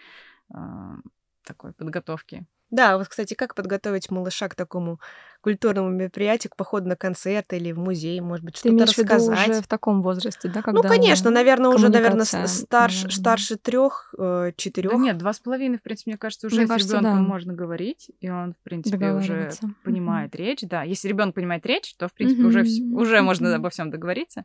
а, 0.52 0.96
такой 1.44 1.72
подготовки. 1.72 2.46
Да, 2.70 2.98
вот, 2.98 3.08
кстати, 3.08 3.34
как 3.34 3.54
подготовить 3.54 4.10
малыша 4.10 4.48
к 4.48 4.54
такому 4.54 4.98
культурному 5.44 5.90
мероприятию, 5.90 6.50
к 6.50 6.56
походу 6.56 6.88
на 6.88 6.96
концерт 6.96 7.52
или 7.52 7.70
в 7.72 7.78
музей, 7.78 8.20
может 8.20 8.44
быть, 8.44 8.54
Ты 8.54 8.60
что-то 8.60 8.74
имеешь 8.74 8.94
в 8.94 8.98
виду 8.98 9.14
рассказать? 9.14 9.48
уже 9.50 9.60
в 9.62 9.66
таком 9.68 10.02
возрасте, 10.02 10.48
да, 10.48 10.60
Ну, 10.60 10.62
когда... 10.62 10.88
конечно, 10.88 11.30
наверное, 11.30 11.70
уже, 11.70 11.88
наверное, 11.90 12.24
старше, 12.24 13.10
старше 13.10 13.56
трех, 13.56 14.14
четырех. 14.56 14.92
Да 14.92 14.98
нет, 14.98 15.18
два 15.18 15.32
с 15.34 15.38
половиной, 15.40 15.76
в 15.78 15.82
принципе, 15.82 16.12
мне 16.12 16.18
кажется, 16.18 16.46
уже 16.46 16.56
Мне 16.56 16.66
с 16.66 16.68
кажется, 16.70 16.96
ребенком 16.98 17.22
да. 17.22 17.28
можно 17.28 17.52
говорить, 17.52 18.10
и 18.20 18.30
он, 18.30 18.54
в 18.54 18.58
принципе, 18.64 19.12
уже 19.12 19.50
понимает 19.82 20.34
речь, 20.34 20.62
да. 20.62 20.82
Если 20.82 21.08
ребенок 21.08 21.34
понимает 21.34 21.66
речь, 21.66 21.94
то, 21.96 22.08
в 22.08 22.14
принципе, 22.14 22.44
уже, 22.46 22.60
вс- 22.62 22.80
Мгм. 22.80 22.96
уже 22.96 23.20
можно 23.22 23.48
Мгм. 23.48 23.56
обо 23.56 23.68
всем 23.68 23.90
договориться. 23.90 24.44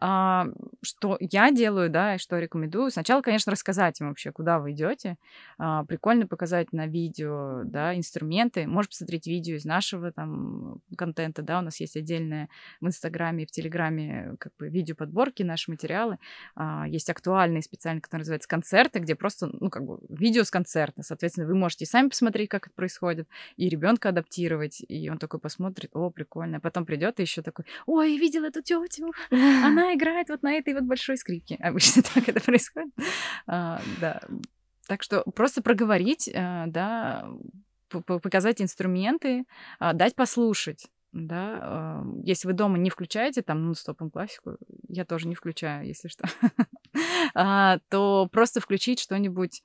А, 0.00 0.46
что 0.82 1.16
я 1.20 1.50
делаю, 1.50 1.90
да, 1.90 2.14
и 2.14 2.18
что 2.18 2.38
рекомендую. 2.38 2.90
Сначала, 2.90 3.20
конечно, 3.20 3.52
рассказать 3.52 4.00
им 4.00 4.08
вообще, 4.08 4.32
куда 4.32 4.58
вы 4.58 4.72
идете. 4.72 5.16
А, 5.58 5.84
прикольно 5.84 6.26
показать 6.26 6.72
на 6.72 6.86
видео, 6.86 7.62
да, 7.64 7.94
инструменты. 7.96 8.66
Может 8.66 8.90
посмотреть 8.92 9.26
видео 9.26 9.56
из 9.56 9.64
нашего 9.64 10.12
там 10.12 10.37
там 10.38 10.80
контента, 10.96 11.42
да, 11.42 11.58
у 11.58 11.62
нас 11.62 11.80
есть 11.80 11.96
отдельное 11.96 12.48
в 12.80 12.86
Инстаграме 12.86 13.44
и 13.44 13.46
в 13.46 13.50
Телеграме 13.50 14.34
как 14.38 14.52
бы 14.58 14.68
видеоподборки, 14.68 15.42
наши 15.42 15.70
материалы. 15.70 16.18
А, 16.54 16.86
есть 16.88 17.10
актуальные 17.10 17.62
специальные, 17.62 18.02
которые 18.02 18.22
называются 18.22 18.48
концерты, 18.48 18.98
где 18.98 19.14
просто, 19.14 19.48
ну, 19.52 19.70
как 19.70 19.84
бы 19.84 19.98
видео 20.08 20.44
с 20.44 20.50
концерта. 20.50 21.02
Соответственно, 21.02 21.46
вы 21.46 21.54
можете 21.54 21.86
сами 21.86 22.08
посмотреть, 22.08 22.48
как 22.48 22.66
это 22.66 22.74
происходит, 22.74 23.28
и 23.56 23.68
ребенка 23.68 24.10
адаптировать, 24.10 24.82
и 24.88 25.08
он 25.10 25.18
такой 25.18 25.40
посмотрит, 25.40 25.90
о, 25.94 26.10
прикольно. 26.10 26.58
А 26.58 26.60
потом 26.60 26.84
придет 26.84 27.20
и 27.20 27.22
еще 27.22 27.42
такой, 27.42 27.64
ой, 27.86 28.16
видел 28.16 28.44
эту 28.44 28.62
тетю, 28.62 29.12
она 29.30 29.94
играет 29.94 30.28
вот 30.28 30.42
на 30.42 30.52
этой 30.54 30.74
вот 30.74 30.84
большой 30.84 31.16
скрипке. 31.16 31.56
Обычно 31.56 32.02
так 32.14 32.28
это 32.28 32.40
происходит. 32.40 32.92
А, 33.46 33.80
да. 34.00 34.20
Так 34.86 35.02
что 35.02 35.22
просто 35.34 35.62
проговорить, 35.62 36.28
э, 36.28 36.64
да, 36.68 37.28
показать 37.88 38.62
инструменты, 38.62 39.44
а, 39.78 39.92
дать 39.92 40.14
послушать. 40.14 40.88
Да, 41.12 41.58
а, 41.60 42.04
если 42.22 42.48
вы 42.48 42.52
дома 42.52 42.76
не 42.76 42.90
включаете 42.90 43.42
там 43.42 43.66
ну 43.66 43.74
стопом 43.74 44.10
классику, 44.10 44.56
я 44.88 45.04
тоже 45.04 45.26
не 45.26 45.34
включаю, 45.34 45.86
если 45.86 46.08
что, 46.08 46.24
а, 47.34 47.78
то 47.88 48.28
просто 48.30 48.60
включить 48.60 49.00
что-нибудь 49.00 49.62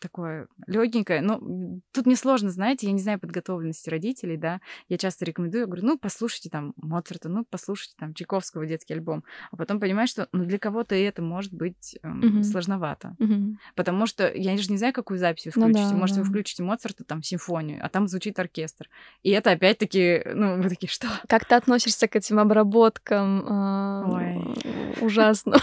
такое 0.00 0.48
легенькое. 0.66 1.20
Ну, 1.20 1.80
тут 1.92 2.06
мне 2.06 2.16
сложно, 2.16 2.50
знаете, 2.50 2.86
я 2.86 2.92
не 2.92 3.00
знаю 3.00 3.18
подготовленности 3.18 3.90
родителей, 3.90 4.36
да. 4.36 4.60
Я 4.88 4.98
часто 4.98 5.24
рекомендую, 5.24 5.62
я 5.62 5.66
говорю, 5.66 5.86
ну, 5.86 5.98
послушайте 5.98 6.50
там 6.50 6.74
Моцарта, 6.76 7.28
ну, 7.28 7.44
послушайте 7.48 7.94
там 7.98 8.14
Чайковского 8.14 8.66
детский 8.66 8.94
альбом. 8.94 9.24
А 9.50 9.56
потом 9.56 9.80
понимаешь, 9.80 10.10
что 10.10 10.28
ну, 10.32 10.44
для 10.44 10.58
кого-то 10.58 10.94
это 10.94 11.22
может 11.22 11.52
быть 11.52 11.98
эм, 12.02 12.20
mm-hmm. 12.20 12.42
сложновато. 12.42 13.16
Mm-hmm. 13.18 13.54
Потому 13.74 14.06
что 14.06 14.30
я 14.32 14.56
же 14.56 14.70
не 14.70 14.78
знаю, 14.78 14.92
какую 14.92 15.18
запись 15.18 15.46
вы 15.46 15.50
включите. 15.52 15.84
Ну, 15.84 15.90
да, 15.90 15.96
Может, 15.96 16.16
да. 16.16 16.22
вы 16.22 16.28
включите 16.28 16.62
Моцарта, 16.62 17.04
там, 17.04 17.22
симфонию, 17.22 17.84
а 17.84 17.88
там 17.88 18.06
звучит 18.06 18.38
оркестр. 18.38 18.88
И 19.22 19.30
это 19.30 19.52
опять-таки, 19.52 20.22
ну, 20.34 20.60
вы 20.60 20.68
такие, 20.68 20.90
что? 20.90 21.08
Как 21.28 21.44
ты 21.46 21.54
относишься 21.54 22.08
к 22.08 22.16
этим 22.16 22.38
обработкам? 22.38 24.12
Ой. 24.12 24.56
Ужасно. 25.00 25.56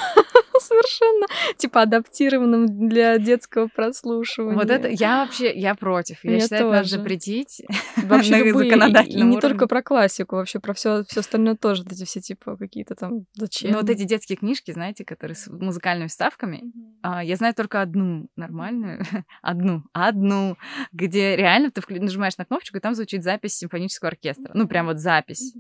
Совершенно. 0.64 1.28
Типа 1.58 1.82
адаптированным 1.82 2.88
для 2.90 3.18
детского 3.18 3.68
прослушивания. 3.68 4.56
Вот 4.56 4.70
это 4.70 4.88
я 4.88 5.24
вообще, 5.24 5.54
я 5.54 5.76
против. 5.76 6.24
Я, 6.24 6.34
я 6.34 6.40
считаю, 6.40 6.64
тоже. 6.64 6.76
надо 6.76 6.88
запретить 6.90 7.62
вообще 7.98 8.44
на 8.44 8.58
законодательном 8.58 9.32
И 9.32 9.36
не 9.36 9.42
только 9.42 9.68
про 9.68 9.82
классику, 9.82 10.36
вообще 10.36 10.60
про 10.60 10.74
все 10.74 11.04
все 11.04 11.20
остальное 11.20 11.56
тоже. 11.56 11.84
Эти 11.90 12.06
все 12.06 12.22
типа 12.22 12.58
какие-то 12.58 12.96
там 12.96 13.26
зачем. 13.34 13.72
Ну 13.72 13.78
вот 13.78 13.90
эти 13.90 14.04
детские 14.04 14.38
книжки, 14.38 14.72
знаете, 14.72 15.06
которые 15.06 15.36
с 15.36 15.48
музыкальными 15.48 16.08
вставками, 16.08 16.64
а, 17.02 17.24
я 17.24 17.36
знаю 17.36 17.54
только 17.54 17.82
одну 17.82 18.28
нормальную, 18.36 19.04
одну, 19.42 19.84
одну, 19.94 20.58
где 20.92 21.36
реально 21.36 21.72
ты 21.72 21.82
нажимаешь 22.00 22.38
на 22.38 22.46
кнопочку, 22.46 22.78
и 22.78 22.82
там 22.82 22.96
звучит 22.96 23.24
запись 23.24 23.56
симфонического 23.56 24.10
оркестра. 24.10 24.52
Ну 24.54 24.68
прям 24.68 24.88
вот 24.88 25.00
запись. 25.00 25.54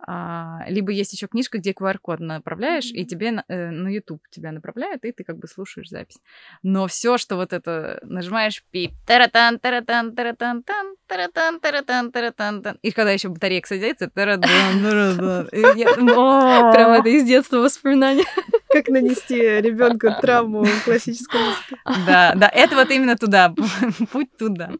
А, 0.00 0.64
либо 0.68 0.92
есть 0.92 1.12
еще 1.12 1.26
книжка, 1.26 1.58
где 1.58 1.72
QR-код 1.72 2.20
направляешь, 2.20 2.92
mm-hmm. 2.92 2.96
и 2.96 3.04
тебе 3.04 3.32
на, 3.32 3.44
э, 3.48 3.70
на 3.70 3.88
YouTube 3.88 4.22
тебя 4.30 4.52
направляют, 4.52 5.04
и 5.04 5.12
ты 5.12 5.24
как 5.24 5.38
бы 5.38 5.48
слушаешь 5.48 5.88
запись. 5.88 6.18
Но 6.62 6.86
все, 6.86 7.18
что 7.18 7.36
вот 7.36 7.52
это 7.52 7.98
нажимаешь 8.02 8.62
пип, 8.70 8.92
таратан, 9.06 9.58
таратан, 9.58 10.14
таратан, 10.14 10.62
тан, 10.62 10.94
таратан, 11.08 11.60
таратан, 11.60 12.12
таратан, 12.12 12.62
тан, 12.62 12.78
и 12.82 12.92
когда 12.92 13.10
еще 13.10 13.28
батарейка 13.28 13.66
садится, 13.66 14.08
таратан, 14.08 14.48
таратан. 14.82 15.48
Прям 15.48 16.92
это 16.92 17.08
из 17.08 17.24
детства 17.24 17.58
воспоминания. 17.58 18.24
Как 18.68 18.88
нанести 18.88 19.36
ребенку 19.36 20.08
травму 20.20 20.64
классического 20.84 21.54
Да, 22.06 22.34
да, 22.36 22.48
это 22.48 22.76
вот 22.76 22.90
именно 22.90 23.16
туда, 23.16 23.54
путь 24.12 24.36
туда. 24.36 24.72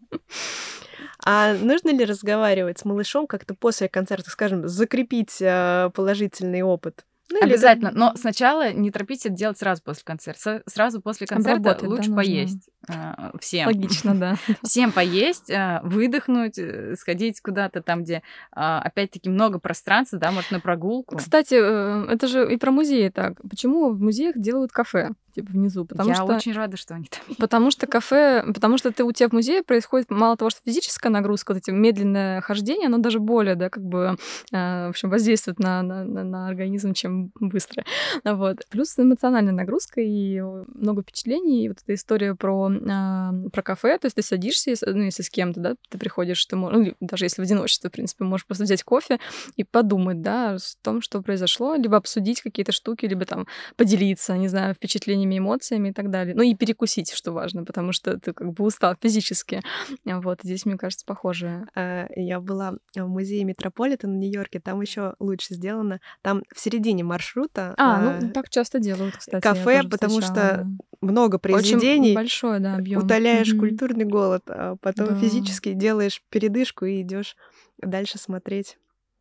А 1.25 1.55
нужно 1.55 1.91
ли 1.91 2.05
разговаривать 2.05 2.79
с 2.79 2.85
малышом 2.85 3.27
как-то 3.27 3.55
после 3.55 3.89
концерта, 3.89 4.31
скажем, 4.31 4.69
закрепить 4.69 5.39
э, 5.41 5.91
положительный 5.95 6.63
опыт? 6.63 7.05
Ну, 7.31 7.41
Обязательно. 7.43 7.89
Или... 7.89 7.99
Но 7.99 8.15
сначала 8.17 8.73
не 8.73 8.91
торопитесь 8.91 9.27
это 9.27 9.35
делать 9.35 9.59
сразу 9.59 9.83
после 9.83 10.03
концерта. 10.05 10.63
Сразу 10.67 11.03
после 11.03 11.27
концерта 11.27 11.77
лучше 11.83 12.11
да, 12.11 12.17
поесть 12.17 12.71
э, 12.89 12.95
всем. 13.39 13.67
Логично, 13.67 14.15
да. 14.15 14.37
Всем 14.63 14.93
поесть, 14.93 15.51
э, 15.51 15.81
выдохнуть, 15.83 16.59
э, 16.59 16.97
сходить 16.97 17.41
куда-то 17.41 17.83
там, 17.83 18.03
где 18.03 18.23
а, 18.51 18.81
опять-таки 18.81 19.29
много 19.29 19.59
пространства, 19.59 20.19
да, 20.19 20.31
может, 20.31 20.51
на 20.51 20.61
прогулку. 20.61 21.17
Кстати, 21.17 21.55
это 21.55 22.27
же 22.29 22.51
и 22.51 22.57
про 22.57 22.71
музеи 22.71 23.11
так. 23.11 23.35
Почему 23.49 23.91
в 23.91 24.01
музеях 24.01 24.39
делают 24.39 24.73
кафе? 24.73 25.11
Типа 25.39 25.53
внизу, 25.53 25.85
потому 25.85 26.11
Я 26.11 26.17
что 26.17 26.25
очень 26.25 26.53
рада, 26.53 26.77
что 26.77 26.95
они 26.95 27.07
там. 27.07 27.37
Потому 27.37 27.71
что 27.71 27.87
кафе, 27.87 28.45
потому 28.53 28.77
что 28.79 28.93
ты 28.93 29.05
у 29.05 29.13
тебя 29.13 29.29
в 29.29 29.33
музее 29.33 29.63
происходит 29.63 30.11
мало 30.11 30.37
того, 30.37 30.51
что 30.51 30.61
физическая 30.65 31.13
нагрузка, 31.13 31.53
вот 31.53 31.59
эти 31.59 31.71
медленное 31.71 32.41
хождение, 32.41 32.87
оно 32.87 32.99
даже 32.99 33.21
более, 33.21 33.55
да, 33.55 33.71
как 33.71 33.85
бы, 33.85 34.17
э, 34.53 34.87
в 34.87 34.91
общем, 34.91 35.11
воздействует 35.11 35.59
на, 35.61 35.83
на, 35.83 36.05
на 36.05 36.49
организм, 36.49 36.93
чем 36.93 37.31
быстро, 37.39 37.85
вот. 38.25 38.59
Плюс 38.69 38.99
эмоциональная 38.99 39.53
нагрузка 39.53 40.01
и 40.01 40.41
много 40.41 41.03
впечатлений, 41.03 41.65
и 41.65 41.69
вот 41.69 41.79
эта 41.83 41.95
история 41.95 42.35
про 42.35 42.71
э, 42.71 43.51
про 43.53 43.63
кафе, 43.63 43.99
то 43.99 44.07
есть 44.07 44.17
ты 44.17 44.23
садишься, 44.23 44.75
ну 44.87 45.03
если 45.03 45.23
с 45.23 45.31
кем-то, 45.31 45.61
да, 45.61 45.75
ты 45.89 45.99
приходишь, 45.99 46.45
ты 46.47 46.57
можешь, 46.57 46.79
ну, 46.79 46.95
даже 47.01 47.25
если 47.25 47.43
в 47.43 47.45
одиночестве, 47.45 47.91
в 47.91 47.93
принципе, 47.93 48.25
можешь 48.25 48.47
просто 48.47 48.65
взять 48.65 48.83
кофе 48.83 49.19
и 49.57 49.65
подумать, 49.65 50.21
да, 50.23 50.55
о 50.55 50.59
том, 50.83 51.01
что 51.01 51.23
произошло, 51.23 51.77
либо 51.77 51.97
обсудить 51.97 52.41
какие-то 52.43 52.73
штуки, 52.73 53.07
либо 53.07 53.25
там 53.25 53.47
поделиться, 53.77 54.37
не 54.37 54.49
знаю, 54.49 54.75
впечатлениями 54.75 55.28
своими 55.29 55.39
эмоциями 55.39 55.89
и 55.91 55.93
так 55.93 56.11
далее. 56.11 56.35
Ну 56.35 56.43
и 56.43 56.55
перекусить, 56.55 57.13
что 57.13 57.33
важно, 57.33 57.65
потому 57.65 57.93
что 57.93 58.19
ты 58.19 58.33
как 58.33 58.53
бы 58.53 58.65
устал 58.65 58.97
физически. 59.01 59.63
Вот, 60.05 60.41
здесь, 60.43 60.65
мне 60.67 60.77
кажется, 60.77 61.05
похоже. 61.07 61.67
А, 61.75 62.09
я 62.17 62.41
была 62.41 62.75
в 62.95 63.07
музее 63.07 63.45
Метрополитен 63.45 64.13
в 64.13 64.17
Нью-Йорке, 64.17 64.61
там 64.61 64.81
еще 64.81 65.15
лучше 65.19 65.55
сделано. 65.55 66.01
Там 66.23 66.43
в 66.55 66.61
середине 66.61 67.05
маршрута... 67.05 67.75
А, 67.77 68.19
ну 68.21 68.31
так 68.31 68.49
часто 68.49 68.79
делают, 68.79 69.17
кстати. 69.17 69.43
Кафе, 69.43 69.83
потому 69.89 70.21
что 70.21 70.67
много 71.01 71.39
произведений. 71.39 72.11
Очень 72.11 72.15
большой, 72.15 72.61
да, 72.61 72.75
объем. 72.77 73.05
Утоляешь 73.05 73.53
mm-hmm. 73.53 73.59
культурный 73.59 74.05
голод, 74.05 74.43
а 74.49 74.77
потом 74.81 75.09
да. 75.09 75.15
физически 75.17 75.73
делаешь 75.73 76.23
передышку 76.31 76.87
и 76.87 77.03
идешь 77.03 77.37
дальше 77.79 78.19
смотреть. 78.19 78.79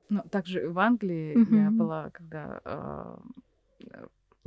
Ну, 0.10 0.22
также 0.32 0.70
в 0.70 0.80
Англии 0.80 1.36
mm-hmm. 1.36 1.64
я 1.64 1.70
была, 1.70 2.10
когда 2.12 2.62
э, 2.64 3.18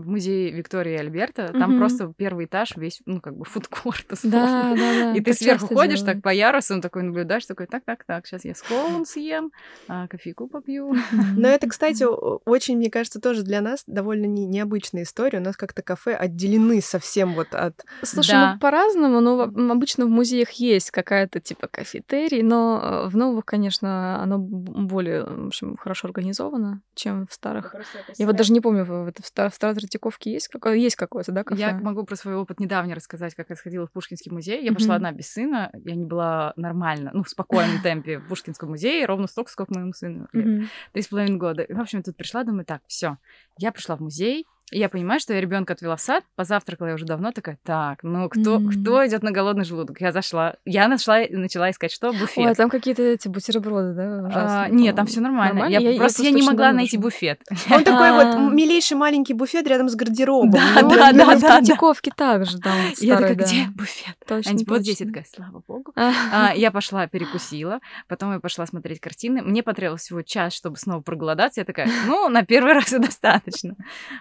в 0.01 0.09
музее 0.09 0.51
Виктории 0.51 0.95
и 0.95 0.97
Альберта, 0.97 1.53
там 1.53 1.79
просто 1.79 2.13
первый 2.17 2.47
этаж 2.47 2.77
весь, 2.77 3.01
ну, 3.07 3.21
как 3.21 3.37
бы 3.37 3.45
фудкорт 3.45 4.07
Да, 4.23 4.75
да, 4.75 4.75
да. 4.77 5.13
И 5.15 5.21
ты 5.21 5.33
сверху 5.33 5.67
ходишь 5.67 6.01
так 6.01 6.23
по 6.23 6.31
ярусам, 6.31 6.81
такой 6.81 7.03
наблюдаешь, 7.03 7.47
такой, 7.47 7.67
так, 7.67 7.85
так, 7.85 8.05
так, 8.05 8.27
сейчас 8.27 8.45
я 8.45 8.55
скоун 8.55 9.05
съем, 9.07 9.53
а, 9.89 10.09
кофейку 10.09 10.49
попью. 10.49 10.95
Но 11.37 11.49
это, 11.49 11.69
кстати, 11.69 12.05
очень, 12.05 12.77
мне 12.77 12.91
кажется, 12.91 13.21
тоже 13.21 13.43
для 13.43 13.61
нас 13.61 13.85
довольно 13.87 14.27
не, 14.27 14.47
необычная 14.47 15.03
история. 15.03 15.39
У 15.39 15.43
нас 15.43 15.57
как-то 15.57 15.83
кафе 15.83 16.15
отделены 16.15 16.81
совсем 16.81 17.35
вот 17.35 17.55
от... 17.55 17.85
Слушай, 18.03 18.33
да. 18.33 18.53
ну, 18.55 18.61
по-разному, 18.61 19.21
но 19.21 19.73
обычно 19.73 20.07
в 20.07 20.11
музеях 20.11 20.51
есть 20.53 20.91
какая-то 20.91 21.41
типа 21.41 21.69
кафетерий, 21.69 22.43
но 22.43 22.81
э, 22.83 23.09
в 23.09 23.17
новых, 23.17 23.45
конечно, 23.45 24.23
оно 24.23 24.39
более, 24.39 25.25
в 25.25 25.47
общем, 25.49 25.77
хорошо 25.77 26.09
организовано, 26.09 26.83
чем 26.95 27.27
в 27.27 27.35
старых. 27.35 27.75
Я 28.17 28.27
вот 28.27 28.37
даже 28.37 28.53
не 28.53 28.61
помню, 28.61 28.85
в, 28.85 29.11
в, 29.11 29.51
в 29.51 29.55
старых 29.55 29.81
Третьяковке 29.91 30.33
есть, 30.33 30.47
какое, 30.47 30.75
есть 30.77 30.95
какое-то, 30.95 31.33
да, 31.33 31.43
кафе? 31.43 31.61
Я 31.61 31.75
могу 31.75 32.05
про 32.05 32.15
свой 32.15 32.37
опыт 32.37 32.61
недавний 32.61 32.95
рассказать, 32.95 33.35
как 33.35 33.51
я 33.51 33.57
сходила 33.57 33.89
в 33.89 33.91
Пушкинский 33.91 34.31
музей. 34.31 34.63
Я 34.63 34.71
mm-hmm. 34.71 34.75
пошла 34.75 34.95
одна 34.95 35.11
без 35.11 35.33
сына, 35.33 35.73
я 35.85 35.95
не 35.97 36.05
была 36.05 36.53
нормально, 36.55 37.11
ну, 37.13 37.25
в 37.25 37.29
спокойном 37.29 37.81
темпе 37.83 38.19
в 38.19 38.29
Пушкинском 38.29 38.69
музее, 38.69 39.05
ровно 39.07 39.27
столько, 39.27 39.51
сколько 39.51 39.75
моему 39.75 39.93
сыну 39.93 40.29
лет. 40.33 40.69
Три 40.93 41.03
с 41.03 41.09
половиной 41.09 41.39
года. 41.39 41.63
И, 41.63 41.73
в 41.73 41.81
общем, 41.81 42.05
тут 42.05 42.17
пришла, 42.17 42.45
думаю, 42.45 42.65
так, 42.65 42.83
все, 42.87 43.19
я 43.59 43.73
пришла 43.73 43.97
в 43.97 44.01
музей, 44.01 44.47
я 44.71 44.89
понимаю, 44.89 45.21
что 45.21 45.35
я 45.35 45.41
ребенка 45.41 45.73
отвела 45.73 45.97
в 45.97 46.01
сад, 46.01 46.25
позавтракала 46.37 46.89
я 46.89 46.95
уже 46.95 47.05
давно, 47.05 47.33
такая, 47.33 47.59
так, 47.65 48.03
ну 48.03 48.29
кто, 48.29 48.59
mm. 48.59 48.71
кто 48.71 49.07
идет 49.07 49.23
на 49.23 49.33
голодный 49.33 49.65
желудок? 49.65 50.01
Я 50.01 50.13
зашла, 50.13 50.57
я 50.65 50.89
нашла, 50.89 51.21
начала 51.31 51.71
искать, 51.71 51.93
что 51.93 52.13
буфет. 52.13 52.39
Ой, 52.39 52.51
а 52.51 52.55
там 52.55 52.71
какие-то 52.71 53.03
эти 53.03 53.29
бутерброды, 53.29 53.95
да? 53.95 54.31
А, 54.33 54.69
нет, 54.69 54.97
там 54.97 55.07
все 55.07 55.21
нормально. 55.21 55.61
нормально. 55.61 55.73
Я, 55.73 55.91
я, 55.91 55.99
просто 55.99 56.23
я, 56.23 56.31
я 56.31 56.35
не 56.35 56.43
могла 56.43 56.73
найти 56.73 56.97
буфет. 56.97 57.43
Он 57.71 57.85
такой 57.85 58.13
вот 58.13 58.53
милейший 58.53 58.97
маленький 58.97 59.35
буфет 59.35 59.67
рядом 59.67 59.89
с 59.89 59.95
гардеробом. 59.95 60.51
Да, 60.51 60.83
да, 60.83 61.13
да, 61.13 61.37
да. 61.37 61.57
Третьяковке 61.59 62.11
также 62.15 62.59
там. 62.59 62.75
Я 62.99 63.17
такая, 63.17 63.35
где 63.35 63.67
буфет? 63.75 64.17
Точно. 64.27 64.59
Вот 64.67 64.83
здесь, 64.83 64.99
такая, 64.99 65.27
слава 65.35 65.63
богу. 65.67 65.93
А, 66.33 66.53
я 66.55 66.71
пошла, 66.71 67.07
перекусила, 67.07 67.81
потом 68.09 68.33
я 68.33 68.41
пошла 68.41 68.67
смотреть 68.67 69.01
картины. 69.01 69.43
Мне 69.43 69.63
потребовалось 69.63 70.03
всего 70.03 70.23
час, 70.23 70.53
чтобы 70.55 70.77
снова 70.77 71.01
проголодаться. 71.01 71.61
Я 71.61 71.65
такая, 71.65 71.89
ну, 72.07 72.29
на 72.29 72.45
первый 72.45 72.75
раз 72.75 72.93
и 72.93 72.99
достаточно. 72.99 73.75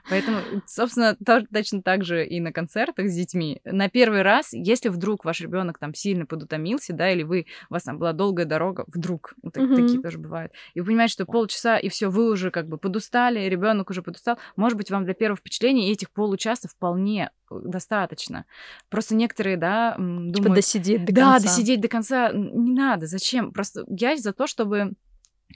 Поэтому 0.09 0.38
собственно, 0.65 1.15
тоже, 1.15 1.47
точно 1.52 1.82
так 1.82 2.04
же 2.04 2.25
и 2.25 2.39
на 2.39 2.52
концертах 2.52 3.08
с 3.08 3.15
детьми. 3.15 3.62
На 3.63 3.89
первый 3.89 4.21
раз, 4.21 4.54
если 4.54 4.89
вдруг 4.89 5.25
ваш 5.25 5.41
ребенок 5.41 5.78
там 5.80 5.93
сильно 5.93 6.25
подутомился, 6.25 6.93
да, 6.93 7.12
или 7.12 7.23
вы, 7.23 7.45
у 7.69 7.73
вас 7.73 7.84
там 7.84 7.97
была 7.97 8.13
долгая 8.13 8.45
дорога, 8.45 8.86
вдруг, 8.88 9.34
вот 9.41 9.54
так, 9.54 9.63
Мгм. 9.63 9.75
такие 9.75 10.02
тоже 10.02 10.17
бывают, 10.17 10.52
и 10.73 10.80
вы 10.80 10.88
понимаете, 10.88 11.13
что 11.13 11.25
полчаса, 11.25 11.78
и 11.78 11.89
все, 11.89 12.10
вы 12.10 12.32
уже 12.32 12.52
как 12.52 12.67
бы 12.67 12.78
подустали, 12.78 13.39
ребенок 13.47 13.89
уже 13.89 14.02
подустал, 14.02 14.38
может 14.56 14.78
быть, 14.78 14.91
вам 14.91 15.06
для 15.06 15.13
первого 15.13 15.38
впечатления 15.38 15.91
этих 15.91 16.12
получаса 16.12 16.67
вполне 16.67 17.32
э, 17.52 17.56
достаточно. 17.63 18.45
Просто 18.89 19.15
некоторые, 19.15 19.58
да, 19.58 19.93
Типа 19.93 20.04
думают, 20.04 20.56
досидеть 20.56 21.06
до 21.06 21.13
да, 21.13 21.34
конца. 21.34 21.43
досидеть 21.47 21.82
до 21.82 21.88
конца 21.88 22.32
не 22.34 22.71
надо. 22.71 23.06
Зачем? 23.06 23.52
Просто 23.52 23.86
я 23.88 24.17
за 24.17 24.34
то, 24.34 24.47
чтобы 24.47 24.93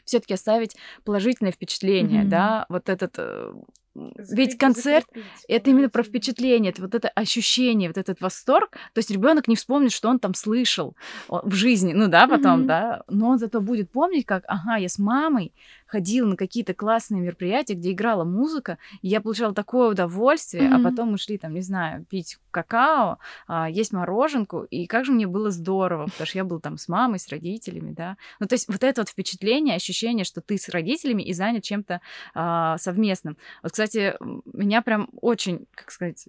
все-таки 0.05 0.33
оставить 0.33 0.75
положительное 1.03 1.51
впечатление, 1.51 2.21
Мгм. 2.21 2.29
да, 2.29 2.65
вот 2.69 2.89
этот. 2.89 3.17
Ведь 3.95 4.57
концерт 4.57 5.05
это 5.47 5.69
именно 5.69 5.89
про 5.89 6.03
впечатление, 6.03 6.71
это 6.71 6.81
вот 6.81 6.95
это 6.95 7.09
ощущение, 7.09 7.89
вот 7.89 7.97
этот 7.97 8.21
восторг. 8.21 8.71
То 8.93 8.99
есть 8.99 9.11
ребенок 9.11 9.47
не 9.47 9.55
вспомнит, 9.55 9.91
что 9.91 10.09
он 10.09 10.19
там 10.19 10.33
слышал 10.33 10.95
в 11.29 11.53
жизни, 11.53 11.93
ну 11.93 12.07
да, 12.07 12.27
потом, 12.27 12.59
Мгм. 12.59 12.67
да, 12.67 13.03
но 13.07 13.29
он 13.29 13.37
зато 13.37 13.61
будет 13.61 13.91
помнить, 13.91 14.25
как, 14.25 14.43
ага, 14.47 14.77
я 14.77 14.89
с 14.89 14.97
мамой 14.97 15.53
ходила 15.85 16.27
на 16.27 16.35
какие-то 16.35 16.73
классные 16.73 17.21
мероприятия, 17.21 17.73
где 17.75 17.91
играла 17.91 18.23
музыка, 18.23 18.77
и 19.01 19.07
я 19.07 19.21
получала 19.21 19.53
такое 19.53 19.89
удовольствие, 19.91 20.67
а 20.69 20.79
Мгм. 20.79 20.83
потом 20.83 21.11
мы 21.11 21.17
шли 21.17 21.37
там, 21.37 21.53
не 21.53 21.61
знаю, 21.61 22.05
пить 22.05 22.37
какао, 22.51 23.17
а, 23.47 23.69
есть 23.69 23.93
мороженку, 23.93 24.63
и 24.63 24.85
как 24.85 25.05
же 25.05 25.11
мне 25.11 25.27
было 25.27 25.49
здорово, 25.51 26.05
потому 26.07 26.25
что 26.27 26.37
я 26.37 26.43
был 26.43 26.59
там 26.59 26.77
с 26.77 26.87
мамой, 26.87 27.19
с 27.19 27.27
родителями, 27.29 27.93
да. 27.93 28.17
Ну, 28.39 28.47
то 28.47 28.53
есть 28.53 28.67
вот 28.67 28.83
это 28.83 29.01
вот 29.01 29.09
впечатление, 29.09 29.75
ощущение, 29.75 30.23
что 30.23 30.41
ты 30.41 30.57
с 30.57 30.69
родителями 30.69 31.23
и 31.23 31.33
занят 31.33 31.63
чем-то 31.63 32.01
а, 32.35 32.77
совместным. 32.77 33.37
Вот, 33.63 33.71
кстати, 33.71 34.15
меня 34.45 34.81
прям 34.81 35.09
очень, 35.21 35.65
как 35.75 35.91
сказать, 35.91 36.27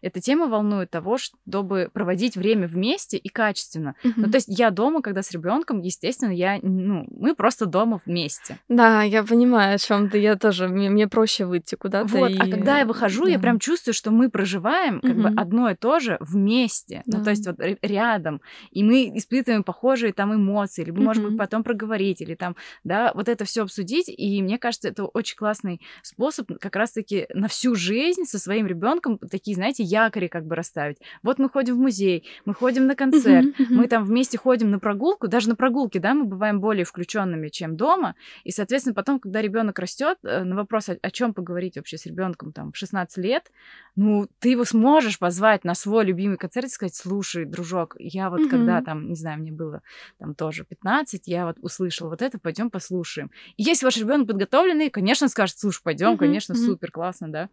эта 0.00 0.20
тема 0.20 0.46
волнует 0.48 0.90
того, 0.90 1.18
чтобы 1.18 1.90
проводить 1.92 2.36
время 2.36 2.66
вместе 2.68 3.16
и 3.16 3.28
качественно. 3.28 3.94
Ну, 4.20 4.28
Мгм. 4.28 4.30
то 4.30 4.36
есть 4.36 4.48
я 4.48 4.70
дома, 4.70 5.02
когда 5.02 5.22
с 5.22 5.30
ребенком, 5.32 5.80
естественно, 5.80 6.30
я, 6.30 6.58
ну, 6.62 7.06
мы 7.10 7.34
просто 7.34 7.66
дома 7.66 8.00
вместе. 8.04 8.57
Да, 8.68 9.02
я 9.02 9.22
понимаю, 9.22 9.74
о 9.74 9.78
чем 9.78 10.10
ты. 10.10 10.18
Я 10.18 10.36
тоже, 10.36 10.68
мне, 10.68 10.90
мне 10.90 11.08
проще 11.08 11.44
выйти 11.46 11.74
куда-то. 11.74 12.08
Вот, 12.08 12.30
и... 12.30 12.36
а 12.38 12.46
когда 12.50 12.78
я 12.78 12.86
выхожу, 12.86 13.26
я 13.26 13.36
да. 13.36 13.40
прям 13.40 13.58
чувствую, 13.58 13.94
что 13.94 14.10
мы 14.10 14.30
проживаем 14.30 15.00
как 15.00 15.16
бы 15.16 15.28
Мгм. 15.28 15.38
одно 15.38 15.70
и 15.70 15.74
то 15.74 16.00
же 16.00 16.16
вместе, 16.20 17.02
ну 17.06 17.18
Да. 17.18 17.24
то 17.24 17.30
есть 17.30 17.46
вот 17.46 17.56
рядом, 17.82 18.40
и 18.70 18.82
мы 18.84 19.10
испытываем 19.16 19.62
похожие 19.62 20.12
там 20.12 20.34
эмоции, 20.34 20.84
либо 20.84 21.00
можем 21.02 21.24
Мгм. 21.24 21.36
потом 21.36 21.64
проговорить 21.64 22.20
или 22.20 22.34
там, 22.34 22.56
да, 22.84 23.12
вот 23.14 23.28
это 23.28 23.44
все 23.44 23.62
обсудить, 23.62 24.08
и 24.08 24.42
мне 24.42 24.58
кажется, 24.58 24.88
это 24.88 25.04
очень 25.04 25.36
классный 25.36 25.80
способ 26.02 26.50
как 26.60 26.76
раз-таки 26.76 27.26
на 27.34 27.48
всю 27.48 27.74
жизнь 27.74 28.24
со 28.24 28.38
своим 28.38 28.66
ребенком 28.66 29.18
такие, 29.18 29.54
знаете, 29.54 29.82
якори 29.82 30.28
как 30.28 30.46
бы 30.46 30.54
расставить. 30.56 30.98
Вот 31.22 31.38
мы 31.38 31.48
ходим 31.48 31.76
в 31.76 31.78
музей, 31.78 32.24
мы 32.44 32.54
ходим 32.54 32.86
на 32.86 32.94
концерт, 32.94 33.46
мгм. 33.58 33.76
мы 33.76 33.86
там 33.86 34.04
вместе 34.04 34.38
ходим 34.38 34.70
на 34.70 34.78
прогулку, 34.78 35.28
даже 35.28 35.48
на 35.48 35.56
прогулке, 35.56 36.00
да, 36.00 36.14
мы 36.14 36.24
бываем 36.24 36.60
более 36.60 36.84
включенными, 36.84 37.48
чем 37.48 37.76
дома, 37.76 38.14
и, 38.44 38.50
соответственно, 38.50 38.94
потом, 38.94 39.20
когда 39.20 39.42
ребенок 39.42 39.78
растет, 39.78 40.18
э, 40.22 40.42
на 40.44 40.56
вопрос, 40.56 40.88
о, 40.88 41.10
чем 41.10 41.34
поговорить 41.34 41.76
вообще 41.76 41.98
с 41.98 42.06
ребенком 42.06 42.52
там 42.52 42.72
в 42.72 42.76
16 42.76 43.18
лет, 43.18 43.50
ну, 43.96 44.28
ты 44.38 44.50
его 44.50 44.64
сможешь 44.64 45.18
позвать 45.18 45.64
на 45.64 45.74
свой 45.74 46.04
любимый 46.04 46.36
концерт 46.38 46.66
и 46.66 46.70
сказать, 46.70 46.94
слушай, 46.94 47.44
дружок, 47.44 47.96
я 47.98 48.30
вот 48.30 48.40
когда 48.46 48.76
Мгм. 48.76 48.84
там, 48.84 49.08
не 49.08 49.14
знаю, 49.16 49.40
мне 49.40 49.52
было 49.52 49.82
там 50.18 50.34
тоже 50.34 50.64
15, 50.64 51.26
я 51.28 51.46
вот 51.46 51.56
услышала 51.60 52.08
вот 52.10 52.22
это, 52.22 52.38
пойдем 52.38 52.70
послушаем. 52.70 53.30
И 53.56 53.62
если 53.62 53.84
ваш 53.84 53.96
ребенок 53.96 54.28
подготовленный, 54.28 54.90
конечно, 54.90 55.28
скажет, 55.28 55.58
слушай, 55.58 55.80
пойдем, 55.82 56.10
Мгм, 56.10 56.18
конечно, 56.18 56.54
мгм. 56.54 56.64
супер, 56.64 56.90
классно, 56.90 57.30
да. 57.30 57.48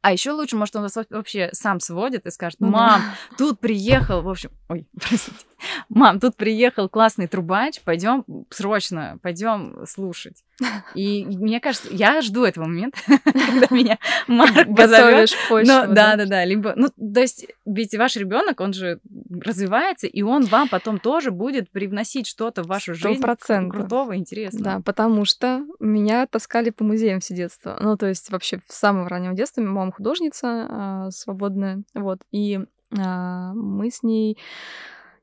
А 0.00 0.10
еще 0.12 0.32
лучше, 0.32 0.56
может, 0.56 0.74
он 0.74 0.82
вас 0.82 0.96
во- 0.96 1.04
вообще 1.10 1.50
сам 1.52 1.78
сводит 1.78 2.26
и 2.26 2.30
скажет, 2.30 2.60
мам, 2.60 3.04
тут 3.36 3.60
приехал, 3.60 4.22
в 4.22 4.28
общем, 4.28 4.50
ой, 4.68 4.86
простите, 5.00 5.44
мам, 5.88 6.20
тут 6.20 6.36
приехал 6.36 6.88
классный 6.88 7.26
трубач, 7.26 7.80
пойдем 7.82 8.24
срочно, 8.50 9.18
пойдем 9.22 9.84
слушать. 9.86 10.42
И 10.94 11.24
мне 11.24 11.60
кажется, 11.60 11.88
я 11.90 12.20
жду 12.22 12.44
этого 12.44 12.66
момента, 12.66 12.98
когда 13.06 13.66
меня 13.70 13.98
Марк. 14.26 14.68
Готовишь 14.68 15.34
почву, 15.48 15.72
Ну, 15.72 15.94
да, 15.94 16.16
да, 16.16 16.26
да. 16.26 16.44
Либо, 16.44 16.74
ну, 16.76 16.88
то 16.90 17.20
есть, 17.20 17.46
ведь 17.64 17.94
ваш 17.94 18.16
ребенок, 18.16 18.60
он 18.60 18.72
же 18.72 19.00
развивается, 19.40 20.06
и 20.06 20.22
он 20.22 20.44
вам 20.44 20.68
потом 20.68 20.98
тоже 20.98 21.30
будет 21.30 21.70
привносить 21.70 22.26
что-то 22.26 22.62
в 22.62 22.66
вашу 22.66 22.94
Сто 22.94 23.08
жизнь 23.08 23.22
процентов. 23.22 23.80
крутого, 23.80 24.16
интересного. 24.16 24.64
Да, 24.64 24.82
потому 24.84 25.24
что 25.24 25.62
меня 25.80 26.26
таскали 26.26 26.70
по 26.70 26.84
музеям 26.84 27.20
все 27.20 27.34
детство. 27.34 27.76
Ну, 27.80 27.96
то 27.96 28.06
есть 28.06 28.30
вообще 28.30 28.60
с 28.68 28.76
самого 28.76 29.08
раннего 29.08 29.34
детства. 29.34 29.60
Моя 29.60 29.72
мама 29.72 29.92
художница 29.92 30.66
а, 30.68 31.10
свободная, 31.10 31.82
вот. 31.94 32.20
И 32.30 32.60
а, 32.98 33.52
мы 33.54 33.90
с 33.90 34.02
ней... 34.02 34.38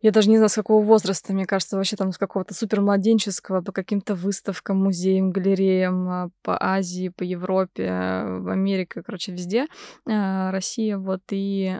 Я 0.01 0.11
даже 0.11 0.29
не 0.29 0.37
знаю, 0.37 0.49
с 0.49 0.55
какого 0.55 0.83
возраста, 0.83 1.33
мне 1.33 1.45
кажется, 1.45 1.75
вообще 1.75 1.97
там 1.97 2.13
с 2.13 2.17
какого-то 2.17 2.53
супер 2.53 2.79
младенческого 2.81 3.61
по 3.61 3.73
каким-то 3.73 4.15
выставкам, 4.15 4.77
музеям, 4.77 5.31
галереям 5.31 6.09
а, 6.09 6.29
по 6.41 6.57
Азии, 6.61 7.09
по 7.09 7.23
Европе, 7.23 7.87
а, 7.89 8.39
в 8.39 8.47
Америке, 8.47 9.03
короче, 9.03 9.33
везде, 9.33 9.67
а, 10.07 10.51
Россия, 10.51 10.97
вот. 10.97 11.21
И 11.31 11.75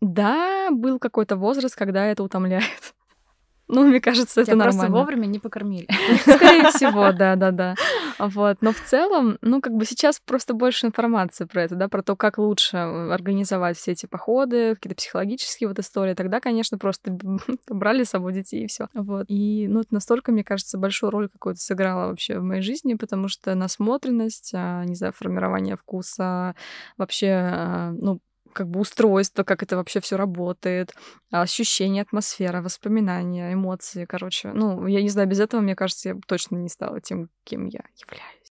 да, 0.00 0.68
был 0.70 0.98
какой-то 0.98 1.36
возраст, 1.36 1.74
когда 1.74 2.04
это 2.06 2.22
утомляет. 2.22 2.94
Ну, 3.74 3.84
мне 3.86 4.00
кажется, 4.00 4.40
это 4.42 4.52
Тебя 4.52 4.62
просто 4.62 4.82
нормально. 4.82 5.00
вовремя 5.04 5.26
не 5.26 5.38
покормили. 5.38 5.88
Скорее 6.20 6.70
всего, 6.70 7.12
да, 7.12 7.34
да, 7.36 7.50
да. 7.50 7.74
Вот. 8.18 8.58
Но 8.60 8.72
в 8.72 8.80
целом, 8.80 9.38
ну, 9.42 9.60
как 9.60 9.72
бы 9.74 9.84
сейчас 9.84 10.20
просто 10.24 10.54
больше 10.54 10.86
информации 10.86 11.44
про 11.44 11.62
это, 11.62 11.74
да, 11.74 11.88
про 11.88 12.02
то, 12.02 12.14
как 12.14 12.38
лучше 12.38 12.76
э, 12.76 13.12
организовать 13.12 13.76
все 13.76 13.92
эти 13.92 14.06
походы, 14.06 14.76
какие-то 14.76 14.96
психологические 14.96 15.68
вот 15.68 15.78
истории. 15.78 16.14
Тогда, 16.14 16.40
конечно, 16.40 16.78
просто 16.78 17.18
брали 17.68 18.04
с 18.04 18.10
собой 18.10 18.32
детей 18.32 18.64
и 18.64 18.68
все. 18.68 18.88
Вот. 18.94 19.26
И, 19.28 19.66
ну, 19.68 19.80
это 19.80 19.92
настолько, 19.92 20.30
мне 20.30 20.44
кажется, 20.44 20.78
большую 20.78 21.10
роль 21.10 21.28
какую-то 21.28 21.60
сыграла 21.60 22.08
вообще 22.08 22.38
в 22.38 22.42
моей 22.42 22.62
жизни, 22.62 22.94
потому 22.94 23.28
что 23.28 23.54
насмотренность, 23.54 24.52
а, 24.54 24.84
не 24.84 24.94
знаю, 24.94 25.12
формирование 25.12 25.76
вкуса, 25.76 26.54
вообще, 26.96 27.30
а, 27.32 27.90
ну, 27.92 28.20
как 28.54 28.68
бы 28.68 28.80
устройство, 28.80 29.44
как 29.44 29.62
это 29.62 29.76
вообще 29.76 30.00
все 30.00 30.16
работает, 30.16 30.94
ощущение, 31.30 32.02
атмосфера, 32.02 32.62
воспоминания, 32.62 33.52
эмоции, 33.52 34.06
короче. 34.06 34.52
Ну, 34.52 34.86
я 34.86 35.02
не 35.02 35.10
знаю, 35.10 35.28
без 35.28 35.40
этого, 35.40 35.60
мне 35.60 35.76
кажется, 35.76 36.08
я 36.08 36.14
бы 36.14 36.22
точно 36.26 36.56
не 36.56 36.68
стала 36.70 37.00
тем, 37.00 37.28
кем 37.44 37.66
я 37.66 37.80
являюсь. 38.00 38.43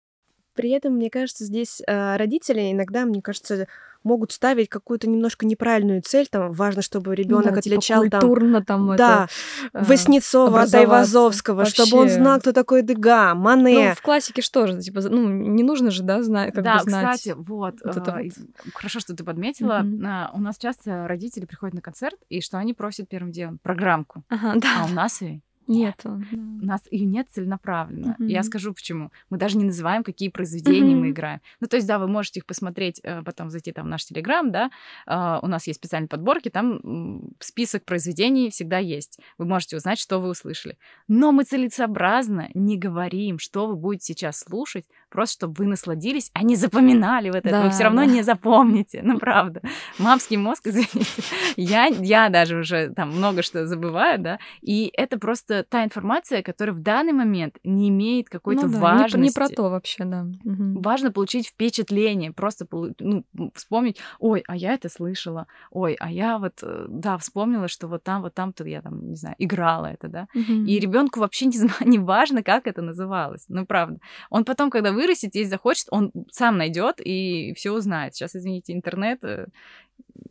При 0.53 0.71
этом, 0.71 0.95
мне 0.95 1.09
кажется, 1.09 1.45
здесь 1.45 1.81
э, 1.85 2.17
родители 2.17 2.71
иногда, 2.71 3.05
мне 3.05 3.21
кажется, 3.21 3.67
могут 4.03 4.31
ставить 4.31 4.69
какую-то 4.69 5.07
немножко 5.07 5.45
неправильную 5.45 6.01
цель. 6.01 6.27
Там 6.27 6.51
важно, 6.51 6.81
чтобы 6.81 7.15
ребенок 7.15 7.55
Да, 7.55 7.61
типа 7.61 7.75
отличал 7.75 8.09
там 8.09 8.21
культурно 8.21 8.63
там 8.63 8.95
да, 8.95 9.27
это, 9.71 9.79
э, 9.79 9.83
Воснецова 9.83 10.47
от 10.47 10.53
образоваться. 10.53 10.77
Айвазовского, 10.79 11.65
чтобы 11.65 11.97
он 11.97 12.09
знал, 12.09 12.39
кто 12.39 12.51
такой 12.51 12.81
Дега, 12.81 13.33
Мане. 13.35 13.89
Ну, 13.89 13.95
в 13.95 14.01
классике 14.01 14.41
что 14.41 14.67
же, 14.67 14.79
типа, 14.79 15.01
ну, 15.01 15.27
не 15.27 15.63
нужно 15.63 15.91
же, 15.91 16.03
да, 16.03 16.23
знать, 16.23 16.53
как 16.53 16.63
да, 16.63 16.77
бы 16.77 16.89
знать. 16.89 17.17
кстати, 17.17 17.35
вот, 17.37 17.75
вот 17.83 17.97
это 17.97 18.11
а, 18.11 18.21
вот. 18.23 18.73
хорошо, 18.73 18.99
что 18.99 19.15
ты 19.15 19.23
подметила. 19.23 19.85
А, 20.05 20.31
у 20.33 20.39
нас 20.39 20.57
часто 20.57 21.07
родители 21.07 21.45
приходят 21.45 21.75
на 21.75 21.81
концерт, 21.81 22.17
и 22.29 22.41
что 22.41 22.57
они 22.57 22.73
просят 22.73 23.07
первым 23.07 23.31
делом? 23.31 23.59
Программку. 23.61 24.23
Ага, 24.29 24.53
А 24.55 24.59
да. 24.59 24.85
у 24.89 24.93
нас 24.93 25.21
ее 25.21 25.41
Нет. 25.71 26.01
У 26.05 26.65
нас 26.65 26.81
ее 26.91 27.05
нет 27.05 27.27
целенаправленно. 27.31 28.15
Мгм. 28.19 28.27
Я 28.27 28.43
скажу 28.43 28.73
почему. 28.73 29.11
Мы 29.29 29.37
даже 29.37 29.57
не 29.57 29.63
называем, 29.65 30.03
какие 30.03 30.29
произведения 30.29 30.95
мы 30.95 31.01
Мгм. 31.01 31.11
играем. 31.11 31.39
Ну, 31.59 31.67
то 31.67 31.75
есть, 31.77 31.87
да, 31.87 31.97
вы 31.99 32.07
можете 32.07 32.39
их 32.39 32.45
посмотреть, 32.45 32.99
э, 33.03 33.21
потом 33.23 33.49
зайти 33.49 33.71
там 33.71 33.85
в 33.85 33.89
наш 33.89 34.05
Телеграм, 34.05 34.51
да, 34.51 34.69
а, 35.05 35.39
у 35.41 35.47
нас 35.47 35.67
есть 35.67 35.79
специальные 35.79 36.09
подборки, 36.09 36.49
там 36.49 37.21
список 37.39 37.85
произведений 37.85 38.49
всегда 38.49 38.77
есть. 38.77 39.19
Вы 39.37 39.45
можете 39.45 39.77
узнать, 39.77 39.99
что 39.99 40.19
вы 40.19 40.29
услышали. 40.29 40.77
Но 41.07 41.31
мы 41.31 41.43
целесообразно 41.43 42.49
не 42.53 42.77
говорим, 42.77 43.39
что 43.39 43.67
вы 43.67 43.75
будете 43.75 44.05
сейчас 44.07 44.39
слушать, 44.39 44.85
просто 45.09 45.33
чтобы 45.35 45.53
вы 45.57 45.65
насладились, 45.67 46.31
а 46.33 46.43
не 46.43 46.55
запоминали 46.55 47.29
вот 47.29 47.45
это. 47.45 47.57
вы 47.57 47.63
Да, 47.65 47.69
все 47.69 47.83
равно 47.83 48.01
да. 48.01 48.07
не 48.07 48.21
запомните, 48.23 49.01
ну, 49.03 49.19
правда. 49.19 49.61
Мамский 49.97 50.37
мозг, 50.37 50.67
извините. 50.67 51.23
Я, 51.55 51.85
я 51.87 52.29
даже 52.29 52.57
уже 52.57 52.89
там 52.89 53.09
много 53.11 53.41
что 53.41 53.65
забываю, 53.67 54.19
да, 54.19 54.39
и 54.61 54.91
это 54.93 55.17
просто 55.19 55.60
та 55.69 55.83
информация, 55.83 56.41
которая 56.43 56.75
в 56.75 56.81
данный 56.81 57.13
момент 57.13 57.57
не 57.63 57.89
имеет 57.89 58.29
какой-то 58.29 58.67
Ну 58.67 58.71
да, 58.71 58.77
не 58.77 58.81
важности. 58.81 59.33
про- 59.35 59.43
Не, 59.43 59.49
про 59.49 59.55
то 59.55 59.69
вообще, 59.69 60.05
да. 60.05 60.23
Мгм. 60.43 60.81
Важно 60.81 61.11
получить 61.11 61.47
впечатление, 61.47 62.31
просто 62.31 62.67
ну, 62.99 63.23
вспомнить, 63.55 63.97
ой, 64.19 64.43
а 64.47 64.55
я 64.55 64.73
это 64.73 64.89
слышала, 64.89 65.47
ой, 65.71 65.95
а 65.99 66.11
я 66.11 66.37
вот, 66.37 66.59
э, 66.63 66.85
да, 66.89 67.17
вспомнила, 67.17 67.67
что 67.67 67.87
вот 67.87 68.03
там, 68.03 68.21
вот 68.21 68.33
там-то 68.33 68.63
я 68.67 68.81
там, 68.81 69.09
не 69.09 69.15
знаю, 69.15 69.35
играла 69.39 69.87
это, 69.87 70.07
да. 70.07 70.27
Мгм. 70.33 70.65
И 70.65 70.79
ребенку 70.79 71.19
вообще 71.19 71.45
не, 71.45 71.57
не 71.85 71.99
важно, 71.99 72.43
как 72.43 72.67
это 72.67 72.81
называлось, 72.81 73.45
ну 73.49 73.65
правда. 73.65 73.99
Он 74.29 74.45
потом, 74.45 74.69
когда 74.69 74.91
вырастет, 74.91 75.35
если 75.35 75.49
захочет, 75.49 75.87
он 75.91 76.11
сам 76.31 76.57
найдет 76.57 76.95
и 77.03 77.53
все 77.55 77.71
узнает. 77.71 78.15
Сейчас, 78.15 78.35
извините, 78.35 78.73
интернет, 78.73 79.23
э, 79.23 79.47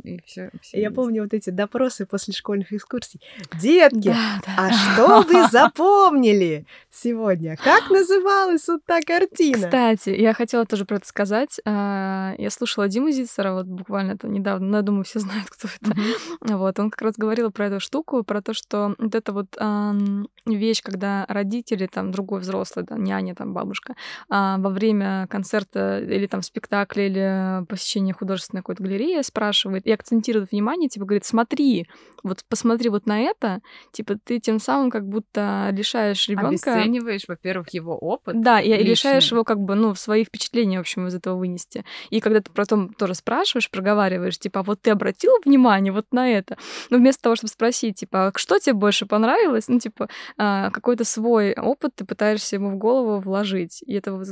и 0.02 0.20
все. 0.24 0.50
Я 0.72 0.90
помню 0.90 1.22
вот 1.22 1.34
эти 1.34 1.50
допросы 1.50 2.06
после 2.06 2.32
школьных 2.32 2.72
экскурсий. 2.72 3.20
Детки, 3.60 4.08
Да, 4.08 4.40
да. 4.46 4.54
а 4.56 4.72
что 4.72 5.22
вы 5.22 5.48
запомнили 5.48 6.66
сегодня? 6.90 7.56
Как 7.56 7.90
называлась 7.90 8.66
вот 8.68 8.80
та 8.86 9.00
картина? 9.00 9.58
Кстати, 9.66 10.10
я 10.10 10.32
хотела 10.32 10.64
тоже 10.66 10.84
про 10.84 10.96
это 10.96 11.06
сказать. 11.06 11.60
А, 11.64 12.34
Я 12.38 12.50
слушала 12.50 12.88
Диму 12.88 13.10
Зицера 13.10 13.52
вот 13.52 13.66
буквально 13.66 14.12
это 14.12 14.28
недавно, 14.28 14.66
но 14.66 14.76
я 14.78 14.82
думаю, 14.82 15.04
все 15.04 15.18
знают, 15.20 15.48
кто 15.50 15.68
это. 15.80 15.94
Вот, 16.56 16.78
он 16.78 16.90
как 16.90 17.02
раз 17.02 17.14
говорил 17.16 17.50
про 17.50 17.66
эту 17.66 17.80
штуку, 17.80 18.22
про 18.24 18.42
то, 18.42 18.54
что 18.54 18.94
вот 18.98 19.14
эта 19.14 19.32
вот 19.32 19.56
вещь, 20.46 20.82
когда 20.82 21.26
родители, 21.28 21.86
там, 21.86 22.10
другой 22.10 22.40
взрослый, 22.40 22.84
да, 22.88 22.96
няня, 22.96 23.34
там, 23.34 23.52
бабушка, 23.52 23.94
а, 24.28 24.56
во 24.58 24.70
время 24.70 25.26
концерта 25.28 26.00
или 26.00 26.26
там 26.26 26.42
спектакля 26.42 27.06
или 27.06 27.66
посещения 27.66 28.12
художественной 28.12 28.62
какой-то 28.62 28.82
галереи 28.82 29.20
спрашивает 29.60 29.86
и 29.86 29.92
акцентирует 29.92 30.50
внимание, 30.50 30.88
типа, 30.88 31.04
говорит, 31.04 31.24
смотри, 31.24 31.86
вот 32.22 32.44
посмотри 32.48 32.88
вот 32.90 33.06
на 33.06 33.20
это, 33.20 33.60
типа, 33.92 34.16
ты 34.22 34.40
тем 34.40 34.58
самым 34.58 34.90
как 34.90 35.06
будто 35.06 35.68
лишаешь 35.72 36.28
ребенка 36.28 36.72
Обесцениваешь, 36.72 37.24
во-первых, 37.28 37.72
его 37.74 37.96
опыт. 37.96 38.40
да, 38.40 38.60
и 38.60 38.70
и 38.70 38.82
лишаешь 38.82 39.24
личный. 39.24 39.36
его 39.36 39.44
как 39.44 39.58
бы, 39.58 39.74
ну, 39.74 39.94
свои 39.94 40.24
впечатления, 40.24 40.78
в 40.78 40.80
общем, 40.80 41.06
из 41.06 41.14
этого 41.14 41.36
вынести. 41.36 41.84
И 42.10 42.20
когда 42.20 42.40
ты 42.40 42.50
потом 42.50 42.92
тоже 42.94 43.14
спрашиваешь, 43.14 43.70
проговариваешь, 43.70 44.38
типа, 44.38 44.60
а 44.60 44.62
вот 44.62 44.80
ты 44.80 44.90
обратил 44.90 45.32
внимание 45.44 45.92
вот 45.92 46.06
на 46.12 46.28
это? 46.28 46.56
Ну, 46.90 46.98
вместо 46.98 47.22
того, 47.22 47.36
чтобы 47.36 47.48
спросить, 47.48 47.96
типа, 47.96 48.28
а 48.28 48.32
что 48.36 48.58
тебе 48.58 48.74
больше 48.74 49.06
понравилось? 49.06 49.68
Ну, 49.68 49.78
типа, 49.78 50.08
а, 50.36 50.70
какой-то 50.70 51.04
свой 51.04 51.54
опыт 51.54 51.92
ты 51.96 52.04
пытаешься 52.04 52.56
ему 52.56 52.70
в 52.70 52.76
голову 52.76 53.20
вложить. 53.20 53.82
И 53.86 53.94
это 53.94 54.12
вот 54.12 54.26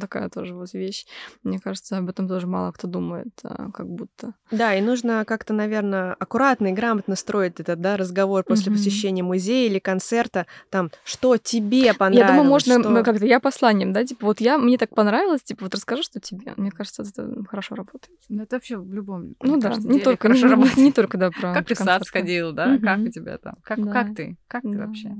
такая 0.00 0.28
тоже 0.28 0.54
вот 0.54 0.72
вещь. 0.72 1.06
Мне 1.42 1.58
кажется, 1.58 1.98
об 1.98 2.08
этом 2.08 2.28
тоже 2.28 2.46
мало 2.46 2.72
кто 2.72 2.88
думает, 2.88 3.28
как 3.42 3.86
будто. 3.88 4.34
Да, 4.50 4.63
и 4.72 4.80
нужно 4.80 5.24
как-то, 5.26 5.52
наверное, 5.52 6.14
аккуратно 6.14 6.68
и 6.68 6.72
грамотно 6.72 7.16
строить 7.16 7.60
этот 7.60 7.80
да, 7.80 7.96
разговор 7.98 8.42
после 8.44 8.70
Мгм. 8.70 8.78
посещения 8.78 9.22
музея 9.22 9.68
или 9.68 9.78
концерта. 9.78 10.46
Там, 10.70 10.90
что 11.04 11.36
тебе 11.36 11.92
понравилось? 11.92 12.26
Я 12.28 12.34
думаю, 12.34 12.48
можно 12.48 12.80
что- 12.80 13.02
как-то 13.02 13.26
я 13.26 13.40
посланием, 13.40 13.92
да, 13.92 14.04
типа, 14.04 14.24
вот 14.26 14.40
я, 14.40 14.56
мне 14.56 14.78
так 14.78 14.94
понравилось, 14.94 15.42
типа, 15.42 15.64
вот 15.64 15.74
расскажи, 15.74 16.02
что 16.02 16.20
тебе. 16.20 16.54
Мне 16.56 16.70
кажется, 16.70 17.02
это 17.02 17.28
хорошо 17.48 17.74
работает. 17.74 18.16
Ну, 18.28 18.42
это 18.44 18.56
вообще 18.56 18.78
в 18.78 18.94
любом 18.94 19.34
Ну 19.42 19.56
да, 19.60 19.68
кажется, 19.68 19.88
не 19.88 19.94
деле 19.94 20.04
только, 20.04 20.28
не, 20.28 20.34
хорошо 20.34 20.46
не- 20.46 20.50
работает. 20.52 20.76
не 20.78 20.92
только, 20.92 21.18
да, 21.18 21.30
про 21.30 21.52
Как 21.52 21.66
ты 21.66 21.74
в 21.74 21.78
сад 21.78 22.04
сходил, 22.06 22.52
да? 22.52 22.78
Как 22.78 22.98
Мгм. 22.98 23.06
у 23.08 23.10
тебя 23.10 23.36
там? 23.38 23.56
Как, 23.62 23.84
Да. 23.84 23.92
как 23.92 24.14
ты? 24.14 24.36
Как 24.48 24.62
ты 24.62 24.70
Да. 24.70 24.86
вообще? 24.86 25.10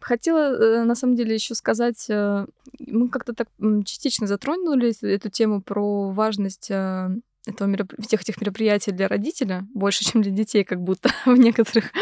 Хотела, 0.00 0.38
э, 0.80 0.82
на 0.84 0.96
самом 0.96 1.14
деле, 1.14 1.34
еще 1.34 1.54
сказать, 1.54 2.06
э, 2.10 2.46
мы 2.80 3.08
как-то 3.08 3.34
так 3.34 3.46
частично 3.84 4.26
затронули 4.26 4.92
эту 5.06 5.30
тему 5.30 5.62
про 5.62 6.10
важность 6.10 6.70
э, 6.72 7.10
этого 7.46 7.68
мероп- 7.68 7.94
всех 8.00 8.22
этих 8.22 8.40
мероприятий 8.40 8.92
для 8.92 9.08
родителя, 9.08 9.66
больше, 9.74 10.04
чем 10.10 10.22
для 10.22 10.30
детей, 10.32 10.64
как 10.64 10.80
будто 10.82 11.10
в 11.26 11.36
некоторых. 11.36 11.92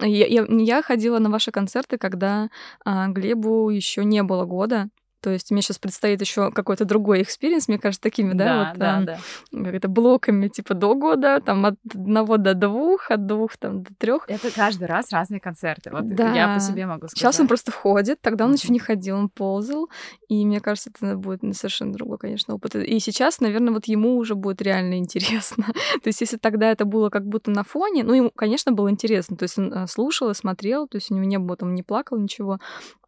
Я, 0.00 0.26
я- 0.26 0.46
я 0.48 0.82
ходила 0.82 1.18
на 1.18 1.30
ваши 1.30 1.50
концерты, 1.50 1.98
когда 1.98 2.50
а, 2.84 3.08
Глебу 3.08 3.70
еще 3.70 4.04
не 4.04 4.22
было 4.22 4.44
года. 4.44 4.88
То 5.20 5.30
есть 5.30 5.50
мне 5.50 5.62
сейчас 5.62 5.78
предстоит 5.78 6.20
еще 6.20 6.50
какой-то 6.50 6.84
другой 6.84 7.22
experience, 7.22 7.68
мне 7.68 7.78
кажется, 7.78 8.00
такими, 8.02 8.32
да, 8.32 8.44
да, 8.44 8.58
вот, 8.70 8.78
да, 8.78 8.96
ам, 8.96 9.04
да. 9.04 9.18
как 9.64 9.74
это, 9.74 9.88
блоками, 9.88 10.48
типа, 10.48 10.74
до 10.74 10.94
года, 10.94 11.40
там, 11.44 11.66
от 11.66 11.74
одного 11.94 12.36
до 12.38 12.54
двух, 12.54 13.10
от 13.10 13.26
двух, 13.26 13.56
там, 13.56 13.82
до 13.82 13.94
трех. 13.98 14.24
Это 14.28 14.50
каждый 14.50 14.84
раз 14.86 15.12
разные 15.12 15.40
концерты. 15.40 15.90
Вот 15.90 16.06
Да. 16.06 16.32
я 16.32 16.54
по 16.54 16.60
себе 16.60 16.86
могу 16.86 17.08
сказать. 17.08 17.18
Сейчас 17.18 17.40
он 17.40 17.48
просто 17.48 17.70
входит, 17.70 18.20
тогда 18.20 18.44
он 18.46 18.54
еще 18.54 18.66
Мгм. 18.68 18.72
не 18.74 18.78
ходил, 18.78 19.16
он 19.16 19.28
ползал, 19.28 19.88
и 20.28 20.44
мне 20.46 20.60
кажется, 20.60 20.90
это 20.94 21.16
будет 21.16 21.42
ну, 21.42 21.52
совершенно 21.52 21.92
другой, 21.92 22.18
конечно, 22.18 22.54
опыт. 22.54 22.76
И 22.76 22.98
сейчас, 23.00 23.40
наверное, 23.40 23.72
вот 23.74 23.86
ему 23.86 24.16
уже 24.16 24.34
будет 24.34 24.62
реально 24.62 24.94
интересно. 24.98 25.64
то 26.02 26.06
есть, 26.06 26.20
если 26.20 26.36
тогда 26.38 26.70
это 26.70 26.84
было 26.84 27.10
как 27.10 27.26
будто 27.26 27.50
на 27.50 27.64
фоне, 27.64 28.04
ну, 28.04 28.14
ему, 28.14 28.30
конечно, 28.34 28.72
было 28.72 28.90
интересно, 28.90 29.36
то 29.36 29.42
есть 29.44 29.58
он 29.58 29.72
а, 29.74 29.86
слушал 29.86 30.30
и 30.30 30.34
смотрел, 30.34 30.86
то 30.88 30.96
есть 30.96 31.10
у 31.10 31.14
него 31.14 31.24
не 31.26 31.38
было 31.38 31.56
там, 31.56 31.74
не 31.74 31.82
плакал, 31.82 32.18
ничего, 32.18 32.58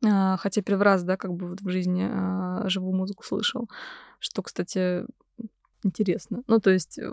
А, 0.05 0.37
хотя 0.39 0.63
первый 0.63 0.83
раз, 0.83 1.05
да, 1.05 1.17
как 1.17 1.33
бы 1.33 1.47
вот 1.47 1.61
в 1.61 1.69
жизни 1.71 2.02
а, 2.11 2.69
живую 2.69 2.95
музыку 2.95 3.25
слышал, 3.25 3.69
что, 4.19 4.43
кстати, 4.43 5.05
интересно. 5.83 6.43
Ну, 6.47 6.61
то 6.61 6.71
есть 6.71 6.99
э, 6.99 7.13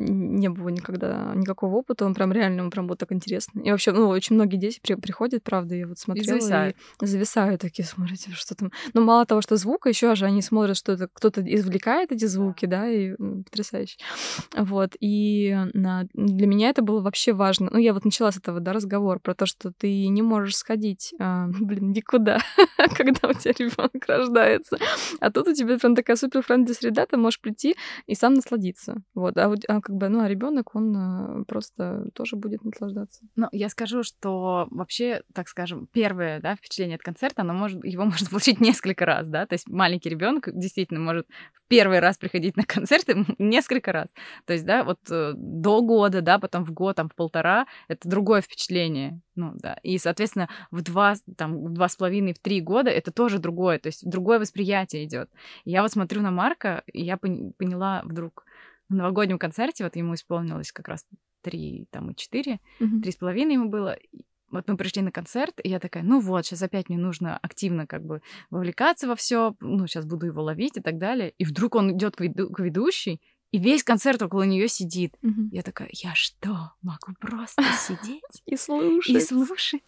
не 0.00 0.48
было 0.48 0.68
никогда 0.70 1.32
никакого 1.34 1.76
опыта, 1.76 2.04
он 2.06 2.14
прям 2.14 2.32
реально, 2.32 2.64
он 2.64 2.70
прям 2.70 2.86
был 2.86 2.96
так 2.96 3.12
интересно. 3.12 3.60
И 3.60 3.70
вообще, 3.70 3.92
ну, 3.92 4.08
очень 4.08 4.34
многие 4.36 4.56
дети 4.56 4.80
при- 4.82 4.94
приходят, 4.94 5.42
правда, 5.42 5.74
я 5.74 5.86
вот 5.86 5.98
смотрела 5.98 6.36
и 6.36 6.40
зависают. 6.40 6.76
зависают 7.00 7.60
такие, 7.60 7.84
смотрите, 7.86 8.30
что 8.32 8.54
там. 8.54 8.72
Ну, 8.94 9.02
мало 9.02 9.26
того, 9.26 9.40
что 9.42 9.56
звук, 9.56 9.86
еще 9.86 10.14
же 10.14 10.24
они 10.26 10.42
смотрят, 10.42 10.76
что 10.76 10.92
это 10.92 11.08
кто-то 11.12 11.42
извлекает 11.42 12.12
эти 12.12 12.24
звуки, 12.24 12.66
да, 12.66 12.88
и 12.88 13.14
м, 13.18 13.44
потрясающе. 13.44 13.98
Вот, 14.56 14.96
и 15.00 15.56
на- 15.74 16.06
для 16.14 16.46
меня 16.46 16.70
это 16.70 16.82
было 16.82 17.00
вообще 17.00 17.32
важно. 17.32 17.68
Ну, 17.72 17.78
я 17.78 17.92
вот 17.94 18.04
начала 18.04 18.32
с 18.32 18.36
этого, 18.38 18.60
да, 18.60 18.72
разговор 18.72 19.20
про 19.20 19.34
то, 19.34 19.46
что 19.46 19.72
ты 19.76 20.08
не 20.08 20.22
можешь 20.22 20.56
сходить, 20.56 21.14
а, 21.18 21.46
блин, 21.60 21.92
никуда, 21.92 22.38
когда 22.96 23.28
у 23.28 23.32
тебя 23.34 23.52
ребенок 23.58 24.04
рождается. 24.06 24.78
А 25.20 25.30
тут 25.30 25.48
у 25.48 25.52
тебя 25.54 25.78
прям 25.78 25.94
такая 25.94 26.16
супер 26.16 26.42
френдли 26.42 26.72
среда, 26.72 27.06
ты 27.06 27.16
можешь 27.16 27.40
прийти 27.40 27.74
и 28.06 28.14
сам 28.14 28.34
насладиться. 28.34 29.02
Вот, 29.14 29.36
а, 29.36 29.48
вот, 29.48 29.60
а 29.68 29.80
как 29.90 29.96
бы, 29.96 30.08
ну, 30.08 30.20
а 30.20 30.28
ребенок, 30.28 30.76
он 30.76 30.96
а, 30.96 31.44
просто 31.48 32.10
тоже 32.14 32.36
будет 32.36 32.64
наслаждаться. 32.64 33.22
Ну, 33.34 33.48
я 33.50 33.68
скажу, 33.68 34.04
что 34.04 34.68
вообще, 34.70 35.22
так 35.34 35.48
скажем, 35.48 35.88
первое 35.92 36.38
да, 36.38 36.54
впечатление 36.54 36.94
от 36.94 37.02
концерта, 37.02 37.42
оно 37.42 37.54
может, 37.54 37.84
его 37.84 38.04
можно 38.04 38.28
получить 38.28 38.60
несколько 38.60 39.04
раз, 39.04 39.26
да, 39.26 39.46
то 39.46 39.54
есть 39.54 39.68
маленький 39.68 40.08
ребенок 40.08 40.48
действительно 40.56 41.00
может 41.00 41.26
в 41.52 41.68
первый 41.68 41.98
раз 41.98 42.18
приходить 42.18 42.56
на 42.56 42.62
концерты 42.62 43.24
несколько 43.38 43.90
раз. 43.90 44.06
То 44.46 44.52
есть, 44.52 44.64
да, 44.64 44.84
вот 44.84 45.00
э, 45.10 45.32
до 45.34 45.82
года, 45.82 46.22
да, 46.22 46.38
потом 46.38 46.64
в 46.64 46.72
год, 46.72 46.94
там, 46.94 47.08
в 47.08 47.16
полтора, 47.16 47.66
это 47.88 48.08
другое 48.08 48.42
впечатление. 48.42 49.20
Ну, 49.34 49.54
да. 49.56 49.76
И, 49.82 49.98
соответственно, 49.98 50.48
в 50.70 50.82
два, 50.82 51.14
там, 51.36 51.64
в 51.64 51.72
два 51.72 51.88
с 51.88 51.96
половиной, 51.96 52.32
в 52.32 52.38
три 52.38 52.60
года 52.60 52.90
это 52.90 53.10
тоже 53.10 53.40
другое, 53.40 53.80
то 53.80 53.88
есть 53.88 54.08
другое 54.08 54.38
восприятие 54.38 55.04
идет. 55.04 55.30
Я 55.64 55.82
вот 55.82 55.90
смотрю 55.90 56.22
на 56.22 56.30
Марка, 56.30 56.84
и 56.92 57.02
я 57.02 57.14
пон- 57.14 57.54
поняла 57.58 58.02
вдруг 58.04 58.44
на 58.90 58.96
новогоднем 58.96 59.38
концерте, 59.38 59.84
вот 59.84 59.96
ему 59.96 60.14
исполнилось 60.14 60.72
как 60.72 60.88
раз 60.88 61.06
три, 61.42 61.86
там, 61.90 62.10
и 62.10 62.16
четыре, 62.16 62.60
три 63.02 63.12
с 63.12 63.16
половиной 63.16 63.54
ему 63.54 63.68
было. 63.70 63.96
Вот 64.50 64.66
мы 64.66 64.76
пришли 64.76 65.00
на 65.00 65.12
концерт, 65.12 65.54
и 65.62 65.68
я 65.68 65.78
такая, 65.78 66.02
ну 66.02 66.18
вот, 66.20 66.44
сейчас 66.44 66.60
опять 66.62 66.88
мне 66.88 66.98
нужно 66.98 67.38
активно 67.38 67.86
как 67.86 68.04
бы 68.04 68.20
вовлекаться 68.50 69.06
во 69.06 69.14
все, 69.14 69.54
ну, 69.60 69.86
сейчас 69.86 70.04
буду 70.06 70.26
его 70.26 70.42
ловить 70.42 70.76
и 70.76 70.80
так 70.80 70.98
далее. 70.98 71.30
И 71.38 71.44
вдруг 71.44 71.76
он 71.76 71.96
идет 71.96 72.16
к, 72.16 72.20
веду- 72.20 72.50
к 72.50 72.58
ведущей, 72.58 73.20
и 73.52 73.58
весь 73.58 73.82
концерт 73.84 74.20
около 74.22 74.42
нее 74.42 74.68
сидит. 74.68 75.16
Мгм. 75.22 75.48
Я 75.52 75.62
такая, 75.62 75.88
я 75.92 76.14
что, 76.14 76.72
могу 76.82 77.14
просто 77.20 77.62
сидеть 77.78 78.22
И 78.46 78.56
слушать. 78.56 79.14
и 79.14 79.20
слушать? 79.20 79.82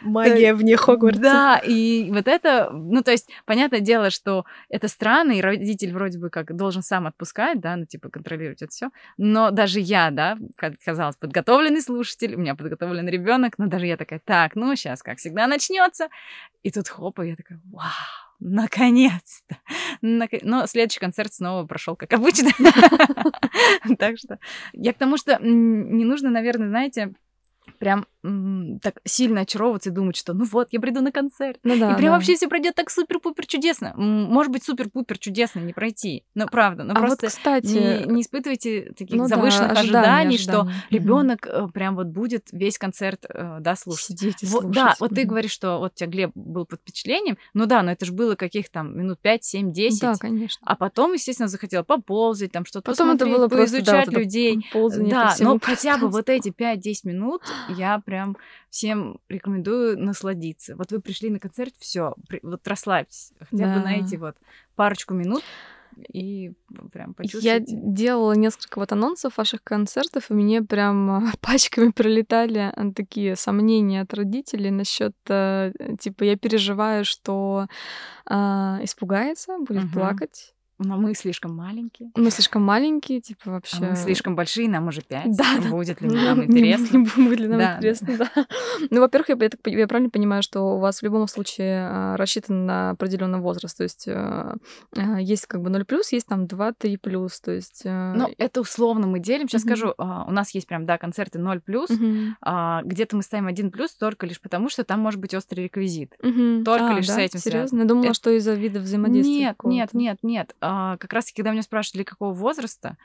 Магия 0.00 0.54
вне 0.54 0.76
Хогвартса. 0.76 1.20
Да, 1.20 1.56
и 1.64 2.10
вот 2.10 2.28
это, 2.28 2.70
ну, 2.72 3.02
то 3.02 3.10
есть, 3.10 3.28
понятное 3.46 3.80
дело, 3.80 4.10
что 4.10 4.44
это 4.68 4.88
странно, 4.88 5.32
и 5.32 5.40
родитель 5.40 5.92
вроде 5.92 6.18
бы 6.18 6.30
как 6.30 6.54
должен 6.56 6.82
сам 6.82 7.06
отпускать, 7.06 7.60
да, 7.60 7.76
ну, 7.76 7.84
типа, 7.86 8.08
контролировать 8.08 8.62
это 8.62 8.70
все. 8.70 8.90
Но 9.16 9.50
даже 9.50 9.80
я, 9.80 10.10
да, 10.10 10.38
как 10.56 10.74
казалось, 10.84 11.16
подготовленный 11.16 11.80
слушатель, 11.82 12.34
у 12.34 12.38
меня 12.38 12.54
подготовленный 12.54 13.10
ребенок, 13.10 13.58
но 13.58 13.66
даже 13.66 13.86
я 13.86 13.96
такая, 13.96 14.20
так, 14.24 14.54
ну, 14.56 14.74
сейчас, 14.76 15.02
как 15.02 15.18
всегда, 15.18 15.46
начнется. 15.46 16.08
И 16.62 16.70
тут 16.70 16.88
хоп, 16.88 17.18
и 17.20 17.28
я 17.28 17.36
такая, 17.36 17.60
вау, 17.70 17.84
наконец-то. 18.40 19.56
Нак- 20.02 20.40
Но 20.42 20.66
следующий 20.66 21.00
концерт 21.00 21.32
снова 21.32 21.66
прошел 21.66 21.96
как 21.96 22.12
обычно. 22.12 22.50
Так 23.98 24.18
что 24.18 24.38
я 24.72 24.92
к 24.92 24.98
тому, 24.98 25.16
что 25.16 25.38
не 25.40 26.04
нужно, 26.04 26.30
наверное, 26.30 26.68
знаете, 26.68 27.12
прям 27.78 28.06
так 28.22 29.00
сильно 29.04 29.42
очаровываться 29.42 29.90
и 29.90 29.92
думать, 29.92 30.16
что 30.16 30.34
ну 30.34 30.44
вот, 30.44 30.68
я 30.72 30.80
приду 30.80 31.00
на 31.00 31.12
концерт. 31.12 31.58
Ну 31.62 31.78
да, 31.78 31.92
и 31.92 31.96
прям 31.96 32.12
да. 32.12 32.16
вообще 32.16 32.34
все 32.34 32.48
пройдет 32.48 32.74
так 32.74 32.90
супер-пупер 32.90 33.46
чудесно. 33.46 33.94
Может 33.96 34.52
быть, 34.52 34.64
супер-пупер 34.64 35.18
чудесно 35.18 35.60
не 35.60 35.72
пройти. 35.72 36.24
Ну, 36.34 36.46
правда. 36.46 36.82
Ну, 36.84 36.92
а 36.92 36.96
просто 36.96 37.26
вот, 37.26 37.32
кстати, 37.32 37.66
не, 38.06 38.12
не 38.14 38.22
испытывайте 38.22 38.92
таких 38.96 39.16
ну 39.16 39.28
да, 39.28 39.36
завышенных 39.36 39.72
ожидания, 39.72 40.28
ожиданий, 40.28 40.38
что 40.38 40.60
ожиданий. 40.62 40.78
Мгм. 40.90 40.90
ребенок 40.90 41.46
э, 41.46 41.68
прям 41.72 41.96
вот 41.96 42.06
будет 42.08 42.48
весь 42.50 42.76
концерт, 42.78 43.24
э, 43.28 43.58
да, 43.60 43.76
слушать. 43.76 44.18
Сидеть 44.18 44.42
и 44.42 44.46
Вот, 44.46 44.62
слушать. 44.62 44.74
да, 44.74 44.94
вот 44.98 45.14
ты 45.14 45.24
говоришь, 45.24 45.52
что 45.52 45.78
вот 45.78 45.92
у 45.92 45.94
тебя 45.94 46.08
Глеб 46.08 46.30
был 46.34 46.66
под 46.66 46.80
впечатлением. 46.80 47.38
Ну 47.54 47.66
да, 47.66 47.82
но 47.82 47.92
это 47.92 48.04
же 48.04 48.12
было 48.12 48.34
каких 48.34 48.68
там 48.68 48.98
минут 48.98 49.20
5, 49.20 49.44
7, 49.44 49.72
10. 49.72 50.00
Да, 50.00 50.14
конечно. 50.14 50.60
А 50.66 50.74
потом, 50.74 51.12
естественно, 51.12 51.48
захотела 51.48 51.84
поползать, 51.84 52.50
там 52.50 52.64
что-то 52.64 52.90
Потом 52.90 53.10
это 53.10 53.18
посмотреть, 53.18 53.38
было 53.38 53.48
просто, 53.48 53.76
да, 53.76 53.78
поизучать 53.78 54.06
вот 54.06 54.12
это 54.12 54.20
людей. 54.20 54.66
по 54.72 54.90
Да, 54.90 55.36
но 55.38 55.58
хотя 55.62 55.98
бы 55.98 56.08
вот 56.08 56.28
эти 56.28 56.48
5-10 56.48 56.94
минут 57.04 57.42
я 57.68 58.00
прям 58.08 58.17
всем 58.70 59.20
рекомендую 59.28 59.98
насладиться. 59.98 60.76
Вот 60.76 60.90
вы 60.92 61.00
пришли 61.00 61.30
на 61.30 61.38
концерт, 61.38 61.74
все, 61.78 62.14
вот 62.42 62.66
расслабьтесь. 62.68 63.32
Хотя 63.38 63.64
бы 63.64 63.80
на 63.80 63.84
Да. 63.84 63.92
эти 63.92 64.16
вот 64.16 64.36
парочку 64.76 65.14
минут 65.14 65.42
и 66.12 66.52
прям 66.92 67.08
Я 67.08 67.14
почувствуйте. 67.14 67.64
делала 67.66 68.32
несколько 68.32 68.78
вот 68.78 68.92
анонсов 68.92 69.36
ваших 69.38 69.64
концертов, 69.64 70.30
и 70.30 70.34
мне 70.34 70.62
прям 70.62 71.10
а, 71.10 71.22
пачками 71.40 71.90
прилетали 71.90 72.58
а, 72.74 72.92
такие 72.92 73.34
сомнения 73.36 74.02
от 74.02 74.14
родителей 74.14 74.70
насчет, 74.70 75.14
типа, 75.24 76.24
я 76.24 76.36
переживаю, 76.36 77.04
что 77.04 77.66
а, 78.26 78.78
испугается, 78.82 79.58
будет 79.58 79.84
Мгм. 79.84 79.92
плакать. 79.92 80.54
Но 80.78 80.96
мы 80.96 81.14
слишком 81.14 81.56
маленькие. 81.56 82.10
Мы 82.16 82.30
слишком 82.30 82.62
маленькие, 82.62 83.20
типа 83.20 83.50
вообще. 83.50 83.76
А 83.84 83.90
мы 83.90 83.96
слишком 83.96 84.36
большие, 84.36 84.68
нам 84.68 84.88
уже 84.88 85.02
пять. 85.02 85.36
Да, 85.36 85.44
да. 85.62 85.68
Будет 85.70 86.00
ли 86.00 86.08
нам 86.08 86.44
интересно? 86.44 87.00
Будет 87.16 87.40
ли 87.40 87.48
нам 87.48 87.58
Да. 87.58 87.76
интересно, 87.76 88.16
да. 88.18 88.46
Ну, 88.90 89.00
во-первых, 89.00 89.28
я, 89.30 89.36
я 89.40 89.48
так 89.48 89.60
по- 89.60 89.68
я 89.68 89.86
правильно 89.88 90.10
понимаю, 90.10 90.42
что 90.42 90.60
у 90.76 90.78
вас 90.78 91.00
в 91.00 91.02
любом 91.02 91.26
случае 91.28 91.86
а, 91.88 92.16
рассчитан 92.16 92.66
на 92.66 92.90
определенный 92.90 93.40
возраст. 93.40 93.76
То 93.76 93.82
есть 93.82 94.06
а, 94.08 94.54
а, 94.96 95.20
есть 95.20 95.46
как 95.46 95.62
бы 95.62 95.70
0 95.70 95.84
плюс, 95.84 96.12
есть 96.12 96.26
там 96.26 96.44
2-3 96.44 96.98
плюс. 96.98 97.40
То 97.40 97.52
есть. 97.52 97.82
Ну, 97.84 98.28
это 98.38 98.60
условно 98.60 99.06
мы 99.06 99.18
делим. 99.20 99.48
Сейчас 99.48 99.62
скажу, 99.62 99.94
у 99.98 100.30
нас 100.30 100.50
есть 100.54 100.66
прям, 100.66 100.86
да, 100.86 100.98
концерты 100.98 101.38
0 101.38 101.60
плюс. 101.60 101.90
Где-то 101.90 103.16
мы 103.16 103.22
ставим 103.22 103.46
1 103.46 103.70
плюс 103.70 103.94
только 103.94 104.26
лишь 104.26 104.40
потому, 104.40 104.68
что 104.68 104.84
там 104.84 105.00
может 105.00 105.20
быть 105.20 105.34
острый 105.34 105.64
реквизит. 105.64 106.14
Только 106.20 106.88
А, 106.90 106.92
лишь 106.94 107.06
с 107.10 107.14
да? 107.14 107.20
этим 107.22 107.38
Серьезно? 107.38 107.60
связано. 107.68 107.80
Я 107.82 107.86
думала, 107.88 108.04
Это- 108.06 108.14
что 108.14 108.30
из-за 108.30 108.54
вида 108.54 108.80
взаимодействия. 108.80 109.38
Нет, 109.38 109.56
нет, 109.64 109.94
нет, 109.94 110.18
нет. 110.22 110.54
А, 110.70 110.98
как 110.98 111.14
раз 111.14 111.32
когда 111.32 111.50
меня 111.52 111.62
спрашивали, 111.62 112.02
какого 112.02 112.34
возраста, 112.34 112.98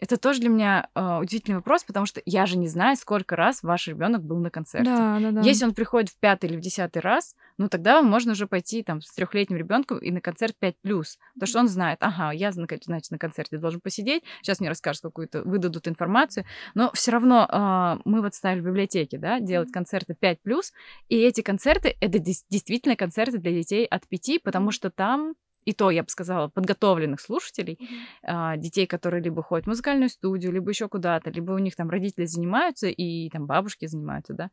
это 0.00 0.16
тоже 0.16 0.40
для 0.40 0.48
меня 0.48 0.88
а, 0.94 1.20
удивительный 1.20 1.54
вопрос, 1.58 1.84
потому 1.84 2.04
что 2.04 2.20
я 2.26 2.46
же 2.46 2.58
не 2.58 2.66
знаю, 2.66 2.96
сколько 2.96 3.36
раз 3.36 3.62
ваш 3.62 3.86
ребенок 3.86 4.24
был 4.24 4.38
на 4.38 4.50
концерте. 4.50 4.90
Да, 4.90 5.20
да, 5.20 5.30
да. 5.30 5.40
Если 5.42 5.64
он 5.64 5.72
приходит 5.72 6.10
в 6.10 6.18
пятый 6.18 6.50
или 6.50 6.56
в 6.56 6.60
десятый 6.60 7.00
раз, 7.00 7.36
ну 7.58 7.68
тогда 7.68 8.02
можно 8.02 8.32
уже 8.32 8.48
пойти 8.48 8.82
там 8.82 9.02
с 9.02 9.14
трехлетним 9.14 9.56
ребенком 9.56 9.98
и 9.98 10.10
на 10.10 10.20
концерт 10.20 10.56
5 10.58 10.74
плюс. 10.82 11.16
Потому 11.34 11.46
что 11.46 11.60
он 11.60 11.68
знает, 11.68 11.98
ага, 12.00 12.32
я 12.32 12.50
зна- 12.50 12.66
значит 12.82 13.12
на 13.12 13.18
концерте 13.18 13.56
должен 13.56 13.80
посидеть, 13.80 14.24
сейчас 14.42 14.58
мне 14.58 14.68
расскажут 14.68 15.02
какую-то, 15.02 15.42
выдадут 15.42 15.86
информацию. 15.86 16.44
Но 16.74 16.90
все 16.92 17.12
равно 17.12 17.46
а, 17.48 18.00
мы 18.04 18.20
вот 18.20 18.34
ставили 18.34 18.62
в 18.62 18.64
библиотеке, 18.64 19.16
да, 19.16 19.38
делать 19.38 19.70
концерты 19.70 20.14
5 20.14 20.42
плюс. 20.42 20.72
И 21.08 21.16
эти 21.16 21.40
концерты 21.40 21.96
это 22.00 22.18
действительно 22.18 22.96
концерты 22.96 23.38
для 23.38 23.52
детей 23.52 23.86
от 23.86 24.08
5, 24.08 24.42
потому 24.42 24.72
что 24.72 24.90
там 24.90 25.36
и 25.66 25.72
то, 25.72 25.90
я 25.90 26.02
бы 26.02 26.08
сказала, 26.08 26.48
подготовленных 26.48 27.20
слушателей, 27.20 27.78
а, 28.22 28.56
детей, 28.56 28.86
которые 28.86 29.22
либо 29.22 29.42
ходят 29.42 29.66
в 29.66 29.68
музыкальную 29.68 30.08
студию, 30.08 30.52
либо 30.52 30.70
еще 30.70 30.88
куда-то, 30.88 31.30
либо 31.30 31.52
у 31.52 31.58
них 31.58 31.76
там 31.76 31.90
родители 31.90 32.24
занимаются, 32.24 32.86
и 32.86 33.28
там 33.30 33.46
бабушки 33.46 33.86
занимаются, 33.86 34.32
да. 34.32 34.50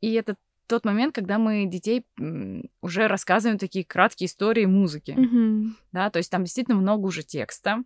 И 0.00 0.12
это 0.14 0.36
тот 0.66 0.84
момент, 0.84 1.14
когда 1.14 1.38
мы 1.38 1.66
детей 1.66 2.04
уже 2.82 3.08
рассказываем 3.08 3.58
такие 3.58 3.84
краткие 3.84 4.26
истории 4.26 4.64
музыки, 4.66 5.14
Мгм, 5.16 5.76
да, 5.92 6.10
то 6.10 6.18
есть 6.18 6.30
там 6.30 6.44
действительно 6.44 6.76
много 6.76 7.06
уже 7.06 7.22
текста, 7.22 7.84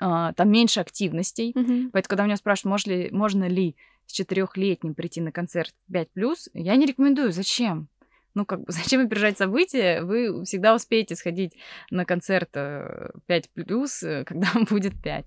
а, 0.00 0.32
там 0.32 0.50
меньше 0.50 0.80
активностей, 0.80 1.52
мгм. 1.54 1.90
Поэтому, 1.92 2.10
когда 2.10 2.24
меня 2.24 2.36
спрашивают, 2.36 2.70
можно 2.70 2.90
ли, 2.90 3.10
можно 3.10 3.48
ли 3.48 3.76
с 4.06 4.12
четырехлетним 4.12 4.94
прийти 4.94 5.20
на 5.20 5.32
концерт 5.32 5.74
5 5.90 6.08
я 6.52 6.76
не 6.76 6.86
рекомендую. 6.86 7.32
Зачем? 7.32 7.88
Ну, 8.34 8.44
как 8.44 8.60
бы, 8.60 8.66
зачем 8.68 9.04
опережать 9.04 9.38
события? 9.38 10.02
Вы 10.02 10.44
всегда 10.44 10.74
успеете 10.74 11.16
сходить 11.16 11.52
на 11.90 12.04
концерт 12.04 12.50
э, 12.54 13.10
5 13.26 13.50
когда 14.26 14.48
будет 14.70 15.00
5. 15.02 15.26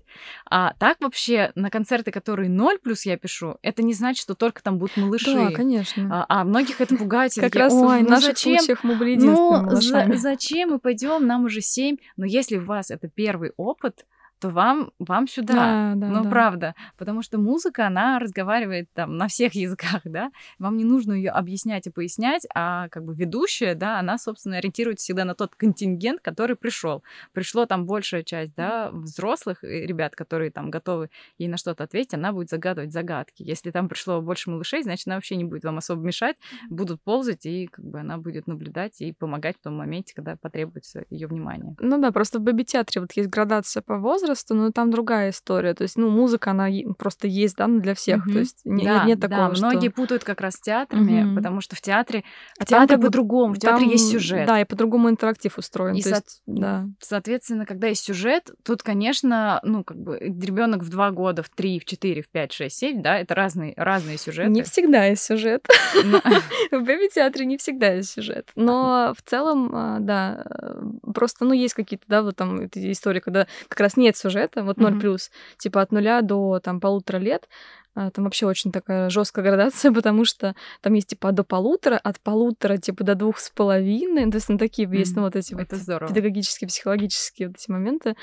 А 0.50 0.74
так 0.74 0.98
вообще 1.00 1.52
на 1.54 1.70
концерты, 1.70 2.10
которые 2.10 2.48
0 2.48 2.78
плюс 2.78 3.06
я 3.06 3.16
пишу, 3.16 3.58
это 3.62 3.82
не 3.82 3.94
значит, 3.94 4.22
что 4.22 4.34
только 4.34 4.62
там 4.62 4.78
будут 4.78 4.96
малыши. 4.96 5.34
Да, 5.34 5.50
конечно. 5.50 6.08
А, 6.10 6.40
а 6.40 6.44
многих 6.44 6.80
это 6.80 6.96
пугает. 6.96 7.32
Как 7.34 7.54
раз 7.54 7.72
Ой, 7.72 8.00
в 8.00 8.02
ну 8.04 8.10
наших 8.10 8.38
случаях 8.38 8.84
мы 8.84 8.96
были 8.96 9.16
Ну, 9.16 9.68
зачем 10.16 10.70
мы 10.70 10.78
пойдем? 10.78 11.26
Нам 11.26 11.44
уже 11.44 11.60
7. 11.60 11.96
Но 12.16 12.26
если 12.26 12.56
у 12.56 12.64
вас 12.64 12.90
это 12.90 13.08
первый 13.08 13.52
опыт, 13.56 14.04
то 14.38 14.50
вам, 14.50 14.92
вам 14.98 15.26
сюда. 15.26 15.54
Да, 15.54 15.92
да, 15.96 16.06
ну, 16.08 16.24
да. 16.24 16.30
правда. 16.30 16.74
Потому 16.96 17.22
что 17.22 17.38
музыка, 17.38 17.86
она 17.86 18.18
разговаривает 18.18 18.88
там 18.94 19.16
на 19.16 19.28
всех 19.28 19.54
языках, 19.54 20.02
да. 20.04 20.30
Вам 20.58 20.76
не 20.76 20.84
нужно 20.84 21.12
ее 21.12 21.30
объяснять 21.30 21.86
и 21.86 21.90
пояснять, 21.90 22.46
а 22.54 22.88
как 22.88 23.04
бы 23.04 23.14
ведущая, 23.14 23.74
да, 23.74 23.98
она, 23.98 24.18
собственно, 24.18 24.58
ориентируется 24.58 25.04
всегда 25.04 25.24
на 25.24 25.34
тот 25.34 25.54
контингент, 25.56 26.20
который 26.20 26.56
пришел. 26.56 27.02
Пришло 27.32 27.66
там 27.66 27.86
большая 27.86 28.22
часть, 28.22 28.54
да, 28.54 28.90
взрослых 28.92 29.64
э, 29.64 29.86
ребят, 29.86 30.14
которые 30.14 30.50
там 30.50 30.70
готовы 30.70 31.10
ей 31.38 31.48
на 31.48 31.56
что-то 31.56 31.84
ответить, 31.84 32.14
она 32.14 32.32
будет 32.32 32.50
загадывать 32.50 32.92
загадки. 32.92 33.42
Если 33.42 33.70
там 33.70 33.88
пришло 33.88 34.20
больше 34.20 34.50
малышей, 34.50 34.82
значит, 34.82 35.06
она 35.06 35.16
вообще 35.16 35.36
не 35.36 35.44
будет 35.44 35.64
вам 35.64 35.78
особо 35.78 36.02
мешать, 36.02 36.36
будут 36.70 37.02
ползать, 37.02 37.46
и 37.46 37.66
как 37.66 37.84
бы 37.84 38.00
она 38.00 38.18
будет 38.18 38.46
наблюдать 38.46 39.00
и 39.00 39.12
помогать 39.12 39.56
в 39.58 39.62
том 39.62 39.76
моменте, 39.76 40.14
когда 40.14 40.36
потребуется 40.36 41.04
ее 41.10 41.26
внимание. 41.26 41.74
Ну 41.80 42.00
да, 42.00 42.12
просто 42.12 42.38
в 42.38 42.42
бэби-театре 42.42 43.00
вот 43.00 43.12
есть 43.12 43.28
градация 43.28 43.82
по 43.82 43.98
возрасту, 43.98 44.27
но 44.54 44.70
там 44.72 44.90
другая 44.90 45.30
история. 45.30 45.74
То 45.74 45.82
есть, 45.82 45.96
ну, 45.96 46.08
музыка, 46.10 46.50
она 46.52 46.68
просто 46.98 47.26
есть, 47.28 47.56
да, 47.56 47.66
ну, 47.66 47.80
для 47.80 47.94
всех. 47.94 48.24
То 48.24 48.30
Мгм. 48.30 48.38
есть 48.38 48.60
не- 48.64 48.84
да, 48.84 48.94
нет, 48.98 49.06
нет 49.06 49.18
да, 49.20 49.28
такого, 49.28 49.54
что... 49.54 49.66
многие 49.66 49.88
путают 49.88 50.24
как 50.24 50.40
раз 50.40 50.54
с 50.54 50.60
театрами, 50.60 51.22
Мгм. 51.22 51.36
потому 51.36 51.60
что 51.60 51.76
в 51.76 51.80
театре, 51.80 52.24
А 52.58 52.64
в 52.64 52.68
там 52.68 52.80
театре 52.82 52.96
бы- 52.98 53.06
по-другому, 53.06 53.54
в 53.54 53.58
театре 53.58 53.84
там, 53.84 53.90
есть 53.92 54.10
сюжет. 54.10 54.46
Да, 54.46 54.60
и 54.60 54.64
по-другому 54.64 55.10
интерактив 55.10 55.56
устроен. 55.58 55.94
И 55.94 56.02
то 56.02 56.08
со- 56.10 56.14
есть, 56.16 56.42
да. 56.46 56.86
Соответственно, 57.00 57.66
когда 57.66 57.88
есть 57.88 58.04
сюжет, 58.04 58.50
тут, 58.64 58.82
конечно, 58.82 59.60
ну, 59.62 59.84
как 59.84 59.98
бы 59.98 60.18
ребенок 60.18 60.82
в 60.82 60.88
два 60.90 61.10
года, 61.10 61.42
в 61.42 61.48
три, 61.48 61.78
в 61.80 61.84
четыре, 61.84 62.22
в 62.22 62.28
пять, 62.28 62.52
шесть, 62.52 62.76
семь, 62.78 63.02
да, 63.02 63.18
это 63.18 63.34
разные, 63.34 63.74
разные 63.76 64.18
сюжеты. 64.18 64.50
Не 64.50 64.62
всегда 64.62 65.04
есть 65.06 65.22
сюжет. 65.22 65.66
Но- 66.04 66.20
В 66.70 66.82
бэби-театре 66.84 67.46
не 67.46 67.56
всегда 67.56 67.92
есть 67.94 68.10
сюжет. 68.10 68.50
Но 68.54 69.14
в 69.16 69.22
целом, 69.28 69.70
а, 69.74 69.98
да, 70.00 70.44
э, 70.44 70.80
просто, 71.14 71.44
ну, 71.44 71.52
есть 71.54 71.74
какие-то, 71.74 72.04
да, 72.08 72.22
вот 72.22 72.36
там 72.36 72.66
истории, 72.74 73.20
когда 73.20 73.46
как 73.68 73.80
раз 73.80 73.96
нет 73.96 74.16
сюжета, 74.18 74.62
вот 74.62 74.78
0 74.78 74.90
Мгм. 74.92 75.00
плюс, 75.00 75.30
типа 75.58 75.80
от 75.82 75.92
нуля 75.92 76.22
до 76.22 76.60
там 76.60 76.80
полутора 76.80 77.18
лет, 77.18 77.48
а, 77.94 78.10
там 78.12 78.24
вообще 78.24 78.46
очень 78.46 78.70
такая 78.70 79.10
жесткая 79.10 79.44
градация, 79.44 79.90
потому 79.92 80.24
что 80.24 80.54
там 80.82 80.94
есть 80.94 81.08
типа 81.08 81.32
до 81.32 81.42
полутора, 81.42 81.96
от 81.96 82.20
полутора 82.20 82.76
типа 82.76 83.02
до 83.02 83.16
двух 83.16 83.38
с 83.38 83.50
половиной, 83.50 84.30
то 84.30 84.36
есть 84.36 84.48
ну, 84.48 84.56
такие 84.56 84.88
есть 84.92 85.16
ну, 85.16 85.22
вот 85.22 85.34
эти 85.34 85.54
вот 85.54 85.62
Это 85.62 85.76
здорово. 85.76 86.08
педагогические, 86.08 86.68
психологические 86.68 87.48
вот 87.48 87.56
эти 87.56 87.70
моменты, 87.70 88.14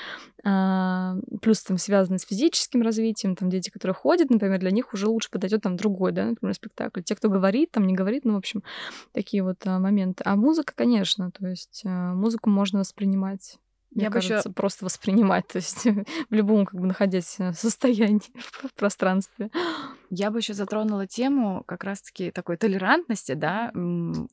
А, 0.44 1.16
плюс 1.42 1.62
там 1.62 1.76
связаны 1.76 2.18
с 2.18 2.24
физическим 2.24 2.82
развитием, 2.82 3.34
там 3.36 3.50
дети, 3.50 3.68
которые 3.70 3.94
ходят, 3.94 4.30
например, 4.30 4.60
для 4.60 4.70
них 4.70 4.94
уже 4.94 5.08
лучше 5.08 5.28
подойдет 5.30 5.62
там 5.62 5.76
другой, 5.76 6.12
да, 6.12 6.24
например, 6.26 6.54
спектакль. 6.54 7.02
Те, 7.02 7.16
кто 7.16 7.28
говорит, 7.28 7.72
там 7.72 7.86
не 7.86 7.94
говорит, 7.94 8.24
ну, 8.24 8.34
в 8.34 8.38
общем, 8.38 8.62
такие 9.12 9.42
вот 9.42 9.58
а, 9.66 9.78
моменты. 9.78 10.22
А 10.24 10.36
музыка, 10.36 10.72
конечно, 10.74 11.30
то 11.32 11.46
есть 11.48 11.82
а, 11.84 12.14
музыку 12.14 12.48
можно 12.48 12.78
воспринимать 12.78 13.58
мне 13.96 14.04
Я 14.04 14.10
кажется, 14.10 14.52
просто 14.52 14.84
воспринимать, 14.84 15.48
то 15.48 15.56
есть 15.56 15.84
в 16.30 16.34
любом, 16.34 16.66
как 16.66 16.78
бы, 16.78 16.86
находясь 16.86 17.36
э, 17.40 17.52
состоянии 17.54 18.20
в 18.36 18.74
пространстве. 18.76 19.50
Я 20.10 20.30
бы 20.30 20.38
еще 20.38 20.52
затронула 20.52 21.06
тему 21.06 21.64
как 21.66 21.82
раз-таки 21.82 22.30
такой 22.30 22.58
толерантности, 22.58 23.32
да, 23.32 23.72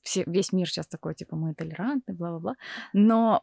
все, 0.04 0.24
весь 0.28 0.52
мир 0.52 0.68
сейчас 0.68 0.88
такой, 0.88 1.16
типа, 1.16 1.36
мы 1.36 1.56
толерантны, 1.56 2.14
бла-бла-бла, 2.14 2.56
но 2.92 3.40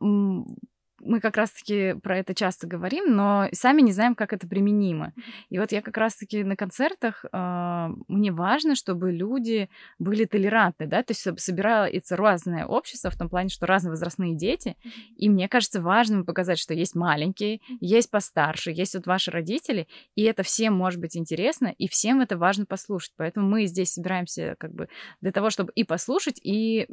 мы 1.00 1.20
как 1.20 1.36
раз-таки 1.36 1.94
про 2.02 2.18
это 2.18 2.34
часто 2.34 2.66
говорим, 2.66 3.14
но 3.14 3.48
сами 3.52 3.82
не 3.82 3.92
знаем, 3.92 4.14
как 4.14 4.32
это 4.32 4.46
применимо. 4.46 5.12
И 5.48 5.58
вот 5.58 5.72
я 5.72 5.82
как 5.82 5.96
раз-таки 5.96 6.44
на 6.44 6.56
концертах, 6.56 7.24
а, 7.32 7.90
мне 8.08 8.32
важно, 8.32 8.74
чтобы 8.74 9.12
люди 9.12 9.68
были 9.98 10.24
толерантны, 10.24 10.86
да, 10.86 11.02
то 11.02 11.12
есть 11.12 11.26
соб- 11.26 11.38
собирается 11.38 12.16
разное 12.16 12.66
общество 12.66 13.10
в 13.10 13.16
том 13.16 13.28
плане, 13.28 13.48
что 13.48 13.66
разновозрастные 13.66 14.36
дети, 14.36 14.76
и 15.16 15.28
мне 15.28 15.48
кажется 15.48 15.80
важным 15.80 16.24
показать, 16.24 16.58
что 16.58 16.74
есть 16.74 16.94
маленькие, 16.94 17.60
есть 17.80 18.10
постарше, 18.10 18.70
есть 18.70 18.94
вот 18.94 19.06
ваши 19.06 19.30
родители, 19.30 19.88
и 20.14 20.22
это 20.22 20.42
всем 20.42 20.74
может 20.74 21.00
быть 21.00 21.16
интересно, 21.16 21.74
и 21.78 21.88
всем 21.88 22.20
это 22.20 22.36
важно 22.36 22.66
послушать. 22.66 23.12
Поэтому 23.16 23.48
мы 23.48 23.66
здесь 23.66 23.92
собираемся 23.92 24.54
как 24.58 24.72
бы 24.72 24.88
для 25.20 25.32
того, 25.32 25.50
чтобы 25.50 25.72
и 25.74 25.84
послушать, 25.84 26.40
и 26.42 26.86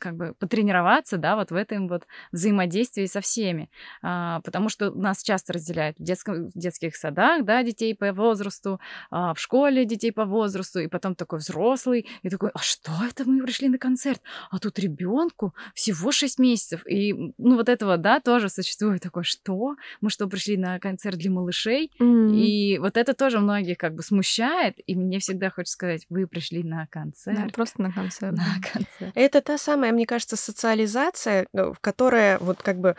как 0.00 0.16
бы 0.16 0.34
потренироваться, 0.38 1.16
да, 1.18 1.36
вот 1.36 1.50
в 1.52 1.54
этом 1.54 1.86
вот 1.88 2.06
взаимодействии 2.32 3.06
со 3.06 3.20
всеми. 3.20 3.70
А, 4.02 4.40
потому 4.40 4.68
что 4.68 4.90
нас 4.90 5.22
часто 5.22 5.52
разделяют 5.52 5.98
в, 5.98 6.02
детском, 6.02 6.48
в 6.48 6.58
детских 6.58 6.96
садах, 6.96 7.44
да, 7.44 7.62
детей 7.62 7.94
по 7.94 8.12
возрасту, 8.12 8.80
а, 9.10 9.34
в 9.34 9.38
школе 9.40 9.84
детей 9.84 10.10
по 10.12 10.24
возрасту, 10.24 10.80
и 10.80 10.88
потом 10.88 11.14
такой 11.14 11.38
взрослый, 11.38 12.06
и 12.22 12.28
такой, 12.30 12.50
а 12.54 12.58
что 12.58 12.90
это 13.08 13.24
мы 13.28 13.42
пришли 13.44 13.68
на 13.68 13.78
концерт? 13.78 14.20
А 14.50 14.58
тут 14.58 14.78
ребенку 14.78 15.54
всего 15.74 16.10
6 16.12 16.38
месяцев. 16.38 16.82
И, 16.88 17.12
ну, 17.38 17.56
вот 17.56 17.68
этого, 17.68 17.96
да, 17.96 18.20
тоже 18.20 18.48
существует 18.48 19.02
такое, 19.02 19.22
что? 19.24 19.76
Мы 20.00 20.10
что, 20.10 20.26
пришли 20.26 20.56
на 20.56 20.78
концерт 20.78 21.18
для 21.18 21.30
малышей? 21.30 21.92
М. 22.00 22.32
И 22.34 22.78
вот 22.78 22.96
это 22.96 23.14
тоже 23.14 23.38
многих 23.40 23.76
как 23.78 23.94
бы 23.94 24.02
смущает, 24.02 24.76
и 24.86 24.96
мне 24.96 25.18
всегда 25.18 25.50
хочется 25.50 25.74
сказать, 25.74 26.06
вы 26.08 26.26
пришли 26.26 26.62
на 26.62 26.80
Да, 26.80 26.86
концерт. 26.90 27.52
просто 27.54 27.82
на 27.82 27.92
концерт. 27.92 28.32
На 28.36 28.44
да. 28.62 28.68
концерт. 28.72 29.12
Это 29.14 29.40
та 29.40 29.58
самая, 29.58 29.89
мне 29.92 30.06
кажется, 30.06 30.36
социализация, 30.36 31.46
э, 31.52 31.72
в 31.72 31.80
которой 31.80 32.38
вот 32.38 32.62
как 32.62 32.78
бы 32.78 32.96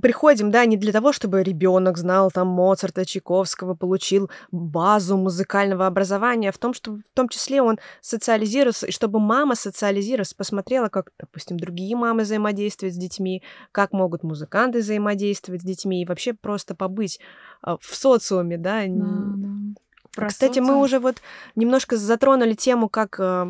приходим, 0.00 0.50
да, 0.50 0.64
не 0.64 0.76
для 0.76 0.92
того, 0.92 1.12
чтобы 1.12 1.42
ребенок 1.42 1.98
знал 1.98 2.30
там 2.30 2.48
Моцарта, 2.48 3.04
Чайковского, 3.04 3.74
получил 3.74 4.30
базу 4.50 5.16
музыкального 5.16 5.86
образования, 5.86 6.48
а 6.48 6.52
в 6.52 6.58
том, 6.58 6.72
что 6.72 6.92
в 6.92 7.02
том 7.14 7.28
числе 7.28 7.60
он 7.60 7.78
социализировался, 8.00 8.86
и 8.86 8.92
чтобы 8.92 9.20
мама 9.20 9.54
социализировалась, 9.54 10.32
посмотрела, 10.32 10.88
как, 10.88 11.10
допустим, 11.18 11.58
другие 11.58 11.96
мамы 11.96 12.22
взаимодействуют 12.22 12.94
с 12.94 12.98
детьми, 12.98 13.42
как 13.72 13.92
могут 13.92 14.22
музыканты 14.22 14.78
взаимодействовать 14.78 15.60
с 15.60 15.64
детьми, 15.64 16.02
и 16.02 16.06
вообще 16.06 16.32
просто 16.32 16.74
побыть 16.74 17.20
а, 17.60 17.76
в 17.76 17.94
социуме, 17.94 18.56
да. 18.56 18.84
Да, 18.86 19.04
да. 19.36 19.48
Про 20.14 20.28
Кстати, 20.28 20.60
мы 20.60 20.66
социум. 20.66 20.82
уже 20.82 20.98
вот 21.00 21.16
немножко 21.56 21.96
затронули 21.96 22.54
тему, 22.54 22.88
как 22.88 23.16
э, 23.18 23.46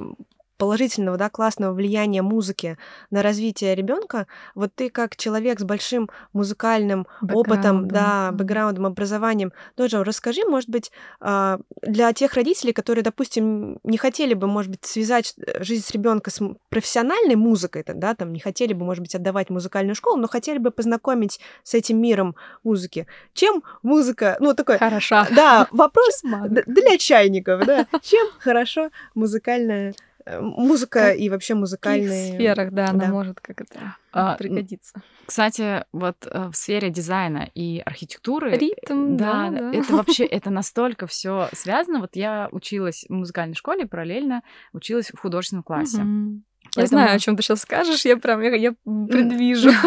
положительного, 0.56 1.16
да, 1.16 1.30
классного 1.30 1.72
влияния 1.72 2.22
музыки 2.22 2.78
на 3.10 3.22
развитие 3.22 3.74
ребенка, 3.74 4.26
вот 4.54 4.72
ты 4.74 4.90
как 4.90 5.16
человек 5.16 5.60
с 5.60 5.64
большим 5.64 6.08
музыкальным 6.32 7.06
опытом, 7.32 7.88
да, 7.88 8.30
бэкграундом, 8.32 8.86
образованием, 8.86 9.52
тоже 9.76 10.02
расскажи, 10.04 10.42
может 10.46 10.68
быть, 10.68 10.92
а, 11.20 11.58
для 11.82 12.12
тех 12.12 12.34
родителей, 12.34 12.72
которые, 12.72 13.02
допустим, 13.02 13.78
не 13.82 13.98
хотели 13.98 14.34
бы, 14.34 14.46
может 14.46 14.70
быть, 14.70 14.84
связать 14.84 15.34
э, 15.38 15.62
жизнь 15.62 15.84
с 15.84 15.90
ребенка 15.90 16.30
с 16.30 16.40
профессиональной 16.68 17.36
музыкой, 17.36 17.84
да, 17.86 18.14
там 18.14 18.32
не 18.32 18.40
хотели 18.40 18.72
бы, 18.72 18.84
может 18.84 19.02
быть, 19.02 19.14
отдавать 19.14 19.50
музыкальную 19.50 19.94
школу, 19.94 20.16
но 20.16 20.28
хотели 20.28 20.58
бы 20.58 20.70
познакомить 20.70 21.40
с 21.62 21.74
этим 21.74 22.00
миром 22.00 22.36
музыки. 22.62 23.06
Чем 23.32 23.62
музыка, 23.82 24.36
ну 24.40 24.54
такой, 24.54 24.78
хороша. 24.78 25.26
Да, 25.34 25.68
вопрос 25.72 26.22
для 26.22 26.98
чайников, 26.98 27.64
да. 27.66 27.86
Чем 28.02 28.28
хорошо 28.38 28.90
музыкальная 29.14 29.74
Э, 29.74 29.92
музыка 30.26 31.10
как 31.10 31.18
и 31.18 31.28
вообще 31.30 31.54
музыкальные... 31.54 32.32
В 32.32 32.34
сферах, 32.34 32.72
да, 32.72 32.88
она 32.88 33.06
да. 33.06 33.12
может 33.12 33.40
как 33.40 33.60
это 33.60 33.96
а, 34.12 34.36
пригодиться. 34.36 34.94
Кстати, 35.26 35.84
вот 35.92 36.16
э, 36.26 36.48
в 36.50 36.56
сфере 36.56 36.90
дизайна 36.90 37.50
и 37.54 37.82
архитектуры... 37.84 38.56
Ритм, 38.56 39.16
да, 39.16 39.50
да, 39.50 39.58
да. 39.58 39.78
Это 39.78 39.96
вообще, 39.96 40.24
это 40.30 40.50
настолько 40.50 41.06
все 41.06 41.48
связано. 41.52 42.00
Вот 42.00 42.16
я 42.16 42.48
училась 42.52 43.04
в 43.08 43.12
музыкальной 43.12 43.54
школе, 43.54 43.86
параллельно 43.86 44.42
училась 44.72 45.10
в 45.10 45.18
художественном 45.18 45.62
классе. 45.62 46.02
Угу. 46.02 46.42
Я 46.76 46.86
знаю, 46.86 47.16
о 47.16 47.18
чем 47.18 47.36
ты 47.36 47.42
сейчас 47.42 47.60
скажешь, 47.60 48.04
я 48.04 48.16
прям 48.16 48.40
я, 48.42 48.54
я 48.54 48.74
предвижу. 48.84 49.70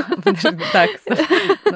Так, 0.72 0.90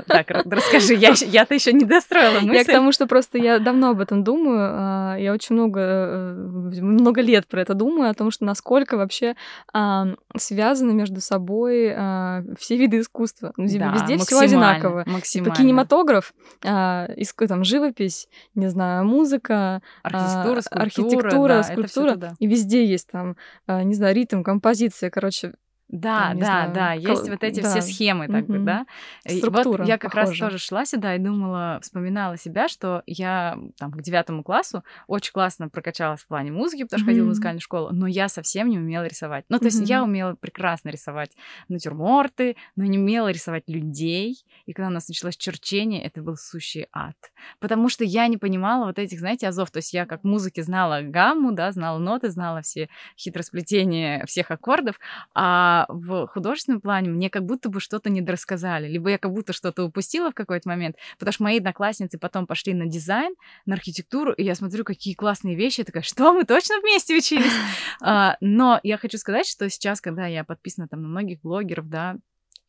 так, 0.07 0.29
расскажи, 0.45 0.93
я-то 0.93 1.53
еще 1.53 1.73
не 1.73 1.85
достроила 1.85 2.39
мысль. 2.39 2.55
Я 2.55 2.63
к 2.63 2.67
тому, 2.67 2.91
что 2.91 3.07
просто 3.07 3.37
я 3.37 3.59
давно 3.59 3.89
об 3.89 3.99
этом 3.99 4.23
думаю, 4.23 4.69
а, 4.71 5.15
я 5.17 5.33
очень 5.33 5.55
много, 5.55 5.79
э, 5.79 6.81
много 6.81 7.21
лет 7.21 7.47
про 7.47 7.61
это 7.61 7.73
думаю, 7.73 8.09
о 8.09 8.13
том, 8.13 8.31
что 8.31 8.45
насколько 8.45 8.97
вообще 8.97 9.35
а, 9.73 10.07
связаны 10.37 10.93
между 10.93 11.21
собой 11.21 11.93
а, 11.95 12.43
все 12.59 12.77
виды 12.77 12.99
искусства. 12.99 13.53
Ну, 13.57 13.63
везде 13.63 14.17
все 14.17 14.39
одинаково. 14.39 15.05
Типа 15.23 15.51
кинематограф, 15.51 16.33
там, 16.61 17.63
живопись, 17.63 18.27
не 18.55 18.69
знаю, 18.69 19.05
музыка, 19.05 19.81
архитектура, 20.03 20.61
скульптура, 21.63 22.35
и 22.39 22.47
везде 22.47 22.85
есть 22.85 23.09
там, 23.11 23.35
не 23.67 23.93
знаю, 23.93 24.15
ритм, 24.15 24.43
композиция, 24.43 25.00
короче, 25.09 25.53
да, 25.91 26.29
там, 26.29 26.39
да, 26.39 26.45
знаю, 26.45 26.73
да, 26.73 26.93
есть 26.93 27.29
вот 27.29 27.43
эти 27.43 27.59
да. 27.59 27.69
все 27.69 27.81
схемы, 27.81 28.27
так 28.27 28.47
бы, 28.47 28.59
да. 28.59 28.85
Структура 29.27 29.79
вот 29.79 29.87
я 29.87 29.97
как 29.97 30.13
похожа. 30.13 30.31
раз 30.31 30.39
тоже 30.39 30.57
шла 30.57 30.85
сюда 30.85 31.15
и 31.15 31.19
думала, 31.19 31.79
вспоминала 31.81 32.37
себя, 32.37 32.69
что 32.69 33.03
я 33.05 33.57
там 33.77 33.91
к 33.91 34.01
девятому 34.01 34.43
классу 34.43 34.83
очень 35.07 35.33
классно 35.33 35.67
прокачалась 35.67 36.21
в 36.21 36.27
плане 36.27 36.51
музыки, 36.51 36.83
потому 36.83 36.99
что 36.99 37.05
mm-hmm. 37.05 37.11
ходила 37.11 37.25
в 37.25 37.27
музыкальную 37.27 37.61
школу, 37.61 37.89
но 37.91 38.07
я 38.07 38.29
совсем 38.29 38.69
не 38.69 38.77
умела 38.77 39.03
рисовать. 39.03 39.45
Ну, 39.49 39.59
то 39.59 39.65
есть 39.65 39.87
я 39.87 40.03
умела 40.03 40.35
прекрасно 40.35 40.89
рисовать 40.89 41.31
натюрморты, 41.67 42.55
но 42.77 42.85
не 42.85 42.97
умела 42.97 43.29
рисовать 43.29 43.63
людей. 43.67 44.45
И 44.65 44.73
когда 44.73 44.87
у 44.87 44.91
нас 44.91 45.09
началось 45.09 45.35
черчение, 45.35 46.03
это 46.03 46.21
был 46.21 46.37
сущий 46.37 46.87
ад. 46.93 47.17
Потому 47.59 47.89
что 47.89 48.05
я 48.05 48.27
не 48.27 48.37
понимала 48.37 48.85
вот 48.85 48.97
этих, 48.97 49.19
знаете, 49.19 49.47
азов. 49.47 49.71
То 49.71 49.79
есть 49.79 49.93
я 49.93 50.05
как 50.05 50.23
музыки 50.23 50.61
знала 50.61 51.01
гамму, 51.01 51.51
да, 51.51 51.71
знала 51.71 51.97
ноты, 51.97 52.29
знала 52.29 52.61
все 52.61 52.87
хитросплетения 53.17 54.25
всех 54.25 54.51
аккордов, 54.51 54.97
а 55.35 55.80
в 55.89 56.27
художественном 56.27 56.81
плане 56.81 57.09
мне 57.09 57.29
как 57.29 57.45
будто 57.45 57.69
бы 57.69 57.79
что-то 57.79 58.09
недорассказали, 58.09 58.87
либо 58.87 59.09
я 59.09 59.17
как 59.17 59.31
будто 59.31 59.53
что-то 59.53 59.83
упустила 59.83 60.31
в 60.31 60.35
какой-то 60.35 60.67
момент, 60.69 60.95
потому 61.19 61.33
что 61.33 61.43
мои 61.43 61.57
одноклассницы 61.57 62.17
потом 62.17 62.47
пошли 62.47 62.73
на 62.73 62.85
дизайн, 62.85 63.33
на 63.65 63.75
архитектуру, 63.75 64.33
и 64.33 64.43
я 64.43 64.55
смотрю, 64.55 64.83
какие 64.83 65.13
классные 65.13 65.55
вещи, 65.55 65.81
я 65.81 65.85
такая, 65.85 66.03
что, 66.03 66.33
мы 66.33 66.43
точно 66.43 66.79
вместе 66.81 67.15
учились? 67.15 67.51
А, 68.03 68.35
но 68.41 68.79
я 68.83 68.97
хочу 68.97 69.17
сказать, 69.17 69.45
что 69.45 69.69
сейчас, 69.69 70.01
когда 70.01 70.25
я 70.25 70.43
подписана 70.43 70.87
там 70.87 71.03
на 71.03 71.07
многих 71.07 71.41
блогеров, 71.41 71.87
да, 71.87 72.17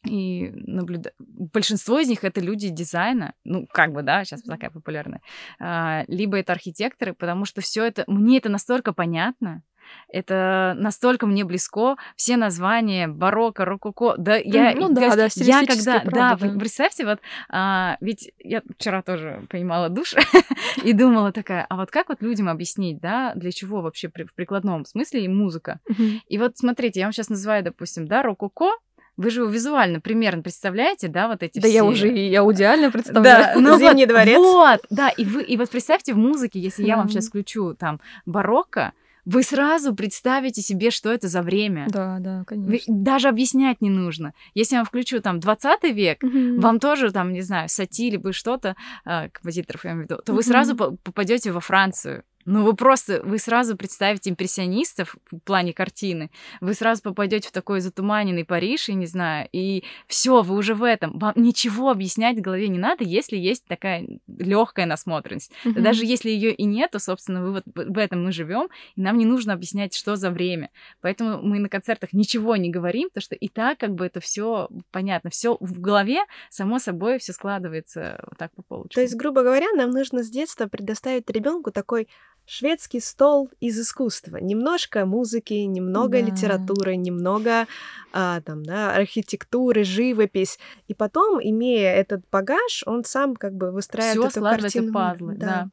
и 0.04 0.50
наблюдаю. 0.54 1.14
Большинство 1.18 2.00
из 2.00 2.08
них 2.08 2.24
это 2.24 2.40
люди 2.40 2.68
дизайна, 2.68 3.34
ну, 3.44 3.66
как 3.70 3.92
бы, 3.92 4.02
да, 4.02 4.24
сейчас 4.24 4.42
такая 4.42 4.70
популярная. 4.70 5.20
А, 5.60 6.04
либо 6.08 6.38
это 6.38 6.52
архитекторы, 6.52 7.14
потому 7.14 7.44
что 7.44 7.60
все 7.60 7.84
это, 7.84 8.04
мне 8.08 8.38
это 8.38 8.48
настолько 8.48 8.92
понятно, 8.92 9.62
это 10.08 10.74
настолько 10.78 11.26
мне 11.26 11.44
близко. 11.44 11.96
Все 12.16 12.36
названия 12.36 13.08
барокко, 13.08 13.64
рококо. 13.64 14.14
Да, 14.18 14.36
я, 14.36 14.74
ну, 14.74 14.88
да, 14.92 15.14
да, 15.16 15.28
я 15.34 15.66
когда, 15.66 16.00
правда, 16.00 16.46
да, 16.46 16.48
да, 16.48 16.58
представьте, 16.58 17.04
вот, 17.04 17.20
а, 17.48 17.96
ведь 18.00 18.32
я 18.38 18.62
вчера 18.78 19.02
тоже 19.02 19.46
понимала 19.48 19.88
душ 19.88 20.14
и 20.84 20.92
думала 20.92 21.32
такая, 21.32 21.66
а 21.68 21.76
вот 21.76 21.90
как 21.90 22.08
вот 22.08 22.22
людям 22.22 22.48
объяснить, 22.48 23.00
да, 23.00 23.32
для 23.34 23.52
чего 23.52 23.80
вообще 23.80 24.08
при, 24.08 24.24
в 24.24 24.34
прикладном 24.34 24.84
смысле 24.84 25.24
и 25.24 25.28
музыка? 25.28 25.80
И 26.28 26.38
вот 26.38 26.56
смотрите, 26.56 27.00
я 27.00 27.06
вам 27.06 27.12
сейчас 27.12 27.28
называю, 27.28 27.64
допустим, 27.64 28.06
да, 28.06 28.22
рококо, 28.22 28.70
вы 29.16 29.30
же 29.30 29.46
визуально 29.46 30.00
примерно 30.00 30.42
представляете, 30.42 31.08
да, 31.08 31.28
вот 31.28 31.42
эти 31.42 31.58
да 31.58 31.68
все... 31.68 31.74
я 31.74 31.84
уже 31.84 32.12
и 32.12 32.34
аудиально 32.34 32.90
представляю. 32.90 33.54
Да, 33.54 33.60
ну 33.60 33.78
Зимний 33.78 34.06
вот, 34.06 34.08
дворец. 34.08 34.38
Вот, 34.38 34.80
да, 34.90 35.10
и 35.10 35.24
вы, 35.24 35.42
и 35.42 35.56
вот 35.56 35.70
представьте 35.70 36.14
в 36.14 36.16
музыке, 36.16 36.58
если 36.58 36.84
я 36.84 36.96
вам 36.96 37.08
сейчас 37.08 37.28
включу 37.28 37.74
там 37.74 38.00
барокко, 38.24 38.92
вы 39.24 39.42
сразу 39.42 39.94
представите 39.94 40.62
себе, 40.62 40.90
что 40.90 41.12
это 41.12 41.28
за 41.28 41.42
время. 41.42 41.86
Да, 41.88 42.18
да, 42.20 42.44
конечно. 42.46 42.70
Вы, 42.70 42.80
даже 42.86 43.28
объяснять 43.28 43.80
не 43.80 43.90
нужно. 43.90 44.34
Если 44.54 44.74
я 44.74 44.80
вам 44.80 44.86
включу 44.86 45.20
там 45.20 45.38
20 45.38 45.84
век, 45.94 46.22
mm-hmm. 46.22 46.60
вам 46.60 46.80
тоже 46.80 47.12
там, 47.12 47.32
не 47.32 47.42
знаю, 47.42 47.68
Сати 47.68 48.10
либо 48.10 48.32
что-то, 48.32 48.74
э, 49.04 49.28
композиторов 49.28 49.84
я 49.84 49.92
имею 49.92 50.06
в 50.06 50.10
виду, 50.10 50.22
то 50.22 50.32
mm-hmm. 50.32 50.36
вы 50.36 50.42
сразу 50.42 50.76
попадете 50.76 51.52
во 51.52 51.60
Францию. 51.60 52.24
Ну, 52.44 52.64
вы 52.64 52.74
просто, 52.74 53.22
вы 53.22 53.38
сразу 53.38 53.76
представите 53.76 54.30
импрессионистов 54.30 55.16
в 55.30 55.38
плане 55.40 55.72
картины, 55.72 56.30
вы 56.60 56.74
сразу 56.74 57.02
попадете 57.02 57.48
в 57.48 57.52
такой 57.52 57.80
затуманенный 57.80 58.44
Париж, 58.44 58.88
и 58.88 58.94
не 58.94 59.06
знаю, 59.06 59.48
и 59.52 59.84
все, 60.06 60.42
вы 60.42 60.56
уже 60.56 60.74
в 60.74 60.82
этом. 60.82 61.18
Вам 61.18 61.32
ничего 61.36 61.90
объяснять 61.90 62.38
в 62.38 62.40
голове 62.40 62.68
не 62.68 62.78
надо, 62.78 63.04
если 63.04 63.36
есть 63.36 63.64
такая 63.66 64.06
легкая 64.26 64.86
насмотренность. 64.86 65.52
Mm-hmm. 65.64 65.80
Даже 65.80 66.04
если 66.04 66.30
ее 66.30 66.52
и 66.52 66.64
нет, 66.64 66.90
то, 66.92 66.98
собственно, 66.98 67.42
вы 67.42 67.52
вот 67.52 67.64
в 67.66 67.98
этом 67.98 68.24
мы 68.24 68.32
живем, 68.32 68.68
и 68.96 69.00
нам 69.00 69.18
не 69.18 69.26
нужно 69.26 69.52
объяснять, 69.52 69.94
что 69.94 70.16
за 70.16 70.30
время. 70.30 70.70
Поэтому 71.00 71.42
мы 71.42 71.58
на 71.58 71.68
концертах 71.68 72.12
ничего 72.12 72.56
не 72.56 72.70
говорим, 72.70 73.08
потому 73.08 73.22
что 73.22 73.34
и 73.34 73.48
так 73.48 73.78
как 73.78 73.94
бы 73.94 74.06
это 74.06 74.20
все 74.20 74.68
понятно, 74.90 75.30
все 75.30 75.56
в 75.60 75.80
голове, 75.80 76.20
само 76.50 76.78
собой, 76.78 77.18
все 77.18 77.32
складывается 77.32 78.22
вот 78.28 78.38
так 78.38 78.52
по 78.54 78.62
полочкам. 78.62 78.94
То 78.94 79.00
есть, 79.00 79.14
грубо 79.14 79.42
говоря, 79.42 79.66
нам 79.74 79.90
нужно 79.90 80.22
с 80.22 80.30
детства 80.30 80.66
предоставить 80.66 81.28
ребенку 81.30 81.70
такой 81.70 82.08
шведский 82.52 83.00
стол 83.00 83.48
из 83.60 83.80
искусства. 83.80 84.36
Немножко 84.36 85.06
музыки, 85.06 85.54
немного 85.54 86.20
да. 86.20 86.26
литературы, 86.26 86.96
немного 86.96 87.66
а, 88.12 88.42
там, 88.42 88.62
да, 88.62 88.94
архитектуры, 88.94 89.84
живопись. 89.84 90.58
И 90.86 90.94
потом, 90.94 91.40
имея 91.42 91.94
этот 91.94 92.22
багаж, 92.30 92.82
он 92.84 93.04
сам 93.04 93.36
как 93.36 93.54
бы 93.54 93.70
выстраивает 93.70 94.32
Всё 94.32 94.40
эту 94.40 94.60
картину. 94.60 94.92
пазлы, 94.92 95.34
да. 95.34 95.46
да. 95.46 95.68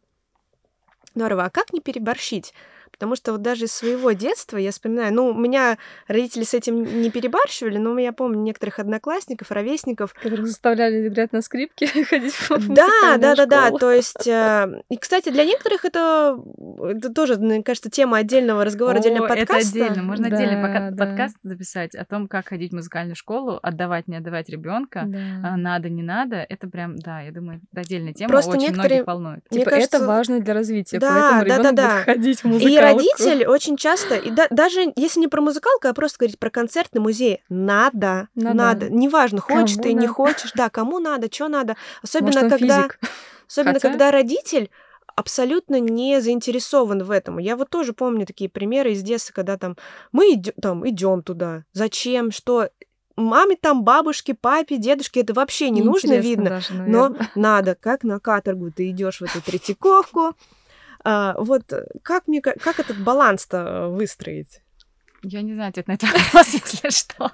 Здорово. 1.15 1.45
А 1.45 1.49
как 1.49 1.73
не 1.73 1.81
переборщить? 1.81 2.53
Потому 2.99 3.15
что 3.15 3.31
вот 3.31 3.41
даже 3.41 3.65
из 3.65 3.71
своего 3.71 4.11
детства 4.11 4.57
я 4.57 4.71
вспоминаю, 4.71 5.13
ну, 5.13 5.27
у 5.29 5.33
меня 5.33 5.77
родители 6.09 6.43
с 6.43 6.53
этим 6.53 7.01
не 7.01 7.09
перебарщивали, 7.09 7.77
но 7.77 7.97
я 7.97 8.11
помню 8.11 8.41
некоторых 8.41 8.79
одноклассников, 8.79 9.51
ровесников. 9.51 10.13
Которых 10.13 10.45
заставляли 10.45 11.07
играть 11.07 11.31
на 11.31 11.41
скрипке, 11.41 11.87
ходить 12.03 12.33
в 12.33 12.73
Да, 12.73 13.17
да, 13.17 13.35
да, 13.35 13.45
да. 13.45 13.71
То 13.71 13.89
есть, 13.89 14.27
э, 14.27 14.81
и, 14.89 14.97
кстати, 14.97 15.29
для 15.29 15.45
некоторых 15.45 15.85
это, 15.85 16.37
это 16.83 17.13
тоже, 17.13 17.37
мне 17.37 17.63
кажется, 17.63 17.89
тема 17.89 18.17
отдельного 18.17 18.65
разговора, 18.65 18.97
отдельного 18.97 19.29
подкаста. 19.29 19.53
Это 19.53 19.85
отдельно. 19.85 20.03
Можно 20.03 20.29
да, 20.29 20.35
отдельный 20.35 20.91
да. 20.91 21.05
подкаст 21.05 21.37
записать 21.41 21.95
о 21.95 22.03
том, 22.03 22.27
как 22.27 22.49
ходить 22.49 22.73
в 22.73 22.75
музыкальную 22.75 23.15
школу, 23.15 23.59
отдавать, 23.63 24.09
не 24.09 24.17
отдавать 24.17 24.49
ребенка, 24.49 25.05
да. 25.05 25.55
надо, 25.55 25.87
не 25.87 26.03
надо. 26.03 26.35
Это 26.49 26.67
прям, 26.67 26.97
да, 26.97 27.21
я 27.21 27.31
думаю, 27.31 27.61
отдельная 27.73 28.11
тема, 28.13 28.29
Просто 28.29 28.51
очень 28.51 28.63
некоторые... 28.63 29.03
многих 29.03 29.07
волнует. 29.07 29.49
Типа, 29.49 29.69
кажется... 29.69 29.97
это 29.97 30.05
важно 30.05 30.41
для 30.41 30.53
развития, 30.53 30.99
да, 30.99 31.09
поэтому 31.09 31.39
да, 31.39 31.45
ребенок 31.45 31.63
да, 31.63 31.71
да. 31.71 31.95
будет 31.95 32.05
ходить 32.05 32.39
в 32.41 32.43
музыкалку. 32.45 32.88
Родитель 32.93 33.45
очень 33.47 33.77
часто, 33.77 34.15
и 34.15 34.29
да, 34.31 34.47
даже 34.49 34.91
если 34.95 35.19
не 35.19 35.27
про 35.27 35.41
музыкалку, 35.41 35.87
а 35.87 35.93
просто 35.93 36.19
говорить 36.19 36.39
про 36.39 36.49
концертный 36.49 37.01
музей, 37.01 37.43
надо, 37.49 38.27
надо, 38.35 38.53
надо. 38.53 38.89
неважно, 38.89 39.41
хочешь 39.41 39.75
кому 39.75 39.83
ты, 39.83 39.89
надо? 39.89 40.01
не 40.01 40.07
хочешь, 40.07 40.51
да, 40.55 40.69
кому 40.69 40.99
надо, 40.99 41.27
что 41.31 41.47
надо, 41.47 41.75
особенно 42.03 42.43
Может, 42.43 42.49
когда, 42.59 42.77
физик. 42.83 42.99
особенно 43.47 43.73
Хотя... 43.73 43.89
когда 43.89 44.11
родитель 44.11 44.69
абсолютно 45.19 45.79
не 45.79 46.21
заинтересован 46.21 47.03
в 47.03 47.11
этом. 47.11 47.39
Я 47.39 47.57
вот 47.57 47.69
тоже 47.69 47.91
помню 47.93 48.25
такие 48.25 48.49
примеры 48.49 48.93
из 48.93 49.03
детства, 49.03 49.33
когда 49.33 49.57
там 49.57 49.75
мы 50.13 50.33
идем, 50.33 50.53
там 50.61 50.87
идем 50.89 51.23
туда, 51.23 51.65
зачем, 51.73 52.31
что? 52.31 52.69
Маме 53.17 53.57
там, 53.57 53.83
бабушке, 53.83 54.33
папе, 54.33 54.77
дедушке 54.77 55.19
это 55.19 55.33
вообще 55.33 55.71
не, 55.71 55.81
не 55.81 55.85
нужно, 55.85 56.13
видно, 56.13 56.51
даже, 56.51 56.73
но 56.73 57.13
надо, 57.35 57.75
как 57.75 58.03
на 58.03 58.17
каторгу 58.21 58.71
ты 58.71 58.89
идешь 58.91 59.19
в 59.19 59.23
эту 59.23 59.41
Третьяковку, 59.41 60.35
вот 61.37 61.73
как 62.03 62.27
мне 62.27 62.41
как 62.41 62.79
этот 62.79 62.97
баланс-то 63.03 63.87
выстроить? 63.89 64.61
Я 65.23 65.41
не 65.41 65.53
знаю 65.53 65.69
ответ 65.69 65.87
на 65.87 65.93
этот 65.93 66.09
вопрос, 66.33 66.53
если 66.53 66.89
что. 66.89 67.31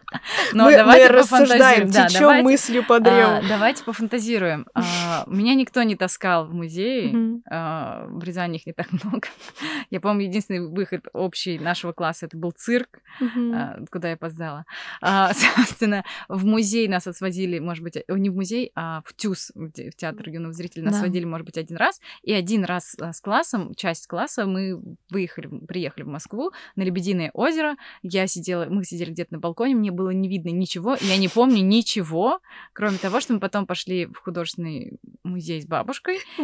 Но 0.54 0.66
мы, 0.66 0.76
давайте 0.76 1.06
мы 1.12 1.20
рассуждаем, 1.20 1.90
Да, 1.92 2.08
течем 2.08 2.22
давайте, 2.22 2.44
мыслью 2.44 2.84
по 2.86 3.00
древу. 3.00 3.32
а, 3.38 3.42
давайте 3.48 3.84
пофантазируем. 3.84 4.66
А, 4.74 5.24
меня 5.28 5.54
никто 5.54 5.84
не 5.84 5.96
таскал 5.96 6.48
в 6.48 6.54
музей. 6.54 7.12
Мгм. 7.12 7.44
а, 7.50 8.06
в 8.08 8.24
Рязани 8.24 8.58
их 8.58 8.66
не 8.66 8.74
так 8.74 8.88
много. 9.04 9.28
Я 9.92 10.00
помню, 10.00 10.26
единственный 10.26 10.68
выход 10.68 11.06
общий 11.14 11.60
нашего 11.60 11.92
класса 11.94 12.26
это 12.26 12.38
был 12.38 12.52
цирк, 12.52 13.00
Мгм. 13.20 13.54
а, 13.54 13.80
куда 13.92 14.08
я 14.10 14.14
опоздала. 14.16 14.66
А, 15.02 15.32
Собственно, 15.56 16.04
в 16.28 16.44
музей 16.46 16.88
нас 16.88 17.06
отводили, 17.08 17.60
может 17.60 17.84
быть, 17.84 17.98
э, 17.98 18.04
не 18.08 18.30
в 18.30 18.36
музей, 18.36 18.72
а 18.76 19.02
в 19.06 19.14
ТЮЗ, 19.14 19.52
в 19.54 19.72
те- 19.72 19.92
в 19.92 19.96
театр 19.96 20.28
юного 20.30 20.54
зрителя, 20.54 20.86
нас 20.86 20.96
Да. 20.96 21.02
водили, 21.02 21.26
может 21.26 21.46
быть, 21.46 21.58
один 21.58 21.78
раз. 21.78 22.02
И 22.24 22.34
один 22.34 22.66
раз 22.66 22.96
а, 23.00 23.14
с 23.14 23.22
классом, 23.22 23.74
часть 23.76 24.08
класса, 24.08 24.46
мы 24.48 24.82
выехали, 25.12 25.48
приехали 25.68 26.04
в 26.04 26.08
Москву 26.08 26.52
на 26.76 26.82
Лебединое 26.84 27.30
озеро. 27.34 27.75
Я 28.02 28.28
сидела, 28.28 28.66
мы 28.66 28.84
сидели 28.84 29.12
где-то 29.12 29.34
на 29.34 29.40
балконе, 29.40 29.76
мне 29.76 29.92
было 29.92 30.10
не 30.12 30.30
видно 30.30 30.50
ничего, 30.50 30.98
я 31.02 31.18
не 31.18 31.28
помню 31.28 31.64
ничего, 31.64 32.40
кроме 32.74 32.98
того, 32.98 33.20
что 33.20 33.34
мы 33.34 33.40
потом 33.40 33.66
пошли 33.66 34.06
в 34.06 34.18
художественный 34.18 35.00
музей 35.24 35.62
с 35.62 35.66
бабушкой. 35.68 36.20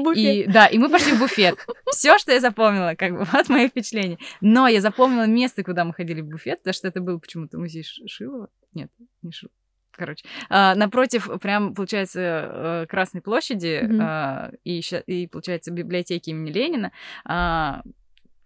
И, 0.43 0.45
да, 0.45 0.67
и 0.67 0.77
мы 0.77 0.89
пошли 0.89 1.13
в 1.13 1.19
буфет. 1.19 1.65
Все, 1.91 2.17
что 2.17 2.31
я 2.31 2.39
запомнила, 2.39 2.95
как 2.97 3.11
бы, 3.11 3.25
вот 3.31 3.49
мои 3.49 3.67
впечатления. 3.67 4.17
Но 4.41 4.67
я 4.67 4.81
запомнила 4.81 5.25
место, 5.25 5.63
куда 5.63 5.83
мы 5.85 5.93
ходили 5.93 6.21
в 6.21 6.27
буфет, 6.27 6.59
потому 6.59 6.73
что 6.73 6.87
это 6.87 7.01
был 7.01 7.19
почему-то 7.19 7.57
музей 7.57 7.83
Шилова. 7.83 8.49
Нет, 8.73 8.89
не 9.21 9.31
Шилова. 9.31 9.53
Короче, 9.93 10.25
а, 10.49 10.73
напротив, 10.75 11.29
прям, 11.41 11.75
получается, 11.75 12.19
э, 12.21 12.85
Красной 12.87 13.21
площади 13.21 13.87
а, 14.01 14.51
и, 14.63 14.81
и, 15.05 15.27
получается, 15.27 15.71
библиотеки 15.71 16.29
имени 16.29 16.51
Ленина. 16.51 16.91
а, 17.25 17.83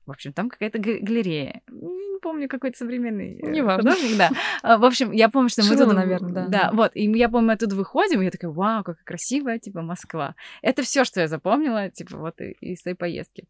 в 0.05 0.11
общем, 0.11 0.33
там 0.33 0.49
какая-то 0.49 0.79
га- 0.79 0.99
галерея. 1.01 1.61
Не 2.15 2.19
помню, 2.19 2.47
какой-то 2.47 2.77
современный 2.77 3.39
э, 3.41 3.51
Неважно. 3.51 3.91
художник, 3.91 4.17
да. 4.17 4.29
А, 4.63 4.77
В 4.77 4.85
общем, 4.85 5.11
я 5.11 5.29
помню, 5.29 5.49
что 5.49 5.61
мы 5.63 5.69
Шилова, 5.69 5.85
тут... 5.85 5.95
наверно, 5.95 6.29
да. 6.29 6.47
Да, 6.47 6.71
вот. 6.73 6.91
И 6.95 7.03
я 7.17 7.29
помню, 7.29 7.47
мы 7.47 7.53
оттуда 7.53 7.75
выходим, 7.75 8.21
и 8.21 8.25
я 8.25 8.31
такая, 8.31 8.51
вау, 8.51 8.83
какая 8.83 9.03
красивая, 9.03 9.59
типа, 9.59 9.81
Москва. 9.81 10.35
Это 10.61 10.81
все, 10.81 11.03
что 11.03 11.21
я 11.21 11.27
запомнила, 11.27 11.89
типа, 11.89 12.17
вот 12.17 12.39
из 12.39 12.81
той 12.81 12.95
поездки. 12.95 13.45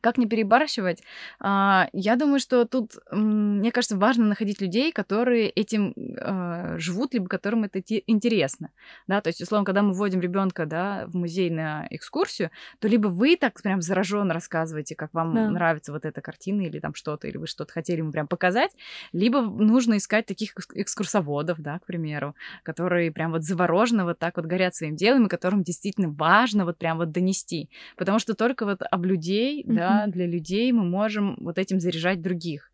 Как 0.00 0.16
не 0.18 0.26
перебарщивать? 0.26 1.02
А, 1.40 1.88
Я 1.92 2.16
думаю, 2.16 2.40
что 2.40 2.64
тут, 2.64 2.92
мне 3.10 3.70
кажется, 3.70 3.96
важно 3.98 4.26
находить 4.26 4.60
людей, 4.60 4.92
которые 4.92 5.50
этим 5.50 5.92
э, 5.96 6.78
живут, 6.78 7.12
либо 7.14 7.28
которым 7.28 7.64
это 7.64 7.82
те- 7.82 8.02
интересно. 8.06 8.70
Да, 9.06 9.20
то 9.20 9.28
есть, 9.28 9.42
условно, 9.42 9.64
когда 9.66 9.82
мы 9.82 9.92
вводим 9.92 10.20
ребенка 10.20 10.64
да, 10.66 11.04
в 11.06 11.14
музей 11.16 11.50
на 11.50 11.86
экскурсию, 11.90 12.50
то 12.78 12.88
либо 12.88 13.08
вы 13.08 13.36
так 13.36 13.60
прям 13.62 13.82
зараженно 13.82 14.32
рассказываете, 14.32 14.94
как 14.94 15.12
вам 15.12 15.34
Да. 15.34 15.50
нравится 15.52 15.92
вот 15.92 16.04
эта 16.06 16.20
картина 16.22 16.62
или 16.62 16.78
там 16.78 16.94
что-то, 16.94 17.28
или 17.28 17.36
вы 17.36 17.46
что-то 17.46 17.72
хотели 17.72 17.98
ему 17.98 18.10
прям 18.12 18.26
показать, 18.26 18.70
либо 19.12 19.42
нужно 19.42 19.96
искать 19.98 20.26
таких 20.26 20.52
экс- 20.56 20.68
экскурсоводов, 20.74 21.60
да, 21.60 21.78
к 21.78 21.86
примеру, 21.86 22.34
которые 22.62 23.12
прям 23.12 23.32
вот 23.32 23.42
завороженно 23.44 24.04
вот 24.04 24.18
так 24.18 24.36
вот 24.36 24.46
горят 24.46 24.74
своим 24.74 24.96
делом, 24.96 25.26
и 25.26 25.28
которым 25.28 25.62
действительно 25.62 26.08
важно 26.10 26.64
вот 26.64 26.78
прям 26.78 26.98
вот 26.98 27.10
донести. 27.12 27.68
Потому 27.96 28.18
что 28.18 28.34
только 28.34 28.64
вот 28.64 28.80
об 28.90 29.04
людей, 29.04 29.62
да, 29.66 29.89
для 30.06 30.26
людей 30.26 30.72
мы 30.72 30.84
можем 30.84 31.36
вот 31.40 31.58
этим 31.58 31.80
заряжать 31.80 32.20
других. 32.22 32.69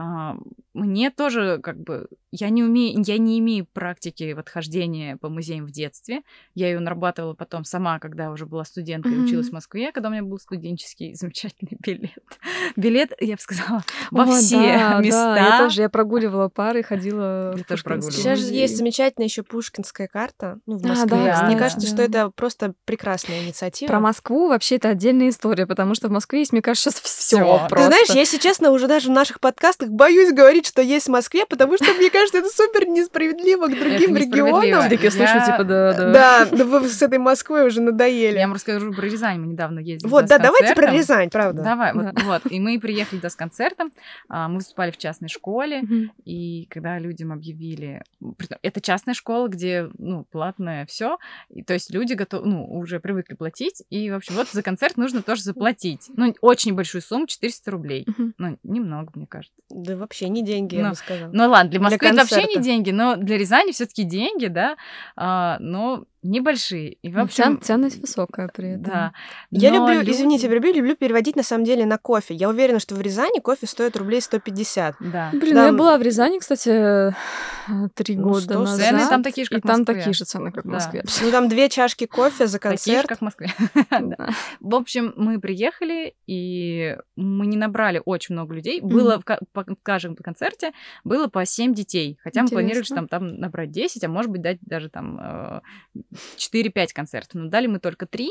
А, 0.00 0.36
Мне 0.74 1.10
тоже 1.10 1.58
как 1.60 1.76
бы 1.82 2.06
я 2.30 2.50
не 2.50 2.62
умею, 2.62 3.02
я 3.04 3.18
не 3.18 3.40
имею 3.40 3.66
практики 3.72 4.32
вот 4.36 4.48
хождения 4.48 5.16
по 5.16 5.28
музеям 5.28 5.66
в 5.66 5.72
детстве. 5.72 6.20
Я 6.54 6.68
ее 6.68 6.78
нарабатывала 6.78 7.34
потом 7.34 7.64
сама, 7.64 7.98
когда 7.98 8.30
уже 8.30 8.46
была 8.46 8.64
студенткой, 8.64 9.12
и 9.12 9.16
Мгм. 9.16 9.24
училась 9.24 9.48
в 9.48 9.52
Москве, 9.52 9.90
когда 9.90 10.08
у 10.08 10.12
меня 10.12 10.22
был 10.22 10.38
студенческий 10.38 11.14
замечательный 11.16 11.76
билет. 11.80 12.38
Билет, 12.76 13.12
я 13.18 13.34
бы 13.34 13.40
сказала, 13.40 13.82
во 14.12 14.22
О, 14.22 14.26
все 14.26 14.56
да, 14.56 15.00
места. 15.00 15.34
Да, 15.34 15.46
я 15.56 15.58
тоже, 15.58 15.80
я 15.82 15.88
прогуливала 15.88 16.48
пары, 16.48 16.84
ходила 16.84 17.54
Я 17.56 17.64
в 17.64 17.66
тоже 17.66 17.82
прогуливала. 17.82 18.12
Сейчас 18.12 18.38
же 18.38 18.52
есть 18.52 18.76
замечательная 18.76 19.26
еще 19.26 19.42
пушкинская 19.42 20.06
карта 20.06 20.60
ну, 20.66 20.78
в 20.78 20.84
А, 20.84 20.88
Москве. 20.90 21.08
да, 21.08 21.44
Мне 21.46 21.54
да, 21.56 21.58
кажется, 21.58 21.86
да. 21.88 21.92
что 21.92 22.02
это 22.02 22.30
просто 22.30 22.74
прекрасная 22.84 23.40
инициатива. 23.42 23.88
Про 23.88 23.98
Москву 23.98 24.46
вообще 24.48 24.76
это 24.76 24.90
отдельная 24.90 25.30
история, 25.30 25.66
потому 25.66 25.94
что 25.96 26.06
в 26.06 26.12
Москве 26.12 26.40
есть, 26.40 26.52
мне 26.52 26.62
кажется, 26.62 26.90
сейчас 26.92 27.02
все. 27.02 27.66
Ты 27.68 27.82
знаешь, 27.82 28.10
я, 28.10 28.20
если 28.20 28.38
честно, 28.38 28.70
уже 28.70 28.86
даже 28.86 29.08
в 29.08 29.12
наших 29.12 29.40
подкастах 29.40 29.87
боюсь 29.90 30.32
говорить, 30.32 30.66
что 30.66 30.82
есть 30.82 31.06
в 31.06 31.10
Москве, 31.10 31.46
потому 31.46 31.76
что, 31.76 31.92
мне 31.94 32.10
кажется, 32.10 32.38
это 32.38 32.48
супер 32.48 32.86
несправедливо 32.86 33.66
к 33.66 33.70
другим 33.78 34.16
регионам. 34.16 34.90
Я 34.90 35.10
слышу, 35.10 35.44
типа, 35.46 35.64
да, 35.64 35.92
да. 35.92 36.44
Да, 36.46 36.64
вы 36.64 36.88
с 36.88 37.02
этой 37.02 37.18
Москвой 37.18 37.66
уже 37.66 37.80
надоели. 37.80 38.36
Я 38.38 38.46
вам 38.46 38.54
расскажу 38.54 38.92
про 38.92 39.02
Рязань. 39.06 39.40
Мы 39.40 39.46
недавно 39.48 39.78
ездили. 39.80 40.08
Вот, 40.10 40.26
да, 40.26 40.38
давайте 40.38 40.74
про. 40.74 40.90
Рязань, 40.92 41.30
правда. 41.30 41.62
Давай, 41.62 41.92
Да. 41.94 42.12
вот. 42.24 42.42
И 42.50 42.60
мы 42.60 42.78
приехали 42.80 43.20
с 43.26 43.36
концертом. 43.36 43.92
а, 44.28 44.48
Мы 44.48 44.56
выступали 44.56 44.90
в 44.90 44.96
частной 44.98 45.28
школе. 45.28 45.82
И 46.24 46.66
когда 46.70 46.98
людям 46.98 47.32
объявили, 47.32 48.02
это 48.62 48.80
частная 48.80 49.14
школа, 49.14 49.48
где 49.48 49.88
ну 49.98 50.24
платное 50.30 50.86
все, 50.86 51.18
то 51.66 51.74
есть 51.74 51.90
люди 51.92 52.14
готовы, 52.14 52.46
ну 52.46 52.64
уже 52.64 53.00
привыкли 53.00 53.34
платить, 53.34 53.82
и 53.90 54.10
в 54.10 54.14
общем 54.14 54.34
вот 54.34 54.48
за 54.48 54.62
концерт 54.62 54.96
нужно 54.96 55.22
тоже 55.22 55.42
заплатить, 55.42 56.10
ну 56.16 56.34
очень 56.40 56.74
большую 56.74 57.02
сумму 57.02 57.26
400 57.26 57.70
рублей, 57.70 58.06
ну 58.38 58.58
немного 58.62 59.10
мне 59.14 59.26
кажется. 59.26 59.54
Да 59.82 59.96
вообще 59.96 60.28
не 60.28 60.42
деньги, 60.42 60.76
я 60.76 60.82
Ну, 60.84 60.90
бы 60.90 60.94
сказала. 60.96 61.30
Ну 61.32 61.48
ладно, 61.48 61.70
для 61.70 61.78
Для 61.80 61.90
Москвы 61.90 62.08
это 62.08 62.16
вообще 62.16 62.44
не 62.44 62.62
деньги, 62.62 62.90
но 62.90 63.16
для 63.16 63.38
Рязани 63.38 63.72
все-таки 63.72 64.02
деньги, 64.04 64.46
да, 64.46 64.76
а, 65.16 65.56
но 65.60 66.04
небольшие. 66.22 66.94
И 66.94 67.10
в 67.10 67.16
Ну, 67.16 67.22
общем, 67.24 67.44
цен- 67.44 67.60
ценность 67.62 68.00
высокая 68.00 68.48
при 68.52 68.70
этом. 68.70 68.82
да. 68.82 69.12
Я 69.50 69.70
Но 69.70 69.76
люблю, 69.88 70.00
люди- 70.00 70.10
извините, 70.16 70.48
люблю, 70.48 70.72
люблю 70.72 70.96
переводить 70.96 71.36
на 71.36 71.42
самом 71.42 71.64
деле 71.64 71.86
на 71.86 71.98
кофе. 71.98 72.34
Я 72.34 72.48
уверена, 72.48 72.80
что 72.80 72.94
в 72.94 73.00
Рязани 73.00 73.40
кофе 73.40 73.66
стоит 73.66 73.96
рублей 73.96 74.20
150. 74.20 74.96
Да. 75.00 75.30
Блин, 75.32 75.54
Да, 75.54 75.66
я 75.66 75.72
была 75.72 75.96
в 75.98 76.02
Рязани, 76.02 76.38
кстати, 76.38 77.14
три 77.94 78.16
Ну, 78.16 78.28
года 78.28 78.40
сто 78.40 78.58
назад. 78.60 78.88
Цены 78.88 79.08
там 79.08 79.22
такие 79.22 79.44
же, 79.44 79.50
как 79.50 79.58
И 79.58 79.62
в 79.62 79.66
там 79.66 79.84
такие 79.84 80.12
же 80.12 80.24
цены, 80.24 80.50
как 80.52 80.64
в 80.64 80.68
Да. 80.68 80.74
Москве. 80.74 81.04
Ну, 81.22 81.30
там 81.30 81.48
две 81.48 81.68
чашки 81.68 82.06
кофе 82.06 82.46
за 82.46 82.58
Такие 82.58 82.76
же, 83.00 83.06
концерт. 83.06 83.06
как 83.08 83.18
в 83.18 83.22
Москве. 83.22 83.48
Да. 83.90 84.30
В 84.60 84.74
общем, 84.74 85.12
мы 85.16 85.40
приехали, 85.40 86.14
и 86.26 86.96
мы 87.16 87.46
не 87.46 87.56
набрали 87.56 88.00
очень 88.04 88.34
много 88.34 88.54
людей. 88.54 88.80
Было 88.80 89.20
в, 89.20 89.24
по- 89.24 89.38
в 89.64 89.76
каждом 89.82 90.16
концерте 90.16 90.72
было 91.04 91.26
по 91.28 91.44
7 91.44 91.74
детей. 91.74 92.18
Хотя 92.22 92.42
мы 92.42 92.48
планировали, 92.48 92.82
что 92.84 92.94
там, 92.94 93.08
там 93.08 93.36
набрать 93.38 93.70
10, 93.70 94.02
а 94.04 94.08
может 94.08 94.30
быть 94.30 94.42
дать 94.42 94.58
даже 94.62 94.88
там 94.88 95.18
э, 95.20 95.60
4-5 96.36 96.88
концертов. 96.94 97.34
Но 97.34 97.48
дали 97.48 97.66
мы 97.66 97.78
только 97.78 98.06
3. 98.06 98.30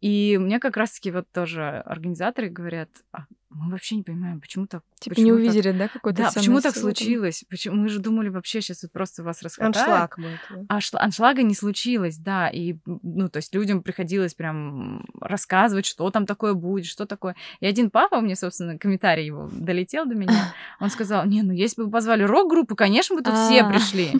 И 0.00 0.38
мне 0.38 0.60
как 0.60 0.76
раз-таки 0.76 1.10
вот 1.10 1.26
тоже 1.32 1.82
организаторы 1.84 2.48
говорят, 2.48 2.88
«А 3.12 3.24
мы 3.50 3.72
вообще 3.72 3.96
не 3.96 4.04
понимаем, 4.04 4.40
почему 4.40 4.68
так... 4.68 4.82
Типа 5.00 5.16
почему 5.16 5.26
не 5.26 5.32
так- 5.32 5.40
увидели, 5.54 5.76
да, 5.76 5.88
какой-то 5.88 6.22
Да, 6.22 6.30
почему 6.32 6.60
так 6.60 6.76
случилось? 6.76 7.44
Почему? 7.50 7.76
Мы 7.76 7.88
же 7.88 7.98
думали 7.98 8.28
вообще 8.28 8.60
сейчас 8.60 8.82
вот 8.82 8.92
просто 8.92 9.24
вас 9.24 9.42
расхватают. 9.42 9.76
Аншлаг 9.88 10.16
будет. 10.18 10.38
да. 10.50 10.64
А 10.68 10.78
шла- 10.78 10.98
аншлага 11.00 11.42
не 11.42 11.54
случилось, 11.56 12.16
да, 12.18 12.48
и, 12.48 12.76
ну, 12.86 13.28
то 13.28 13.38
есть 13.38 13.52
людям 13.54 13.82
приходилось 13.82 14.34
прям 14.34 15.04
рассказывать, 15.20 15.86
что 15.86 16.08
там 16.10 16.26
такое 16.26 16.54
будет, 16.54 16.86
что 16.86 17.04
такое. 17.06 17.34
И 17.58 17.66
один 17.66 17.90
папа, 17.90 18.20
мне, 18.20 18.36
собственно, 18.36 18.78
комментарий 18.78 19.26
его 19.26 19.48
долетел 19.50 20.06
до 20.06 20.14
меня, 20.14 20.54
он 20.78 20.90
сказал, 20.90 21.24
не, 21.26 21.42
ну, 21.42 21.52
если 21.52 21.80
бы 21.80 21.86
вы 21.86 21.90
позвали 21.90 22.22
рок-группу, 22.22 22.76
конечно, 22.76 23.16
бы 23.16 23.22
тут 23.22 23.34
все 23.34 23.62
А. 23.62 23.68
пришли. 23.70 24.12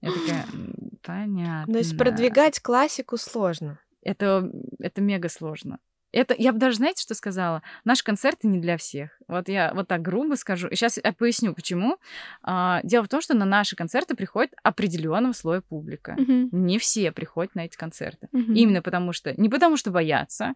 Я 0.00 0.12
такая, 0.12 0.46
«М, 0.52 0.74
понятно. 1.02 1.72
То 1.72 1.78
есть 1.78 1.96
продвигать 1.96 2.60
классику 2.60 3.16
сложно. 3.16 3.78
Это, 4.02 4.50
это 4.78 5.00
мега 5.00 5.28
сложно. 5.28 5.78
Это, 6.10 6.34
я 6.38 6.54
бы 6.54 6.58
даже, 6.58 6.78
знаете, 6.78 7.02
что 7.02 7.14
сказала? 7.14 7.62
Наши 7.84 8.02
концерты 8.02 8.48
не 8.48 8.60
для 8.60 8.78
всех. 8.78 9.10
Вот 9.28 9.48
я 9.50 9.74
вот 9.74 9.88
так 9.88 10.00
грубо 10.00 10.36
скажу. 10.36 10.68
Сейчас 10.70 10.98
я 11.02 11.12
поясню, 11.12 11.54
почему. 11.54 11.98
А, 12.42 12.80
дело 12.82 13.04
в 13.04 13.08
том, 13.08 13.20
что 13.20 13.34
на 13.34 13.44
наши 13.44 13.76
концерты 13.76 14.16
приходит 14.16 14.54
определенного 14.62 15.34
слоя 15.34 15.60
публика. 15.60 16.16
Мгм. 16.18 16.48
Не 16.50 16.78
все 16.78 17.12
приходят 17.12 17.54
на 17.54 17.66
эти 17.66 17.76
концерты. 17.76 18.28
Мгм. 18.32 18.54
Именно 18.54 18.82
потому 18.82 19.12
что... 19.12 19.38
Не 19.38 19.50
потому 19.50 19.76
что 19.76 19.90
боятся. 19.90 20.54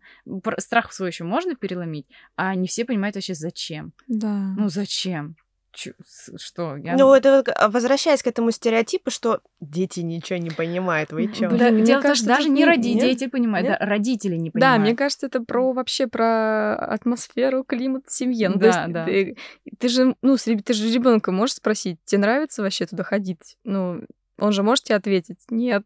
Страх 0.57 0.91
свой 0.91 1.11
еще 1.11 1.25
можно 1.25 1.55
переломить, 1.55 2.07
а 2.35 2.55
не 2.55 2.67
все 2.67 2.87
понимают 2.87 3.17
вообще 3.17 3.35
зачем. 3.35 3.93
Да. 4.09 4.55
Ну 4.57 4.71
зачем? 4.71 5.37
Что? 5.75 6.77
Я... 6.77 6.97
Ну, 6.97 7.13
это 7.15 7.37
вот, 7.39 7.49
а, 7.55 7.69
возвращаясь 7.69 8.23
к 8.23 8.27
этому 8.27 8.51
стереотипу, 8.51 9.11
что 9.11 9.41
дети 9.61 10.01
ничего 10.01 10.39
не 10.39 10.51
понимают, 10.51 11.13
вы 11.13 11.29
чё? 11.33 11.49
Блин, 11.49 11.59
Да, 11.59 11.71
мне 11.71 11.85
дело 11.85 12.01
в 12.01 12.03
том, 12.03 12.11
кажется, 12.11 12.25
что 12.31 12.37
даже 12.37 12.49
не 12.51 12.61
не- 12.61 12.65
роди- 12.67 12.95
нет? 12.95 13.05
дети 13.05 13.27
понимают, 13.29 13.69
Нет? 13.69 13.79
да, 13.81 13.87
родители 13.87 14.37
не 14.37 14.51
Да, 14.51 14.53
понимают. 14.53 14.83
мне 14.83 14.97
кажется, 14.97 15.27
это 15.27 15.41
про 15.43 15.73
вообще 15.73 16.07
про 16.07 16.75
атмосферу, 16.77 17.65
климат 17.65 18.05
в 18.07 18.13
семье. 18.13 18.49
Ну, 18.49 18.55
то 18.55 18.61
Да, 18.61 18.67
есть 18.83 18.93
да. 18.93 19.05
Ты, 19.07 19.37
ты 19.79 19.89
же, 19.89 20.17
ну, 20.23 20.37
ты 20.37 20.73
же 20.75 20.93
ребенка 20.93 21.33
можешь 21.33 21.57
спросить, 21.57 21.99
тебе 22.05 22.21
нравится 22.21 22.63
вообще 22.63 22.87
туда 22.87 23.03
ходить? 23.05 23.57
Ну, 23.65 24.03
он 24.39 24.53
же 24.53 24.63
может 24.63 24.85
тебе 24.85 24.97
ответить, 24.97 25.39
нет. 25.51 25.85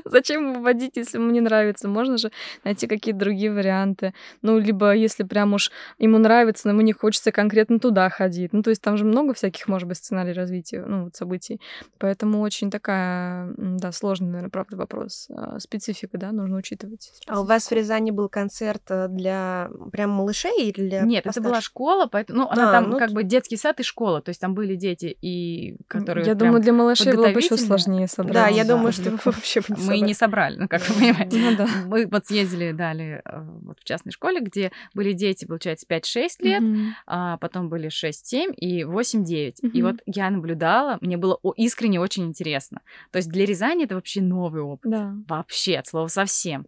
Зачем 0.04 0.54
выводить, 0.54 0.96
если 0.96 1.18
ему 1.18 1.30
не 1.30 1.40
нравится? 1.40 1.88
Можно 1.88 2.18
же 2.18 2.30
найти 2.64 2.86
какие-то 2.86 3.20
другие 3.20 3.52
варианты. 3.52 4.14
Ну, 4.42 4.58
либо 4.58 4.94
если 4.94 5.22
прям 5.22 5.54
уж 5.54 5.70
ему 5.98 6.18
нравится, 6.18 6.68
но 6.68 6.72
ему 6.72 6.82
не 6.82 6.92
хочется 6.92 7.32
конкретно 7.32 7.78
туда 7.78 8.08
ходить. 8.10 8.52
Ну, 8.52 8.62
то 8.62 8.70
есть 8.70 8.82
там 8.82 8.96
же 8.96 9.04
много 9.04 9.34
всяких, 9.34 9.68
может 9.68 9.88
быть, 9.88 9.98
сценарий 9.98 10.32
развития, 10.32 10.84
ну, 10.86 11.04
вот 11.04 11.16
событий. 11.16 11.60
Поэтому 11.98 12.40
очень 12.40 12.70
такая, 12.70 13.52
да, 13.56 13.92
сложный, 13.92 14.28
наверное, 14.28 14.50
правда, 14.50 14.76
вопрос. 14.76 15.28
А, 15.30 15.58
специфика, 15.60 16.18
да, 16.18 16.32
нужно 16.32 16.56
учитывать. 16.56 17.12
А 17.26 17.40
у 17.40 17.44
вас 17.44 17.68
в 17.68 17.72
Рязани 17.72 18.10
был 18.10 18.28
концерт 18.28 18.82
э, 18.88 19.08
для 19.08 19.70
прям 19.92 20.10
малышей 20.10 20.68
или 20.68 20.88
для 20.88 21.00
Нет, 21.02 21.24
постарше? 21.24 21.40
это 21.40 21.48
была 21.48 21.60
школа, 21.60 22.06
поэтому, 22.06 22.40
ну, 22.40 22.48
она 22.50 22.68
А, 22.68 22.72
там 22.72 22.90
ну 22.90 22.98
как 22.98 23.12
бы 23.12 23.22
детский 23.22 23.56
сад 23.56 23.80
и 23.80 23.82
школа, 23.82 24.20
то 24.20 24.30
есть 24.30 24.40
там 24.40 24.54
были 24.54 24.74
дети, 24.74 25.16
и 25.20 25.76
которые 25.88 26.26
Я 26.26 26.34
думаю, 26.34 26.60
для 26.60 26.72
малышей 26.72 27.14
было 27.14 27.28
бы 27.28 27.40
еще 27.40 27.56
сложнее 27.56 28.08
собрать. 28.08 28.34
Да, 28.34 28.48
я 28.48 28.64
думаю, 28.64 28.92
что 28.92 29.10
вообще 29.24 29.60
бы 29.60 29.76
мы 29.86 30.00
не 30.00 30.14
собрали, 30.14 30.56
ну, 30.58 30.68
как 30.68 30.86
вы 30.88 30.94
понимаете. 30.94 31.38
Ну 31.38 31.56
да. 31.56 31.66
Мы 31.86 32.06
вот 32.06 32.26
съездили, 32.26 32.72
дали 32.72 33.22
э, 33.24 33.40
вот 33.62 33.78
в 33.80 33.84
частной 33.84 34.12
школе, 34.12 34.40
где 34.40 34.72
были 34.94 35.12
дети, 35.12 35.44
получается, 35.44 35.86
5-6 35.88 36.26
лет, 36.40 36.62
Мгм. 36.62 36.94
а 37.06 37.36
потом 37.38 37.68
были 37.68 37.88
6-7 37.88 38.52
и 38.54 38.84
8-9. 38.84 39.54
И 39.62 39.82
Мгм. 39.82 39.82
вот 39.92 40.02
я 40.06 40.30
наблюдала, 40.30 40.98
мне 41.00 41.16
было 41.16 41.38
искренне 41.56 42.00
очень 42.00 42.24
интересно. 42.26 42.80
То 43.10 43.18
есть 43.18 43.28
для 43.30 43.44
Рязани 43.46 43.84
это 43.84 43.94
вообще 43.94 44.20
новый 44.20 44.62
опыт. 44.62 44.90
Да. 44.90 45.14
Вообще, 45.28 45.76
от 45.78 45.86
слова 45.86 46.08
совсем. 46.08 46.66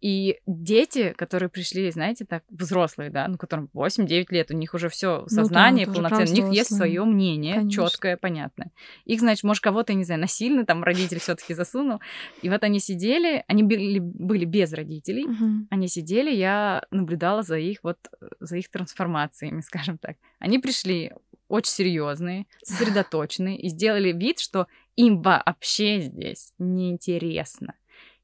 И 0.00 0.38
дети, 0.46 1.12
которые 1.16 1.48
пришли, 1.48 1.90
знаете, 1.90 2.24
так, 2.24 2.44
взрослые, 2.48 3.10
да, 3.10 3.26
ну, 3.26 3.36
которым 3.36 3.68
8-9 3.74 4.26
лет, 4.30 4.50
у 4.50 4.54
них 4.54 4.74
уже 4.74 4.88
все 4.88 5.22
да, 5.22 5.28
сознание 5.28 5.86
уже 5.86 5.92
прям 5.92 6.04
полноценное, 6.10 6.32
у 6.32 6.46
них 6.46 6.56
есть 6.56 6.76
свое 6.76 7.04
мнение, 7.04 7.68
четкое, 7.68 8.16
понятное. 8.16 8.70
Их, 9.06 9.18
значит, 9.20 9.42
может, 9.42 9.62
кого-то, 9.62 9.94
не 9.94 10.04
знаю, 10.04 10.20
насильно 10.20 10.64
там 10.64 10.84
родитель 10.84 11.18
все-таки 11.18 11.52
засунул. 11.52 12.00
И 12.42 12.48
вот 12.48 12.62
они 12.62 12.78
сидели, 12.78 13.44
они 13.48 13.62
были, 13.64 13.98
были 13.98 14.44
без 14.44 14.72
родителей, 14.72 15.26
Мгм. 15.26 15.66
они 15.70 15.88
сидели, 15.88 16.30
я 16.30 16.84
наблюдала 16.90 17.42
за 17.42 17.58
их 17.58 17.78
вот 17.82 17.98
за 18.40 18.56
их 18.56 18.70
трансформациями, 18.70 19.60
скажем 19.66 19.98
так. 19.98 20.16
Они 20.38 20.58
пришли 20.58 21.12
очень 21.48 21.72
серьезные, 21.72 22.46
сосредоточенные 22.62 23.58
и 23.58 23.68
сделали 23.68 24.12
вид, 24.12 24.38
что 24.38 24.66
им 24.96 25.22
вообще 25.22 26.00
здесь 26.00 26.52
неинтересно. 26.58 27.74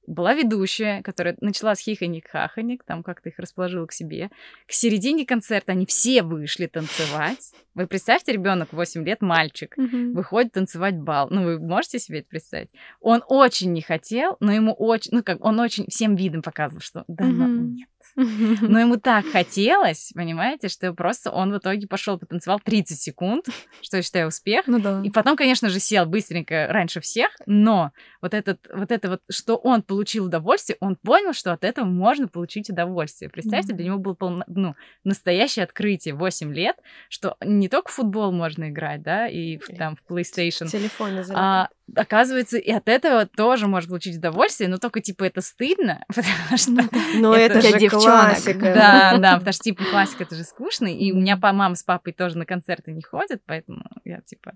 Была 0.07 0.34
ведущая, 0.34 1.02
которая 1.02 1.36
начала 1.40 1.74
с 1.74 1.80
хихоник-хахоник, 1.80 2.84
там 2.84 3.02
как-то 3.02 3.30
их 3.30 3.38
расположила 3.38 3.86
к 3.86 3.92
себе. 3.92 4.30
К 4.66 4.72
середине 4.72 5.24
концерта 5.24 5.72
они 5.72 5.86
все 5.86 6.22
вышли 6.22 6.66
танцевать. 6.66 7.52
Вы 7.74 7.86
представьте, 7.86 8.32
ребенок 8.32 8.72
8 8.72 9.05
лет, 9.05 9.20
мальчик, 9.22 9.76
Мгм. 9.76 10.12
выходит 10.14 10.52
танцевать 10.52 10.96
бал. 10.96 11.28
Ну, 11.30 11.44
вы 11.44 11.59
можете 11.59 11.98
себе 11.98 12.20
это 12.20 12.28
представить? 12.28 12.70
Он 13.00 13.22
очень 13.26 13.72
не 13.72 13.82
хотел, 13.82 14.36
но 14.40 14.52
ему 14.52 14.72
очень, 14.72 15.11
ну, 15.12 15.22
как, 15.22 15.44
он 15.44 15.59
очень 15.59 15.86
всем 15.88 16.14
видом 16.16 16.42
показывал, 16.42 16.80
что 16.82 17.05
да, 17.09 17.24
Мгм. 17.24 17.74
нет. 17.74 17.88
Но 18.16 18.78
ему 18.78 18.96
так 18.98 19.26
хотелось, 19.26 20.12
понимаете, 20.14 20.68
что 20.68 20.92
просто 20.92 21.30
он 21.30 21.52
в 21.52 21.59
итоге 21.59 21.88
пошел 21.88 22.18
потанцевал 22.18 22.61
30 22.61 23.00
секунд, 23.00 23.46
что 23.82 23.96
я 23.96 24.02
считаю 24.02 24.28
успех. 24.28 24.66
Ну 24.66 24.78
да. 24.78 25.00
И 25.02 25.11
потом, 25.11 25.36
конечно 25.36 25.68
же, 25.68 25.80
сел 25.80 26.05
быстренько 26.07 26.66
раньше 26.68 27.00
всех, 27.00 27.30
но 27.46 27.90
вот, 28.20 28.34
этот, 28.34 28.61
вот 28.72 28.92
это 28.92 29.09
вот, 29.09 29.20
что 29.30 29.57
он 29.57 29.82
получил 29.82 29.93
удовольствие, 30.22 30.76
он 30.80 30.97
понял, 30.97 31.32
что 31.32 31.53
от 31.53 31.64
этого 31.64 31.84
можно 31.86 32.28
получить 32.28 32.70
удовольствие. 32.70 33.30
Представьте, 33.30 33.68
Мгм. 33.68 33.76
для 33.76 33.86
него 33.86 33.99
было 33.99 34.14
полно- 34.14 34.45
ну, 34.47 34.74
настоящее 35.05 35.64
открытие 35.64 36.14
8 36.14 36.53
лет, 36.53 36.76
что 37.09 37.36
не 37.45 37.68
только 37.68 37.90
в 37.90 37.95
футбол 37.95 38.32
можно 38.32 38.68
играть, 38.70 39.03
да, 39.03 39.26
и 39.28 39.59
в- 39.59 39.68
там 39.76 39.97
в 39.97 40.03
PlayStation, 40.12 40.66
В 40.66 40.70
телефоне 40.72 41.22
а, 41.34 41.68
оказывается, 41.97 42.59
и 42.59 42.70
от 42.70 42.89
этого 42.89 43.26
тоже 43.26 43.66
можно 43.66 43.91
получить 43.91 44.16
удовольствие, 44.16 44.68
но 44.68 44.78
только, 44.78 45.01
типа, 45.01 45.24
это 45.24 45.41
стыдно, 45.41 46.05
потому 46.09 46.57
что... 46.57 46.89
Но 47.16 47.35
это 47.35 47.59
это 47.59 47.61
для 47.61 47.70
же 47.70 47.78
девчонок. 47.78 48.05
классика. 48.05 48.74
Да, 48.74 49.16
да, 49.18 49.32
потому 49.39 49.53
что, 49.53 49.62
типа, 49.64 49.85
классика 49.91 50.22
это 50.24 50.35
же 50.35 50.45
скучно, 50.45 50.87
и 50.87 51.12
у 51.12 51.16
меня 51.16 51.37
па- 51.37 51.53
мама 51.53 51.74
с 51.74 51.82
папой 51.82 52.12
тоже 52.12 52.39
на 52.39 52.47
концерты 52.47 52.93
не 52.93 53.03
ходят, 53.03 53.43
поэтому 53.47 53.85
я, 54.05 54.20
типа, 54.22 54.53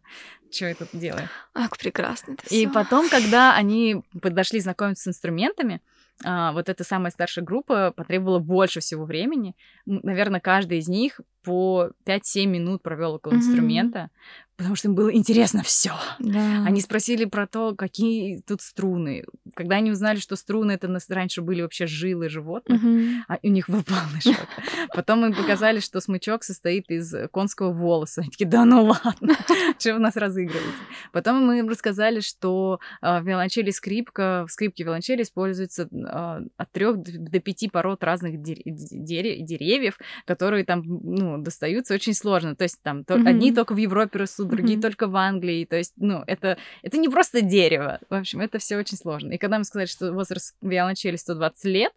что 0.51 0.66
я 0.66 0.74
тут 0.74 0.89
делаю? 0.93 1.29
Ах, 1.55 1.76
прекрасно 1.76 2.33
это 2.33 2.43
И 2.55 2.64
всё. 2.64 2.72
потом, 2.72 3.09
когда 3.09 3.55
они 3.55 4.03
подошли 4.20 4.61
знакомиться 4.61 5.05
с 5.05 5.09
инструментами, 5.09 5.81
а, 6.24 6.53
вот 6.53 6.68
эта 6.68 6.83
самая 6.83 7.12
старшая 7.12 7.45
группа 7.45 7.93
потребовала 7.93 8.41
больше 8.41 8.81
всего 8.81 9.05
времени. 9.05 9.55
Наверное, 9.87 10.41
каждый 10.41 10.79
из 10.79 10.89
них 10.89 11.20
по 11.49 11.90
5-7 12.07 12.46
минут 12.46 12.82
провел 12.82 13.14
около 13.14 13.32
Мгм. 13.32 13.40
инструмента, 13.40 14.11
потому 14.57 14.74
что 14.76 14.88
им 14.88 14.94
было 14.96 15.14
интересно 15.14 15.62
все. 15.64 15.92
Да. 16.18 16.64
Они 16.66 16.80
спросили 16.80 17.24
про 17.24 17.46
то, 17.46 17.74
какие 17.76 18.40
тут 18.46 18.61
струны. 18.61 19.24
Когда 19.55 19.76
они 19.76 19.90
узнали, 19.92 20.18
что 20.18 20.36
струны 20.36 20.72
это 20.72 20.88
нас- 20.88 21.09
раньше 21.09 21.42
были 21.42 21.62
вообще 21.62 21.86
жилы 21.86 22.28
животных, 22.28 22.82
Мгм. 22.82 23.24
а 23.28 23.38
у 23.42 23.49
них 23.49 23.70
был 23.70 23.82
полный 23.84 24.20
шок. 24.20 24.46
Потом 24.94 25.24
им 25.24 25.34
показали, 25.34 25.80
что 25.80 26.01
смычок 26.01 26.42
состоит 26.44 26.90
из 26.90 27.14
конского 27.32 27.72
волоса. 27.72 28.20
Они 28.22 28.30
такие, 28.30 28.46
да 28.49 28.64
ну 28.64 28.84
ладно, 28.84 29.36
что 29.78 29.94
вы 29.94 30.01
нас 30.01 30.16
разыгрываете? 30.16 30.68
Потом 31.12 31.46
мы 31.46 31.61
им 31.61 31.68
рассказали, 31.68 32.20
что 32.20 32.80
а, 33.01 33.20
виолончели 33.20 33.70
скрипка, 33.70 34.44
в 34.49 34.53
скрипке 34.53 34.84
виолончели 34.84 35.22
используются 35.22 35.88
а, 35.92 36.40
от 36.57 36.72
трех 36.72 36.99
до 36.99 37.38
пяти 37.40 37.68
пород 37.68 38.03
разных 38.05 38.34
дер- 38.40 38.61
дере- 38.66 39.40
деревьев, 39.40 39.99
которые 40.26 40.64
там, 40.64 40.82
ну, 40.84 41.38
достаются 41.43 41.95
очень 41.95 42.14
сложно. 42.14 42.55
То 42.57 42.64
есть 42.64 42.80
там 42.82 43.05
Мгм. 43.09 43.26
одни 43.26 43.53
только 43.53 43.74
в 43.74 43.78
Европе 43.78 44.18
растут, 44.18 44.49
другие 44.49 44.76
Мгм. 44.76 44.82
только 44.82 45.07
в 45.07 45.16
Англии. 45.16 45.64
То 45.64 45.76
есть, 45.76 45.93
ну, 45.97 46.22
это, 46.26 46.59
это 46.82 46.99
не 46.99 47.09
просто 47.09 47.41
дерево. 47.43 48.01
В 48.09 48.14
общем, 48.14 48.41
это 48.41 48.59
все 48.59 48.76
очень 48.76 48.97
сложно. 48.97 49.32
И 49.32 49.39
когда 49.39 49.59
мы 49.59 49.64
сказали, 49.64 49.86
что 49.86 50.12
возраст 50.12 50.57
виолончели 50.62 51.16
120 51.16 51.64
лет, 51.64 51.93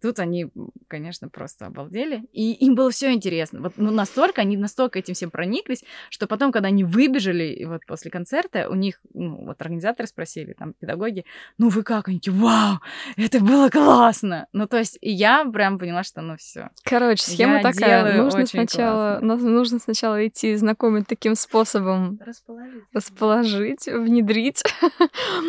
Тут 0.00 0.18
они, 0.18 0.46
конечно, 0.88 1.28
просто 1.28 1.66
обалдели. 1.66 2.24
И 2.32 2.52
им 2.52 2.74
было 2.74 2.90
все 2.90 3.12
интересно. 3.12 3.60
Вот 3.60 3.74
ну, 3.76 3.90
настолько, 3.90 4.40
они 4.40 4.56
настолько 4.56 4.98
этим 4.98 5.14
всем 5.14 5.30
прониклись, 5.30 5.84
что 6.08 6.26
потом, 6.26 6.52
когда 6.52 6.68
они 6.68 6.84
выбежали 6.84 7.44
и 7.44 7.64
вот 7.66 7.84
после 7.86 8.10
концерта, 8.10 8.68
у 8.70 8.74
них, 8.74 9.00
ну, 9.12 9.44
вот 9.44 9.60
организаторы 9.60 10.08
спросили, 10.08 10.54
там, 10.54 10.72
педагоги, 10.72 11.24
ну 11.58 11.68
вы 11.68 11.82
как? 11.82 12.08
Они 12.08 12.18
такие, 12.18 12.32
вау, 12.32 12.78
это 13.16 13.40
было 13.40 13.68
классно. 13.68 14.46
Ну, 14.52 14.66
то 14.66 14.78
есть 14.78 14.98
я 15.02 15.44
прям 15.44 15.78
поняла, 15.78 16.02
что 16.02 16.22
ну 16.22 16.36
все. 16.36 16.70
Короче, 16.84 17.22
схема 17.22 17.56
Я 17.56 17.62
такая. 17.62 18.16
Нужно 18.16 18.46
сначала, 18.46 19.18
классно. 19.20 19.50
нужно 19.50 19.78
сначала 19.78 20.26
идти 20.26 20.56
знакомить 20.56 21.06
таким 21.06 21.34
способом, 21.34 22.18
Расположить. 22.24 22.84
расположить, 22.92 23.86
внедрить, 23.86 24.62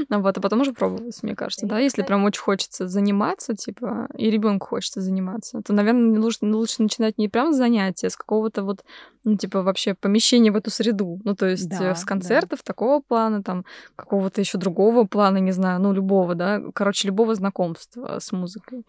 а 0.10 0.20
вот, 0.20 0.38
а 0.38 0.41
потом 0.41 0.62
уже 0.62 0.74
пробовать, 0.74 1.24
мне 1.24 1.36
кажется, 1.36 1.66
да, 1.66 1.80
если 1.80 2.04
прям 2.04 2.24
очень 2.26 2.41
хочется 2.41 2.88
заниматься, 2.88 3.56
типа, 3.56 4.10
и 4.18 4.30
ребенку 4.41 4.67
хочется 4.67 5.01
заниматься, 5.01 5.61
то, 5.61 5.73
наверное, 5.73 6.19
лучше, 6.19 6.39
лучше 6.41 6.81
начинать 6.81 7.17
не 7.17 7.29
прям 7.29 7.53
с 7.53 7.57
занятия, 7.57 8.07
а 8.07 8.09
с 8.09 8.17
какого-то 8.17 8.63
вот, 8.63 8.83
ну, 9.23 9.37
типа, 9.37 9.61
вообще 9.61 9.93
помещения 9.93 10.51
в 10.51 10.55
эту 10.55 10.71
среду, 10.71 11.19
ну, 11.23 11.35
то 11.35 11.45
есть 11.45 11.69
Да, 11.69 11.91
э, 11.91 11.95
с 11.95 12.01
да. 12.01 12.07
концертов 12.07 12.63
такого 12.63 13.01
плана, 13.01 13.43
там, 13.43 13.65
какого-то 13.95 14.41
еще 14.41 14.57
другого 14.57 15.05
плана, 15.05 15.37
не 15.37 15.51
знаю, 15.51 15.79
ну, 15.79 15.93
любого, 15.93 16.35
да, 16.35 16.61
короче, 16.73 17.07
любого 17.07 17.35
знакомства 17.35 18.17
с 18.19 18.31
музыкой. 18.31 18.83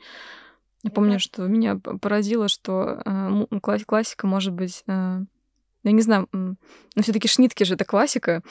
Я 0.83 0.91
помню, 0.91 1.21
что 1.21 1.47
меня 1.47 1.77
поразило, 1.77 2.49
что 2.49 3.03
э, 3.05 3.61
классика 3.87 4.27
может 4.27 4.53
быть, 4.53 4.83
э, 4.89 5.21
я 5.85 5.93
не 5.93 6.03
знаю, 6.03 6.29
но 6.33 6.57
все-таки 7.03 7.29
Шнитке 7.29 7.65
же 7.65 7.75
это 7.75 7.85
классика. 7.85 8.43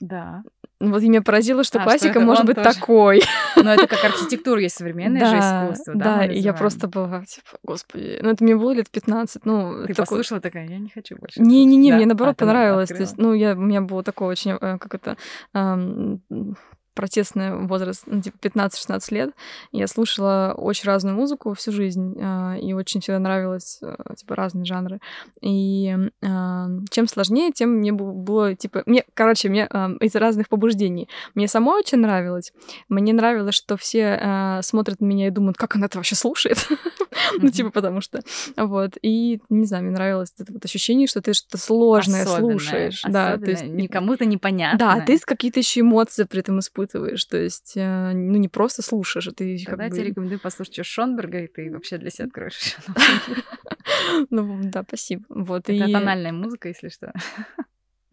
Да. 0.00 0.42
Вот 0.90 1.02
и 1.02 1.08
меня 1.08 1.22
поразило, 1.22 1.62
что 1.64 1.78
А, 1.78 1.82
что 1.82 1.88
классика 1.90 2.18
это 2.18 2.20
может 2.20 2.44
быть 2.44 2.56
тоже. 2.56 2.74
такой. 2.74 3.22
Но 3.56 3.72
это 3.74 3.86
как 3.86 4.04
архитектура 4.04 4.60
есть 4.60 4.76
современное 4.76 5.24
же 5.26 5.36
Да, 5.38 5.64
искусство, 5.66 5.94
да? 5.94 6.04
Да, 6.18 6.24
и 6.26 6.38
я 6.38 6.52
просто 6.52 6.88
была, 6.88 7.24
типа, 7.24 7.48
господи, 7.62 8.18
ну 8.20 8.30
это 8.30 8.42
мне 8.42 8.56
было 8.56 8.72
лет 8.72 8.90
15, 8.90 9.44
ну, 9.46 9.82
Ты 9.86 9.94
такой- 9.94 9.94
послушала 10.06 10.40
такая, 10.40 10.66
я 10.66 10.78
не 10.78 10.88
хочу 10.88 11.16
больше. 11.16 11.40
Не-не-не, 11.40 11.90
слушать». 11.90 11.96
мне 11.96 12.04
Да? 12.04 12.08
наоборот 12.08 12.34
А, 12.38 12.44
ну, 12.44 12.46
понравилось. 12.48 12.88
То 12.88 12.96
есть, 12.96 13.18
ну, 13.18 13.32
я, 13.32 13.52
у 13.52 13.60
меня 13.60 13.80
было 13.80 14.02
такое 14.02 14.28
очень, 14.28 14.52
э, 14.52 14.78
как 14.78 14.94
это, 14.94 15.16
ам, 15.52 16.20
протестный 16.94 17.66
возраст, 17.66 18.04
ну, 18.06 18.20
типа 18.20 18.36
15-16 18.42 19.14
лет. 19.14 19.30
Я 19.72 19.86
слушала 19.86 20.54
очень 20.56 20.86
разную 20.86 21.16
музыку 21.16 21.54
всю 21.54 21.72
жизнь, 21.72 22.16
а, 22.20 22.56
и 22.56 22.72
очень 22.72 23.00
всегда 23.00 23.18
нравилось, 23.18 23.78
э, 23.82 23.96
типа, 24.16 24.36
разные 24.36 24.64
жанры. 24.64 25.00
И 25.40 25.94
а, 26.22 26.68
чем 26.90 27.08
сложнее, 27.08 27.52
тем 27.52 27.70
мне 27.78 27.92
было, 27.92 28.54
типа, 28.54 28.82
мне, 28.86 29.04
короче, 29.14 29.48
мне 29.48 29.66
ам, 29.70 29.96
из 29.96 30.14
разных 30.14 30.48
побуждений. 30.48 31.08
Мне 31.34 31.48
самой 31.48 31.80
очень 31.80 31.98
нравилось. 31.98 32.52
Мне 32.88 33.12
нравилось, 33.12 33.54
что 33.54 33.76
все 33.76 34.18
а, 34.20 34.62
смотрят 34.62 35.00
на 35.00 35.06
меня 35.06 35.28
и 35.28 35.30
думают, 35.30 35.56
как 35.56 35.76
она 35.76 35.86
это 35.86 35.98
вообще 35.98 36.14
слушает. 36.14 36.66
Ну, 37.38 37.50
типа, 37.50 37.70
потому 37.70 38.00
что 38.00 38.20
вот, 38.56 38.92
и, 39.00 39.40
не 39.48 39.66
знаю, 39.66 39.84
мне 39.84 39.92
нравилось 39.92 40.32
это 40.38 40.52
вот 40.52 40.64
ощущение, 40.64 41.06
что 41.06 41.20
ты 41.20 41.32
что-то 41.32 41.58
сложное 41.58 42.26
слушаешь. 42.26 43.02
Да, 43.06 43.36
то 43.36 43.50
есть 43.50 43.64
никому-то 43.64 44.24
непонятно. 44.24 44.78
Да, 44.78 45.00
ты 45.00 45.18
какие-то 45.18 45.60
еще 45.60 45.80
эмоции 45.80 46.24
при 46.24 46.40
этом 46.40 46.58
испытываешь. 46.82 47.24
То 47.24 47.38
есть, 47.38 47.72
э, 47.76 48.12
ну, 48.12 48.36
не 48.38 48.48
просто 48.48 48.82
слушаешь, 48.82 49.28
а 49.28 49.32
ты 49.32 49.58
Тогда 49.64 49.84
как 49.84 49.84
я 49.84 49.90
тебе 49.90 50.02
бы... 50.02 50.08
рекомендую 50.10 50.40
послушать 50.40 50.74
что 50.74 50.84
Шонберга, 50.84 51.40
и 51.40 51.46
ты 51.46 51.70
вообще 51.70 51.98
для 51.98 52.10
себя 52.10 52.26
откроешь. 52.26 52.76
Ну, 54.30 54.60
да, 54.64 54.84
спасибо. 54.86 55.24
Вот, 55.28 55.68
Это 55.68 55.72
и... 55.72 55.92
тональная 55.92 56.32
музыка, 56.32 56.68
если 56.68 56.88
что. 56.88 57.12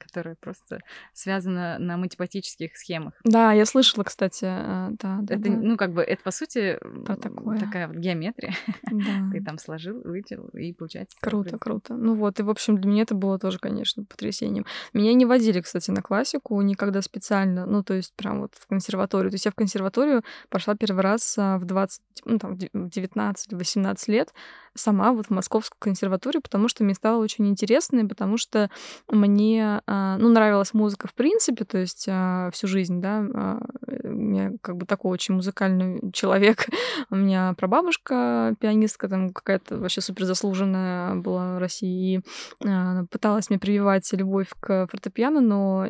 Которая 0.10 0.36
просто 0.36 0.80
связана 1.14 1.78
на 1.80 1.98
математических 1.98 2.76
схемах. 2.76 3.14
Да, 3.24 3.54
я 3.54 3.66
слышала, 3.66 4.04
кстати, 4.04 4.46
э, 4.46 4.90
да. 4.92 5.20
да 5.22 5.36
это, 5.36 5.44
да. 5.44 5.50
ну, 5.50 5.78
как 5.78 5.94
бы, 5.94 6.02
это, 6.02 6.22
по 6.24 6.32
сути, 6.32 6.80
Про 7.06 7.16
такое. 7.16 7.60
такая 7.60 7.88
вот 7.88 7.98
геометрия. 7.98 8.54
Да. 8.92 9.30
Ты 9.32 9.44
там 9.44 9.58
сложил, 9.60 10.02
вытянул, 10.04 10.48
и 10.50 10.74
получается... 10.74 11.16
Круто, 11.22 11.58
круто. 11.58 11.94
Ну 11.94 12.16
вот, 12.16 12.40
и, 12.40 12.44
в 12.44 12.50
общем, 12.50 12.78
для 12.80 12.90
меня 12.90 13.04
это 13.04 13.14
было 13.14 13.38
тоже, 13.38 13.60
конечно, 13.60 14.04
потрясением. 14.04 14.66
Меня 14.94 15.14
не 15.14 15.26
водили, 15.26 15.62
кстати, 15.62 15.92
на 15.92 16.02
классику 16.02 16.60
никогда 16.62 17.02
специально, 17.02 17.66
ну, 17.66 17.84
то 17.84 17.94
есть 17.94 18.14
прям 18.16 18.42
вот 18.42 18.56
в 18.56 18.68
консерваторию. 18.68 19.30
То 19.30 19.36
есть 19.36 19.46
я 19.46 19.52
в 19.52 19.56
консерваторию 19.56 20.24
пошла 20.50 20.76
первый 20.76 21.02
раз 21.02 21.36
а, 21.38 21.58
в 21.60 21.66
20, 21.66 22.02
ну, 22.26 22.40
там, 22.40 22.56
в 22.56 22.88
19-18 22.88 23.98
лет 24.08 24.34
сама 24.76 25.14
вот 25.14 25.28
в 25.28 25.30
Московскую 25.32 25.78
консерваторию, 25.80 26.42
потому 26.42 26.68
что 26.68 26.84
мне 26.84 26.94
стало 26.94 27.22
очень 27.22 27.48
интересно, 27.48 28.00
и 28.00 28.08
потому 28.08 28.38
что 28.38 28.70
мне, 29.10 29.82
а, 29.86 29.99
ну, 30.18 30.30
нравилась 30.30 30.74
музыка 30.74 31.08
в 31.08 31.14
принципе, 31.14 31.66
то 31.66 31.78
есть 31.78 32.08
а, 32.10 32.50
всю 32.52 32.68
жизнь, 32.68 33.02
да, 33.02 33.24
а, 33.34 33.60
я 33.88 34.52
как 34.62 34.78
бы 34.78 34.86
такой 34.86 35.12
очень 35.12 35.36
музыкальный 35.36 36.00
человек. 36.14 36.68
У 37.10 37.16
меня 37.16 37.54
прабабушка 37.58 38.56
пианистка, 38.60 39.08
там 39.08 39.32
какая-то 39.32 39.78
вообще 39.78 40.02
супер 40.02 40.26
заслуженная 40.26 41.16
была 41.16 41.56
в 41.56 41.60
России, 41.60 42.22
и 42.64 42.70
пыталась 43.12 43.50
мне 43.50 43.60
прививать 43.60 44.12
любовь 44.14 44.50
к 44.60 44.88
фортепиано, 44.88 45.42
но 45.42 45.86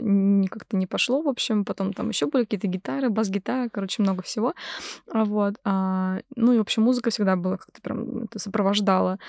как-то 0.49 0.78
не 0.78 0.88
пошло, 0.88 1.22
в 1.22 1.28
общем. 1.28 1.66
Потом 1.66 1.93
там 1.93 2.10
еще 2.10 2.28
были 2.28 2.43
какие-то 2.43 2.68
гитары, 2.68 3.10
бас-гитара, 3.10 3.70
короче, 3.70 4.01
много 4.01 4.24
всего. 4.24 4.53
А 5.12 5.26
Вот. 5.26 5.55
а, 5.64 6.20
Ну 6.36 6.53
и, 6.53 6.57
в 6.57 6.62
общем, 6.62 6.84
музыка 6.84 7.10
всегда 7.10 7.36
была 7.36 7.57
как-то 7.57 7.82
прям 7.82 8.24
это 8.24 8.39
сопровождала. 8.39 9.20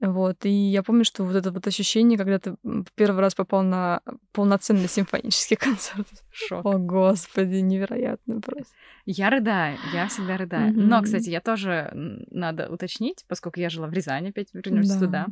Вот. 0.00 0.44
И 0.44 0.50
я 0.50 0.82
помню, 0.82 1.04
что 1.04 1.24
вот 1.24 1.36
это 1.36 1.50
вот 1.50 1.66
ощущение, 1.66 2.18
когда 2.18 2.38
ты 2.38 2.56
первый 2.94 3.20
раз 3.20 3.34
попал 3.34 3.62
на 3.62 4.00
полноценный 4.32 4.88
симфонический 4.88 5.56
концерт. 5.60 6.06
Шок. 6.30 6.64
О, 6.64 6.78
господи, 6.78 7.56
невероятно 7.56 8.40
просто. 8.40 8.72
Я 9.10 9.30
рыдаю, 9.30 9.78
я 9.94 10.06
всегда 10.08 10.36
рыдаю. 10.36 10.70
Но, 10.74 10.96
Мгм. 10.96 11.04
кстати, 11.04 11.30
я 11.30 11.40
тоже 11.40 11.90
надо 12.30 12.70
уточнить, 12.70 13.24
поскольку 13.26 13.58
я 13.58 13.70
жила 13.70 13.86
в 13.86 13.92
Рязани, 13.94 14.28
опять 14.28 14.48
вернемся 14.52 15.00
Да. 15.00 15.06
туда. 15.06 15.26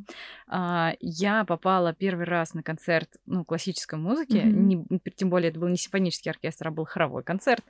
А, 0.49 0.93
я 1.01 1.45
попала 1.45 1.93
первый 1.93 2.25
раз 2.25 2.55
на 2.55 2.63
концерт 2.63 3.11
ну, 3.27 3.45
классической 3.45 3.99
музыки, 3.99 4.39
Мгм. 4.39 4.69
не- 4.69 4.87
тем 5.15 5.29
более 5.29 5.51
это 5.51 5.61
был 5.61 5.69
не 5.69 5.77
симфонический 5.77 6.31
оркестр, 6.31 6.69
а 6.69 6.71
был 6.71 6.87
хоровой 6.87 7.23
концерт, 7.23 7.63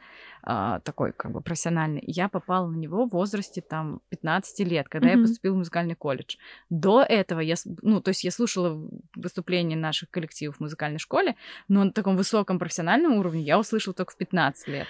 а, 0.44 0.78
такой 0.80 1.12
как 1.12 1.32
бы 1.32 1.40
профессиональный. 1.40 2.04
Я 2.06 2.28
попала 2.28 2.68
на 2.68 2.76
него 2.76 3.06
в 3.06 3.10
возрасте 3.10 3.60
там 3.60 4.00
15 4.08 4.62
лет, 4.62 4.88
когда 4.88 5.08
я 5.08 5.16
Мгм. 5.16 5.22
поступила 5.24 5.54
в 5.54 5.58
музыкальный 5.58 5.96
колледж. 5.96 6.36
До 6.70 7.02
этого 7.02 7.40
я, 7.40 7.56
ну, 7.82 8.00
то 8.00 8.10
есть 8.10 8.22
я 8.22 8.30
слушала 8.30 8.80
выступления 9.16 9.74
наших 9.74 10.08
коллективов 10.10 10.58
в 10.58 10.60
музыкальной 10.60 11.00
школе, 11.00 11.34
но 11.66 11.82
на 11.82 11.90
таком 11.90 12.16
высоком 12.16 12.60
профессиональном 12.60 13.14
уровне 13.14 13.42
я 13.42 13.58
услышала 13.58 13.92
только 13.92 14.12
в 14.12 14.16
15 14.16 14.68
лет. 14.68 14.86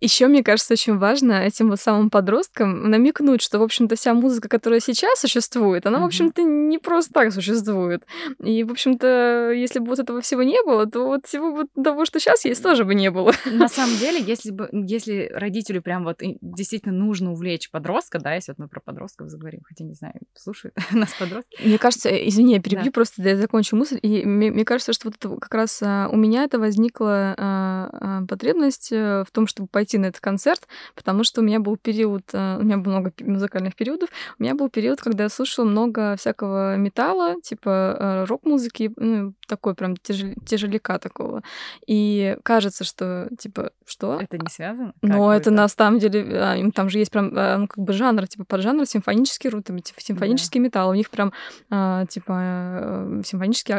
Еще, 0.00 0.26
мне 0.26 0.42
кажется, 0.42 0.74
очень 0.74 0.98
важно 0.98 1.32
этим 1.32 1.70
вот 1.70 1.80
самым 1.80 2.10
подросткам 2.10 2.90
намекнуть, 2.90 3.40
что, 3.42 3.58
в 3.58 3.62
общем-то, 3.62 3.96
вся 3.96 4.14
музыка, 4.14 4.48
которая 4.48 4.80
сейчас 4.80 5.20
существует, 5.20 5.86
она, 5.86 5.98
в 5.98 6.00
Мгм. 6.00 6.06
общем-то, 6.06 6.42
не 6.42 6.78
просто 6.78 7.12
так 7.12 7.32
существует. 7.32 8.04
И, 8.42 8.64
в 8.64 8.70
общем-то, 8.72 9.52
если 9.54 9.78
бы 9.78 9.86
вот 9.86 9.98
этого 9.98 10.20
всего 10.20 10.42
не 10.42 10.62
было, 10.64 10.86
то 10.86 11.06
вот 11.06 11.26
всего 11.26 11.50
вот 11.52 11.66
того, 11.82 12.04
что 12.04 12.18
сейчас 12.20 12.44
есть, 12.44 12.62
тоже 12.62 12.84
бы 12.84 12.94
не 12.94 13.10
было. 13.10 13.32
На 13.46 13.68
самом 13.68 13.96
деле, 13.98 14.20
если 14.20 14.50
бы, 14.50 14.68
если 14.72 15.30
родителю 15.34 15.82
прям 15.82 16.04
вот 16.04 16.20
действительно 16.40 16.94
нужно 16.94 17.32
увлечь 17.32 17.70
подростка, 17.70 18.18
да, 18.18 18.34
если 18.34 18.52
вот 18.52 18.58
мы 18.58 18.68
про 18.68 18.80
подростков 18.80 19.28
заговорим, 19.28 19.60
хотя 19.64 19.84
не 19.84 19.94
знаю, 19.94 20.14
слушают 20.34 20.74
нас 20.92 21.12
подростки. 21.18 21.56
Мне 21.64 21.78
кажется, 21.78 22.08
э, 22.08 22.28
извини, 22.28 22.54
я 22.54 22.60
перебью, 22.60 22.86
Да. 22.86 22.90
просто 22.92 23.22
я 23.22 23.36
закончу 23.36 23.76
мысль. 23.76 23.98
И 24.02 24.24
мне, 24.24 24.50
мне 24.50 24.64
кажется, 24.64 24.92
что 24.92 25.08
вот 25.08 25.16
это 25.16 25.36
как 25.40 25.54
раз 25.54 25.80
а, 25.82 26.08
у 26.10 26.16
меня 26.16 26.44
это 26.44 26.58
возникла 26.58 27.34
а, 27.38 28.22
потребность 28.28 28.90
э, 28.92 29.24
в 29.26 29.30
том, 29.30 29.46
чтобы 29.46 29.68
пойти 29.68 29.83
на 29.92 30.06
этот 30.06 30.20
концерт, 30.20 30.66
потому 30.94 31.24
что 31.24 31.40
у 31.40 31.44
меня 31.44 31.60
был 31.60 31.76
период, 31.76 32.22
а, 32.32 32.58
у 32.58 32.62
меня 32.64 32.78
было 32.78 32.92
много 32.92 33.12
музыкальных 33.20 33.74
периодов, 33.74 34.08
у 34.38 34.42
меня 34.42 34.54
был 34.54 34.68
период, 34.68 35.00
когда 35.00 35.24
я 35.24 35.28
слушала 35.28 35.64
много 35.64 36.16
всякого 36.16 36.76
металла, 36.76 37.40
типа 37.42 37.96
а, 37.98 38.26
рок-музыки, 38.26 38.92
ну, 38.96 39.34
такой 39.46 39.74
прям 39.74 39.94
тяжел- 39.94 40.34
тяжеляка 40.46 40.98
такого. 40.98 41.42
И 41.86 42.36
кажется, 42.42 42.84
что, 42.84 43.28
типа, 43.38 43.70
что? 43.86 44.18
Это 44.20 44.38
не 44.38 44.48
связано? 44.48 44.94
Но 45.02 45.28
Как 45.28 45.40
это 45.40 45.50
бы 45.50 45.56
на 45.56 45.68
самом 45.68 45.98
деле, 45.98 46.38
а, 46.40 46.70
там 46.72 46.88
же 46.88 46.98
есть 46.98 47.10
прям, 47.10 47.32
а, 47.36 47.58
ну, 47.58 47.66
как 47.66 47.82
бы 47.82 47.92
жанр, 47.92 48.26
типа 48.26 48.44
поджанр 48.44 48.86
симфонический 48.86 49.50
рут, 49.50 49.66
типа, 49.66 50.00
симфонический 50.00 50.60
металл. 50.60 50.90
У 50.90 50.94
них 50.94 51.10
прям, 51.10 51.32
а, 51.70 52.06
типа, 52.06 52.32
э, 52.36 53.22
симфонические 53.24 53.76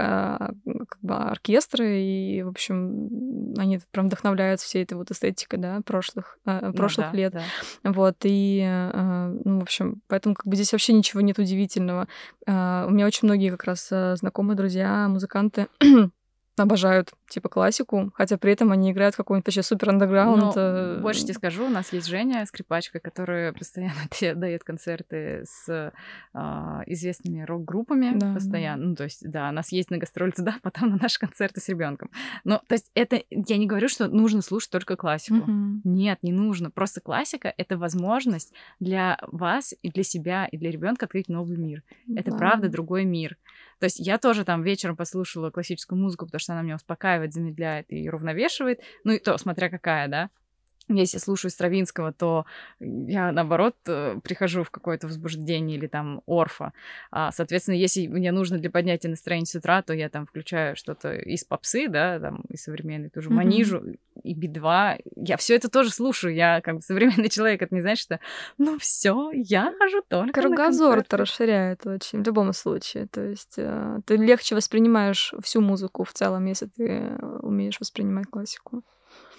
как 0.87 0.97
бы 1.01 1.15
оркестры, 1.15 2.01
и, 2.01 2.43
в 2.43 2.49
общем, 2.49 3.53
они 3.57 3.79
прям 3.91 4.07
вдохновляются 4.07 4.67
всей 4.67 4.83
этой 4.83 4.95
вот 4.95 5.11
эстетикой, 5.11 5.59
да, 5.59 5.81
прошлых, 5.95 6.37
а, 6.45 6.67
Ну 6.67 6.73
прошлых 6.73 7.11
да, 7.11 7.17
лет. 7.17 7.33
да. 7.33 7.43
Вот, 7.91 8.15
и, 8.23 8.61
а, 8.67 9.33
ну, 9.43 9.59
в 9.59 9.63
общем, 9.63 10.01
поэтому 10.07 10.35
как 10.35 10.47
бы 10.47 10.55
здесь 10.55 10.71
вообще 10.71 10.93
ничего 10.93 11.21
нет 11.21 11.39
удивительного. 11.39 12.07
А, 12.47 12.85
У 12.87 12.91
меня 12.91 13.05
очень 13.05 13.27
многие 13.27 13.49
как 13.51 13.63
раз 13.63 13.87
а, 13.91 14.15
знакомые, 14.15 14.55
друзья, 14.57 15.07
музыканты 15.07 15.67
обожают, 16.63 17.11
типа, 17.27 17.49
классику, 17.49 18.11
хотя 18.15 18.37
при 18.37 18.51
этом 18.53 18.71
они 18.71 18.91
играют 18.91 19.15
какой-нибудь 19.15 19.45
вообще 19.47 19.63
супер 19.63 19.89
андерграунд. 19.89 20.55
Но 20.55 20.99
больше 21.01 21.23
тебе 21.23 21.33
скажу, 21.33 21.65
у 21.65 21.69
нас 21.69 21.91
есть 21.93 22.07
Женя, 22.07 22.45
скрипачка, 22.45 22.99
которая 22.99 23.53
постоянно 23.53 23.95
дает 24.35 24.63
концерты 24.63 25.43
с 25.45 25.93
а, 26.33 26.83
известными 26.85 27.41
рок-группами 27.43 28.11
Да, 28.15 28.33
постоянно. 28.33 28.85
Ну, 28.89 28.95
то 28.95 29.03
есть, 29.03 29.29
да, 29.29 29.49
у 29.49 29.51
нас 29.51 29.71
есть 29.71 29.91
на 29.91 29.97
гастроль 29.97 30.31
туда, 30.33 30.55
потом 30.61 30.91
на 30.91 30.97
наши 30.97 31.19
концерты 31.19 31.61
с 31.61 31.69
ребенком. 31.69 32.09
Но, 32.43 32.61
то 32.67 32.75
есть, 32.75 32.91
это 32.93 33.21
я 33.29 33.57
не 33.57 33.67
говорю, 33.67 33.87
что 33.87 34.07
нужно 34.07 34.41
слушать 34.41 34.71
только 34.71 34.95
классику. 34.95 35.35
Мгм. 35.37 35.81
Нет, 35.83 36.19
не 36.21 36.31
нужно. 36.31 36.71
Просто 36.71 37.01
классика 37.01 37.53
это 37.57 37.77
возможность 37.77 38.53
для 38.79 39.17
вас 39.31 39.73
и 39.81 39.91
для 39.91 40.03
себя, 40.03 40.45
и 40.45 40.57
для 40.57 40.71
ребенка 40.71 41.05
открыть 41.05 41.27
новый 41.29 41.57
мир. 41.57 41.83
Это 42.15 42.31
Да. 42.31 42.37
правда 42.37 42.69
другой 42.69 43.05
мир. 43.05 43.37
То 43.79 43.85
есть 43.85 43.99
я 43.99 44.17
тоже 44.17 44.45
там 44.45 44.63
вечером 44.63 44.95
послушала 44.95 45.51
классическую 45.51 45.99
музыку, 45.99 46.25
потому 46.25 46.39
что 46.39 46.53
она 46.53 46.61
меня 46.61 46.75
успокаивает, 46.75 47.33
замедляет 47.33 47.85
и 47.89 48.07
уравновешивает. 48.07 48.81
Ну 49.03 49.11
и 49.13 49.19
то, 49.19 49.37
смотря 49.37 49.69
какая, 49.69 50.07
да. 50.07 50.29
Если 50.87 51.17
слушаю 51.17 51.51
Стравинского, 51.51 52.13
то 52.13 52.45
я, 52.79 53.31
наоборот, 53.31 53.75
э, 53.87 54.19
прихожу 54.23 54.63
в 54.63 54.69
какое-то 54.69 55.07
возбуждение 55.07 55.77
или 55.77 55.87
там 55.87 56.21
орфа. 56.27 56.73
А, 57.11 57.31
соответственно, 57.31 57.75
если 57.75 58.07
мне 58.07 58.31
нужно 58.31 58.59
для 58.59 58.69
поднятия 58.69 59.07
настроения 59.07 59.47
с 59.47 59.55
утра, 59.55 59.81
то 59.81 59.93
я 59.93 60.09
там 60.09 60.27
включаю 60.27 60.75
что-то 60.75 61.13
из 61.15 61.43
попсы, 61.43 61.87
да, 61.87 62.19
там, 62.19 62.43
из 62.49 62.63
современной, 62.63 63.09
ту 63.09 63.21
же. 63.21 63.29
Манижу, 63.29 63.83
и 64.23 64.33
Би-2. 64.33 65.01
Я 65.15 65.37
все 65.37 65.55
это 65.55 65.69
тоже 65.69 65.91
слушаю. 65.91 66.33
Я 66.33 66.61
как 66.61 66.75
бы 66.75 66.81
современный 66.81 67.29
человек. 67.29 67.61
Это 67.61 67.73
не 67.73 67.81
значит, 67.81 68.03
что 68.03 68.19
ну 68.57 68.77
все, 68.79 69.31
я 69.33 69.73
хожу 69.79 70.01
только 70.07 70.41
Кругозор 70.41 70.99
это 70.99 71.17
расширяет 71.17 71.85
очень, 71.85 72.21
в 72.21 72.25
любом 72.25 72.53
случае. 72.53 73.07
То 73.07 73.21
есть 73.21 73.55
э, 73.57 73.99
ты 74.05 74.17
легче 74.17 74.55
воспринимаешь 74.55 75.33
всю 75.43 75.61
музыку 75.61 76.03
в 76.03 76.13
целом, 76.13 76.45
если 76.45 76.67
ты 76.67 77.17
умеешь 77.41 77.79
воспринимать 77.79 78.27
классику. 78.27 78.83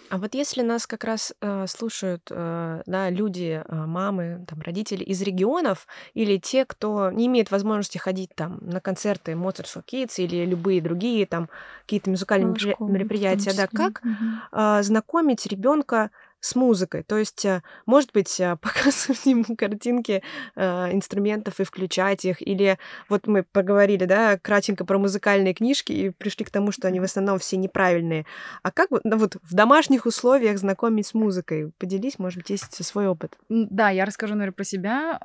А 0.09 0.18
вот 0.18 0.34
если 0.34 0.62
нас 0.62 0.86
как 0.86 1.04
раз 1.04 1.34
э, 1.40 1.66
слушают 1.68 2.22
э, 2.30 2.82
да, 2.86 3.11
люди, 3.11 3.62
э, 3.64 3.74
мамы, 3.74 4.44
там, 4.48 4.61
родители 4.61 5.02
из 5.02 5.20
регионов 5.22 5.86
или 6.14 6.38
те, 6.38 6.64
кто 6.64 7.11
не 7.11 7.26
имеет 7.26 7.50
возможности 7.50 7.98
ходить 7.98 8.30
там 8.34 8.59
на 8.61 8.80
концерты 8.80 9.32
for 9.32 9.84
Kids 9.84 10.14
или 10.18 10.44
любые 10.44 10.80
другие 10.80 11.26
там 11.26 11.48
какие-то 11.82 12.11
музыкальные 12.11 12.57
Школы 12.57 12.76
том 12.78 12.92
мероприятия, 12.92 13.52
да, 13.54 13.66
как 13.66 14.02
а, 14.52 14.82
знакомить 14.82 15.46
ребенка 15.46 16.11
с 16.41 16.55
музыкой. 16.55 17.03
То 17.03 17.16
есть, 17.16 17.45
а, 17.47 17.62
может 17.87 18.12
быть, 18.12 18.41
а, 18.41 18.57
показывать 18.57 19.26
ему 19.26 19.57
картинки 19.57 20.22
а, 20.55 20.91
инструментов 20.93 21.61
и 21.61 21.64
включать 21.64 22.24
их. 22.24 22.47
Или 22.47 22.78
вот 23.09 23.26
мы 23.26 23.43
поговорили, 23.43 24.05
да, 24.05 24.39
кратенько 24.39 24.84
про 24.84 24.99
музыкальные 24.99 25.55
книжки 25.55 25.93
и 25.93 26.11
пришли 26.11 26.45
к 26.45 26.51
тому, 26.51 26.72
что 26.72 26.89
они 26.89 27.01
в 27.01 27.05
основном 27.05 27.39
все 27.39 27.57
неправильные. 27.57 28.26
А 28.62 28.70
как 28.70 28.91
вот, 28.91 29.03
ну, 29.05 29.16
вот 29.16 29.37
в 29.43 29.55
домашних 29.55 30.07
условиях 30.07 30.59
знакомить 30.59 31.07
с 31.07 31.14
музыкой? 31.14 31.72
Поделись, 31.78 32.18
может 32.18 32.39
быть, 32.39 32.51
есть 32.51 32.84
свой 32.84 33.07
опыт. 33.07 33.37
Да, 33.49 33.91
я 33.91 34.05
расскажу, 34.05 34.34
наверное, 34.34 34.53
про 34.53 34.64
себя. 34.64 35.20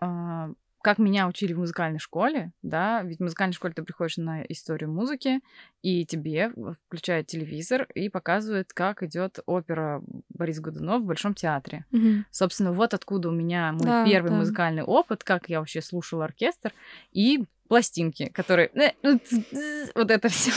Как 0.83 0.97
меня 0.97 1.27
учили 1.27 1.53
в 1.53 1.59
музыкальной 1.59 1.99
школе, 1.99 2.53
да, 2.63 3.03
ведь 3.03 3.19
в 3.19 3.23
музыкальной 3.23 3.53
школе 3.53 3.73
ты 3.73 3.83
приходишь 3.83 4.17
на 4.17 4.41
историю 4.43 4.91
музыки, 4.91 5.41
и 5.83 6.05
тебе 6.05 6.51
включают 6.87 7.27
телевизор 7.27 7.87
и 7.93 8.09
показывают, 8.09 8.73
как 8.73 9.03
идет 9.03 9.39
опера 9.45 10.01
Борис 10.29 10.59
Годунов 10.59 11.03
в 11.03 11.05
Большом 11.05 11.35
театре. 11.35 11.85
Мгм. 11.91 12.25
Собственно, 12.31 12.71
вот 12.71 12.93
откуда 12.93 13.29
у 13.29 13.31
меня 13.31 13.71
мой 13.73 13.87
Да, 13.87 14.03
первый 14.05 14.31
да. 14.31 14.37
музыкальный 14.37 14.83
опыт, 14.83 15.23
как 15.23 15.49
я 15.49 15.59
вообще 15.59 15.81
слушала 15.81 16.25
оркестр, 16.25 16.73
и 17.11 17.45
пластинки, 17.71 18.27
которые... 18.33 18.69
э, 18.75 18.91
Вот 19.95 20.11
это 20.11 20.27
все. 20.27 20.51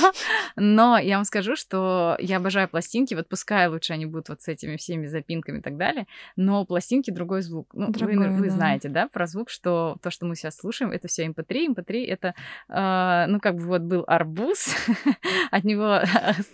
Но 0.57 0.99
я 0.99 1.15
вам 1.15 1.25
скажу, 1.25 1.55
что 1.55 2.17
я 2.19 2.39
обожаю 2.39 2.69
пластинки, 2.69 3.15
вот 3.15 3.29
пускай 3.29 3.69
лучше 3.69 3.93
они 3.93 4.05
будут 4.05 4.31
вот 4.31 4.43
с 4.43 4.49
этими 4.49 4.75
всеми 4.75 5.07
запинками 5.07 5.59
и 5.59 5.63
так 5.63 5.77
далее, 5.77 6.09
но 6.35 6.65
пластинки 6.67 7.13
другой 7.13 7.43
звук. 7.43 7.69
Ну, 7.73 7.93
Другой, 7.93 8.17
вы, 8.17 8.37
вы 8.37 8.49
да. 8.49 8.51
знаете, 8.51 8.89
да, 8.89 9.07
про 9.07 9.29
звук, 9.29 9.49
что 9.49 9.97
то, 10.03 10.11
что 10.11 10.27
мы 10.27 10.35
сейчас 10.35 10.57
слушаем, 10.57 10.91
это 10.91 11.07
все 11.07 11.25
MP3. 11.29 11.77
MP3 11.77 12.05
это, 12.05 12.35
э, 12.69 13.27
ну, 13.29 13.39
как 13.39 13.59
бы 13.59 13.63
вот 13.63 13.83
был 13.83 14.03
арбуз, 14.09 14.75
от 15.53 15.63
него 15.63 16.01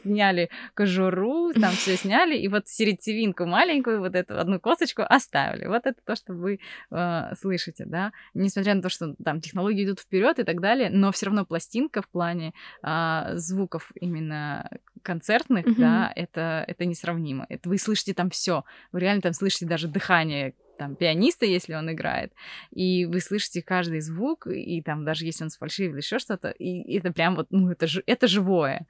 сняли 0.02 0.50
кожуру, 0.74 1.54
там 1.54 1.72
все 1.72 1.96
сняли, 1.96 2.36
и 2.36 2.48
вот 2.48 2.68
сердцевинку 2.68 3.46
маленькую, 3.46 4.00
вот 4.00 4.14
эту 4.14 4.38
одну 4.38 4.60
косточку 4.60 5.04
оставили. 5.08 5.66
Вот 5.68 5.86
это 5.86 5.96
то, 6.04 6.14
что 6.16 6.34
вы 6.34 6.60
э, 6.90 7.34
слышите, 7.40 7.86
да. 7.86 8.12
Несмотря 8.34 8.74
на 8.74 8.82
то, 8.82 8.90
что 8.90 9.14
там 9.24 9.40
технологии 9.40 9.86
идут 9.86 10.00
вперед 10.00 10.38
и 10.38 10.49
так 10.52 10.60
далее, 10.60 10.90
но 10.90 11.12
все 11.12 11.26
равно 11.26 11.44
пластинка 11.44 12.02
в 12.02 12.08
плане 12.08 12.52
а, 12.82 13.32
звуков 13.36 13.90
именно 14.00 14.68
концертных, 15.02 15.66
Мгм. 15.66 15.80
да, 15.80 16.12
это, 16.14 16.64
это 16.66 16.84
несравнимо. 16.84 17.46
Это 17.48 17.68
вы 17.68 17.78
слышите 17.78 18.14
там 18.14 18.30
все. 18.30 18.64
Вы 18.92 19.00
реально 19.00 19.22
там 19.22 19.32
слышите 19.32 19.66
даже 19.66 19.88
дыхание 19.88 20.54
там 20.80 20.96
пианиста, 20.96 21.44
если 21.44 21.74
он 21.74 21.92
играет, 21.92 22.32
и 22.70 23.04
вы 23.04 23.20
слышите 23.20 23.60
каждый 23.60 24.00
звук, 24.00 24.46
и 24.46 24.80
там 24.80 25.04
даже 25.04 25.26
если 25.26 25.44
он 25.44 25.50
сфальшивит 25.50 25.90
или 25.90 25.98
еще 25.98 26.18
что-то, 26.18 26.48
и 26.48 26.96
это 26.96 27.12
прям 27.12 27.36
вот, 27.36 27.48
ну, 27.50 27.70
это, 27.70 27.86
это 28.06 28.26
живое, 28.26 28.86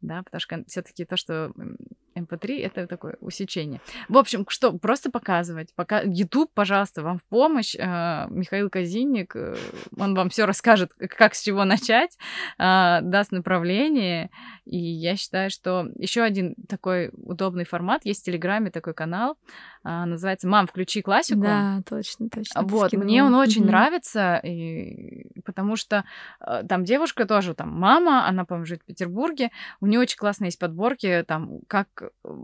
да, 0.00 0.22
потому 0.22 0.40
что 0.40 0.62
все-таки 0.68 1.04
то, 1.04 1.16
что 1.16 1.52
м, 1.56 1.76
MP3, 2.14 2.60
это 2.64 2.86
такое 2.86 3.16
усечение. 3.20 3.80
В 4.08 4.18
общем, 4.18 4.44
что, 4.48 4.72
просто 4.78 5.10
показывать. 5.10 5.74
Пока... 5.74 6.02
YouTube, 6.02 6.50
пожалуйста, 6.54 7.02
вам 7.02 7.18
в 7.18 7.24
помощь. 7.24 7.74
Э, 7.76 8.26
Михаил 8.28 8.68
Казинник, 8.70 9.34
э, 9.34 9.56
он 9.96 10.14
вам 10.14 10.28
все 10.28 10.44
расскажет, 10.44 10.92
как 10.94 11.34
с 11.34 11.42
чего 11.42 11.64
начать, 11.64 12.18
э, 12.58 12.98
даст 13.02 13.32
направление. 13.32 14.30
И 14.64 14.78
я 14.78 15.16
считаю, 15.16 15.50
что 15.50 15.88
еще 15.96 16.22
один 16.22 16.54
такой 16.68 17.10
удобный 17.12 17.64
формат 17.64 18.04
есть 18.04 18.22
в 18.22 18.24
Телеграме 18.24 18.70
такой 18.70 18.94
канал, 18.94 19.32
а, 19.32 19.36
называется 19.84 20.48
«Мам, 20.48 20.66
включи 20.66 21.02
классику». 21.02 21.40
Да, 21.40 21.82
точно, 21.88 22.28
точно. 22.28 22.62
Вот, 22.62 22.88
скинула. 22.88 23.04
мне 23.04 23.24
он 23.24 23.34
очень 23.34 23.62
Мгм. 23.62 23.70
нравится, 23.70 24.40
и... 24.44 25.40
потому 25.42 25.76
что 25.76 26.04
э, 26.40 26.62
там 26.68 26.84
девушка 26.84 27.26
тоже, 27.26 27.54
там 27.54 27.70
мама, 27.70 28.26
она, 28.26 28.44
по-моему, 28.44 28.66
живет 28.66 28.82
в 28.82 28.86
Петербурге, 28.86 29.50
у 29.80 29.86
нее 29.86 30.00
очень 30.00 30.18
классные 30.18 30.48
есть 30.48 30.58
подборки, 30.58 31.24
там, 31.26 31.60
как 31.66 31.88
э, 32.24 32.36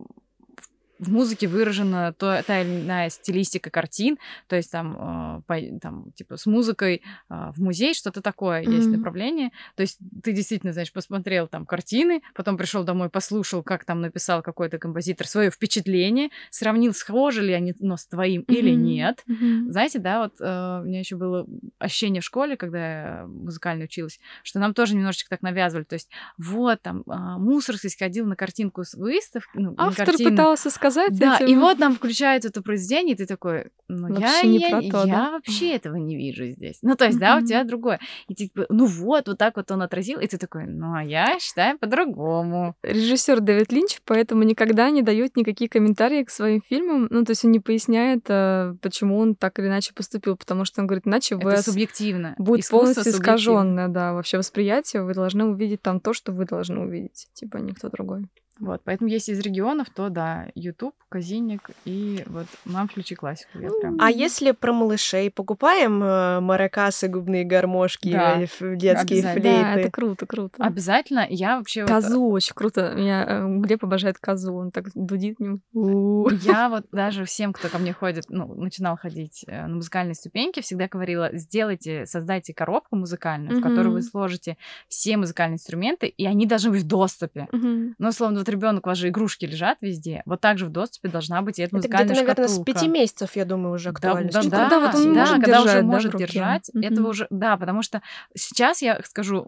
в 0.98 1.10
музыке 1.10 1.46
выражена 1.46 2.12
то, 2.12 2.42
та 2.46 2.60
или 2.62 2.68
иная 2.80 3.08
стилистика 3.10 3.70
картин, 3.70 4.18
то 4.48 4.56
есть 4.56 4.70
там, 4.72 5.38
э, 5.38 5.42
по- 5.46 5.78
там 5.80 6.12
типа 6.12 6.36
с 6.36 6.46
музыкой 6.46 7.02
э, 7.30 7.50
в 7.54 7.60
музей, 7.62 7.94
что-то 7.94 8.20
такое 8.20 8.62
есть 8.62 8.88
Мгм. 8.88 8.96
направление. 8.96 9.50
То 9.76 9.82
есть 9.82 9.98
ты 10.22 10.32
действительно, 10.32 10.72
знаешь, 10.72 10.92
посмотрел 10.92 11.46
там 11.46 11.66
картины, 11.66 12.20
потом 12.34 12.56
пришел 12.56 12.82
домой, 12.82 13.10
послушал, 13.10 13.62
как 13.62 13.84
там 13.84 14.00
написал 14.00 14.42
какой-то 14.42 14.78
композитор 14.78 15.26
свое 15.28 15.50
впечатление, 15.50 16.30
сравнил, 16.50 16.92
схожи 16.94 17.42
ли 17.42 17.52
они 17.52 17.74
но 17.78 17.96
с 17.96 18.06
твоим 18.06 18.42
или 18.42 18.72
Мгм. 18.74 18.82
нет. 18.84 19.22
Мгм. 19.26 19.70
Знаете, 19.70 20.00
да, 20.00 20.22
вот 20.24 20.34
э, 20.40 20.80
у 20.82 20.84
меня 20.84 20.98
еще 20.98 21.14
было 21.16 21.46
ощущение 21.78 22.20
в 22.20 22.24
школе, 22.24 22.56
когда 22.56 22.78
я 23.20 23.26
музыкально 23.28 23.84
училась, 23.84 24.18
что 24.42 24.58
нам 24.58 24.74
тоже 24.74 24.96
немножечко 24.96 25.30
так 25.30 25.42
навязывали. 25.42 25.84
То 25.84 25.94
есть, 25.94 26.08
вот 26.38 26.82
там 26.82 27.04
а, 27.06 27.38
Мусорский 27.38 27.88
сходил 27.90 28.26
на 28.26 28.34
картинку 28.34 28.82
с 28.82 28.94
выставки. 28.94 29.48
Ну, 29.54 29.74
Автор 29.78 30.06
картину. 30.06 30.30
пытался 30.30 30.70
сказать 30.70 30.87
Да, 31.18 31.36
этим. 31.36 31.46
и 31.46 31.56
вот 31.56 31.78
нам 31.78 31.94
включают 31.94 32.44
это 32.44 32.62
произведение, 32.62 33.14
и 33.14 33.18
ты 33.18 33.26
такой, 33.26 33.66
ну, 33.88 34.18
я, 34.18 34.42
не 34.42 34.58
я, 34.58 34.70
про 34.70 34.80
то, 34.82 35.06
я 35.06 35.14
да? 35.14 35.30
вообще 35.30 35.74
этого 35.74 35.96
не 35.96 36.16
вижу 36.16 36.46
здесь. 36.46 36.78
Ну, 36.82 36.94
то 36.94 37.06
есть, 37.06 37.18
да, 37.18 37.38
у 37.38 37.44
тебя 37.44 37.64
другое. 37.64 38.00
И 38.28 38.34
ты 38.34 38.48
типа, 38.48 38.66
ну 38.68 38.86
вот, 38.86 39.28
вот 39.28 39.38
так 39.38 39.56
вот 39.56 39.70
он 39.70 39.82
отразил, 39.82 40.20
и 40.20 40.26
ты 40.26 40.38
такой, 40.38 40.66
ну, 40.66 40.94
а 40.94 41.02
я 41.02 41.38
считаю 41.40 41.78
по-другому. 41.78 42.74
Режиссер 42.82 43.40
Дэвид 43.40 43.72
Линч, 43.72 44.00
поэтому 44.04 44.42
никогда 44.42 44.90
не 44.90 45.02
дает 45.02 45.36
никаких 45.36 45.70
комментариев 45.70 46.26
к 46.26 46.30
своим 46.30 46.60
фильмам. 46.60 47.08
Ну, 47.10 47.24
то 47.24 47.30
есть 47.30 47.44
он 47.44 47.52
не 47.52 47.60
поясняет, 47.60 48.24
э, 48.28 48.74
почему 48.82 49.18
он 49.18 49.34
так 49.34 49.58
или 49.58 49.66
иначе 49.66 49.92
поступил, 49.94 50.36
потому 50.36 50.64
что 50.64 50.80
он 50.80 50.86
говорит, 50.86 51.06
иначе 51.06 51.36
вы 51.36 51.52
Это 51.52 51.62
субъективно. 51.62 52.34
будет 52.38 52.60
Искусство 52.60 52.78
полностью 52.78 53.12
искаженное, 53.12 53.88
да, 53.88 54.12
вообще 54.12 54.38
восприятие. 54.38 55.02
Вы 55.02 55.14
должны 55.14 55.44
увидеть 55.44 55.82
там 55.82 56.00
то, 56.00 56.12
что 56.12 56.32
вы 56.32 56.44
должны 56.44 56.80
увидеть, 56.80 57.28
типа 57.34 57.58
никто 57.58 57.88
другой. 57.88 58.26
Вот, 58.60 58.80
поэтому 58.84 59.08
если 59.08 59.32
из 59.32 59.40
регионов, 59.40 59.88
то 59.90 60.08
да, 60.08 60.48
YouTube, 60.54 60.94
Казинник 61.08 61.70
и 61.84 62.22
вот 62.26 62.46
«Мам, 62.64 62.88
включи 62.88 63.14
классику». 63.14 63.58
Я 63.58 63.70
прям... 63.70 63.96
А 64.00 64.10
если 64.10 64.50
про 64.50 64.72
малышей 64.72 65.30
покупаем 65.30 66.02
э, 66.02 66.40
маракасы, 66.40 67.08
губные 67.08 67.44
гармошки, 67.44 68.12
Да, 68.12 68.40
э, 68.40 68.76
детские 68.76 69.22
флейты? 69.22 69.42
Да, 69.42 69.74
это 69.74 69.90
круто, 69.90 70.26
круто. 70.26 70.62
Обязательно. 70.62 71.26
Я 71.28 71.58
вообще... 71.58 71.82
вот, 71.82 71.90
Козу 71.90 72.28
очень 72.28 72.54
круто. 72.54 72.92
Меня 72.94 73.24
э, 73.26 73.46
Глеб 73.60 73.84
обожает 73.84 74.18
козу, 74.18 74.54
он 74.54 74.70
так 74.70 74.86
дудит. 74.94 75.38
У. 75.72 76.28
Я 76.42 76.68
вот 76.68 76.86
даже 76.92 77.24
всем, 77.24 77.52
кто 77.52 77.68
ко 77.68 77.78
мне 77.78 77.92
ходит, 77.92 78.24
ну, 78.28 78.54
начинал 78.54 78.96
ходить 78.96 79.44
э, 79.46 79.66
на 79.66 79.76
музыкальные 79.76 80.14
ступеньки, 80.14 80.60
всегда 80.60 80.88
говорила, 80.88 81.30
сделайте, 81.32 82.06
создайте 82.06 82.52
коробку 82.52 82.96
музыкальную, 82.96 83.60
в 83.60 83.62
которую 83.62 83.92
вы 83.92 84.02
сложите 84.02 84.56
все 84.88 85.16
музыкальные 85.16 85.54
инструменты, 85.56 86.06
и 86.06 86.26
они 86.26 86.46
должны 86.46 86.70
быть 86.70 86.82
в 86.82 86.86
доступе. 86.86 87.48
Мгм. 87.52 87.94
Ну, 87.98 88.08
условно, 88.08 88.40
вот 88.48 88.54
ребенок, 88.54 88.86
у 88.86 88.88
вас 88.90 88.98
же 88.98 89.08
игрушки 89.08 89.44
лежат 89.44 89.78
везде, 89.80 90.22
вот 90.26 90.40
так 90.40 90.58
же 90.58 90.66
в 90.66 90.70
доступе 90.70 91.08
должна 91.08 91.42
быть 91.42 91.58
и 91.58 91.62
эта 91.62 91.68
Это 91.68 91.76
музыкальная 91.76 92.06
где-то, 92.14 92.26
наверное, 92.26 92.48
с 92.48 92.64
пяти 92.64 92.88
месяцев, 92.88 93.36
я 93.36 93.44
думаю, 93.44 93.74
уже 93.74 93.84
Да, 93.84 93.90
актуально. 93.90 94.30
да, 94.32 94.42
Чуть- 94.42 94.50
да, 94.50 94.56
когда 94.62 94.80
вот 94.80 94.94
он 94.94 95.14
да, 95.14 95.20
может 95.20 95.34
когда 95.44 95.58
уже 95.60 95.64
держать, 95.68 95.80
да, 95.80 95.86
может 95.86 96.16
держать, 96.16 96.70
Мгм. 96.74 96.82
этого 96.84 97.08
уже, 97.08 97.26
да, 97.30 97.56
потому 97.56 97.82
что 97.82 98.02
сейчас 98.34 98.82
я 98.82 99.00
скажу, 99.04 99.44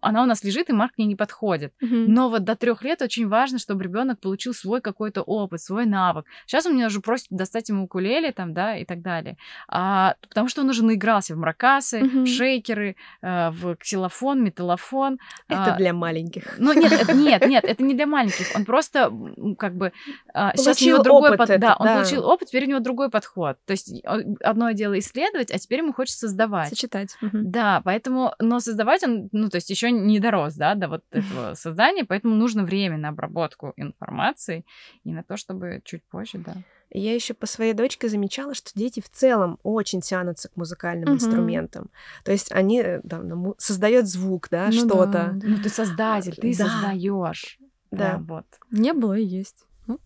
она 0.00 0.22
у 0.22 0.26
нас 0.26 0.44
лежит, 0.44 0.68
и 0.70 0.72
Марк 0.72 0.94
к 0.94 0.98
ней 0.98 1.06
не 1.06 1.16
подходит. 1.16 1.72
Но 1.80 2.28
вот 2.28 2.44
до 2.44 2.56
трех 2.56 2.82
лет 2.82 3.02
очень 3.02 3.28
важно, 3.28 3.58
чтобы 3.58 3.84
ребенок 3.84 4.20
получил 4.20 4.52
свой 4.54 4.80
какой-то 4.80 5.22
опыт, 5.22 5.60
свой 5.60 5.86
навык. 5.86 6.24
Сейчас 6.46 6.66
он 6.66 6.74
меня 6.74 6.86
уже 6.86 7.00
просит 7.00 7.26
достать 7.30 7.68
ему 7.68 7.84
укулеле 7.84 8.32
там, 8.32 8.52
да, 8.54 8.76
и 8.76 8.84
так 8.84 9.02
далее. 9.02 9.36
А, 9.68 10.14
потому 10.28 10.48
что 10.48 10.62
он 10.62 10.68
уже 10.68 10.84
наигрался 10.84 11.34
в 11.34 11.38
маракасы, 11.38 12.00
Мгм. 12.00 12.24
в 12.24 12.28
шейкеры, 12.28 12.96
э, 13.22 13.50
в 13.50 13.76
ксилофон, 13.76 14.42
металлофон. 14.42 15.18
Это 15.48 15.74
А, 15.74 15.76
для 15.76 15.92
маленьких. 15.92 16.56
ну 16.58 16.72
нет, 16.72 16.92
это- 16.92 17.12
нет, 17.14 17.46
нет, 17.46 17.64
это 17.64 17.82
не 17.82 17.94
для 17.94 18.06
маленьких. 18.06 18.39
Он 18.54 18.64
просто 18.64 19.12
как 19.58 19.74
бы 19.76 19.92
а, 20.34 20.52
сейчас 20.56 20.60
у 20.60 20.64
Получил 20.70 20.94
него 20.94 21.02
другой 21.04 21.28
опыт 21.30 21.38
под- 21.38 21.50
этот, 21.50 21.60
да, 21.60 21.76
он 21.78 21.86
да. 21.86 21.94
получил 21.96 22.24
опыт, 22.26 22.48
теперь 22.48 22.64
у 22.66 22.68
него 22.68 22.80
другой 22.80 23.10
подход. 23.10 23.58
То 23.66 23.72
есть 23.72 23.92
э, 23.92 24.00
одно 24.42 24.70
дело 24.72 24.98
исследовать, 24.98 25.50
а 25.50 25.58
теперь 25.58 25.78
ему 25.80 25.92
хочется 25.92 26.20
создавать. 26.28 26.68
Сочетать. 26.68 27.16
Мгм. 27.20 27.50
Да, 27.50 27.80
поэтому, 27.84 28.32
но 28.38 28.60
создавать 28.60 29.02
он, 29.02 29.28
ну, 29.32 29.48
то 29.48 29.56
есть 29.56 29.70
еще 29.70 29.90
не 29.90 30.18
дорос, 30.20 30.54
да, 30.54 30.74
до 30.74 30.88
вот 30.88 31.04
этого 31.10 31.54
создания, 31.54 32.04
поэтому 32.04 32.34
нужно 32.34 32.64
время 32.64 32.96
на 32.98 33.08
обработку 33.10 33.72
информации 33.76 34.64
и 35.04 35.12
на 35.12 35.22
то, 35.22 35.36
чтобы 35.36 35.80
чуть 35.84 36.02
позже, 36.04 36.38
да. 36.38 36.54
Я 36.92 37.14
еще 37.14 37.34
по 37.34 37.46
своей 37.46 37.72
дочке 37.72 38.08
замечала, 38.08 38.52
что 38.52 38.72
дети 38.74 38.98
в 39.00 39.08
целом 39.08 39.58
очень 39.62 40.00
тянутся 40.00 40.48
к 40.48 40.56
музыкальным 40.56 41.04
Мгм. 41.10 41.14
инструментам. 41.18 41.88
То 42.24 42.32
есть 42.32 42.50
они 42.50 42.80
э, 42.82 43.00
там, 43.08 43.28
ну, 43.28 43.54
создают 43.58 44.06
звук, 44.06 44.48
да, 44.50 44.66
Ну 44.66 44.72
что-то. 44.72 45.06
да. 45.12 45.38
Ну, 45.40 45.56
ты 45.58 45.68
создатель, 45.68 46.34
ты 46.34 46.52
Да. 46.58 46.64
создаешь. 46.68 47.58
Да. 47.90 48.18
вот. 48.26 48.46
Не 48.70 48.92
было 48.92 49.16
и 49.18 49.24
есть. 49.24 49.66
Оп. 49.88 50.00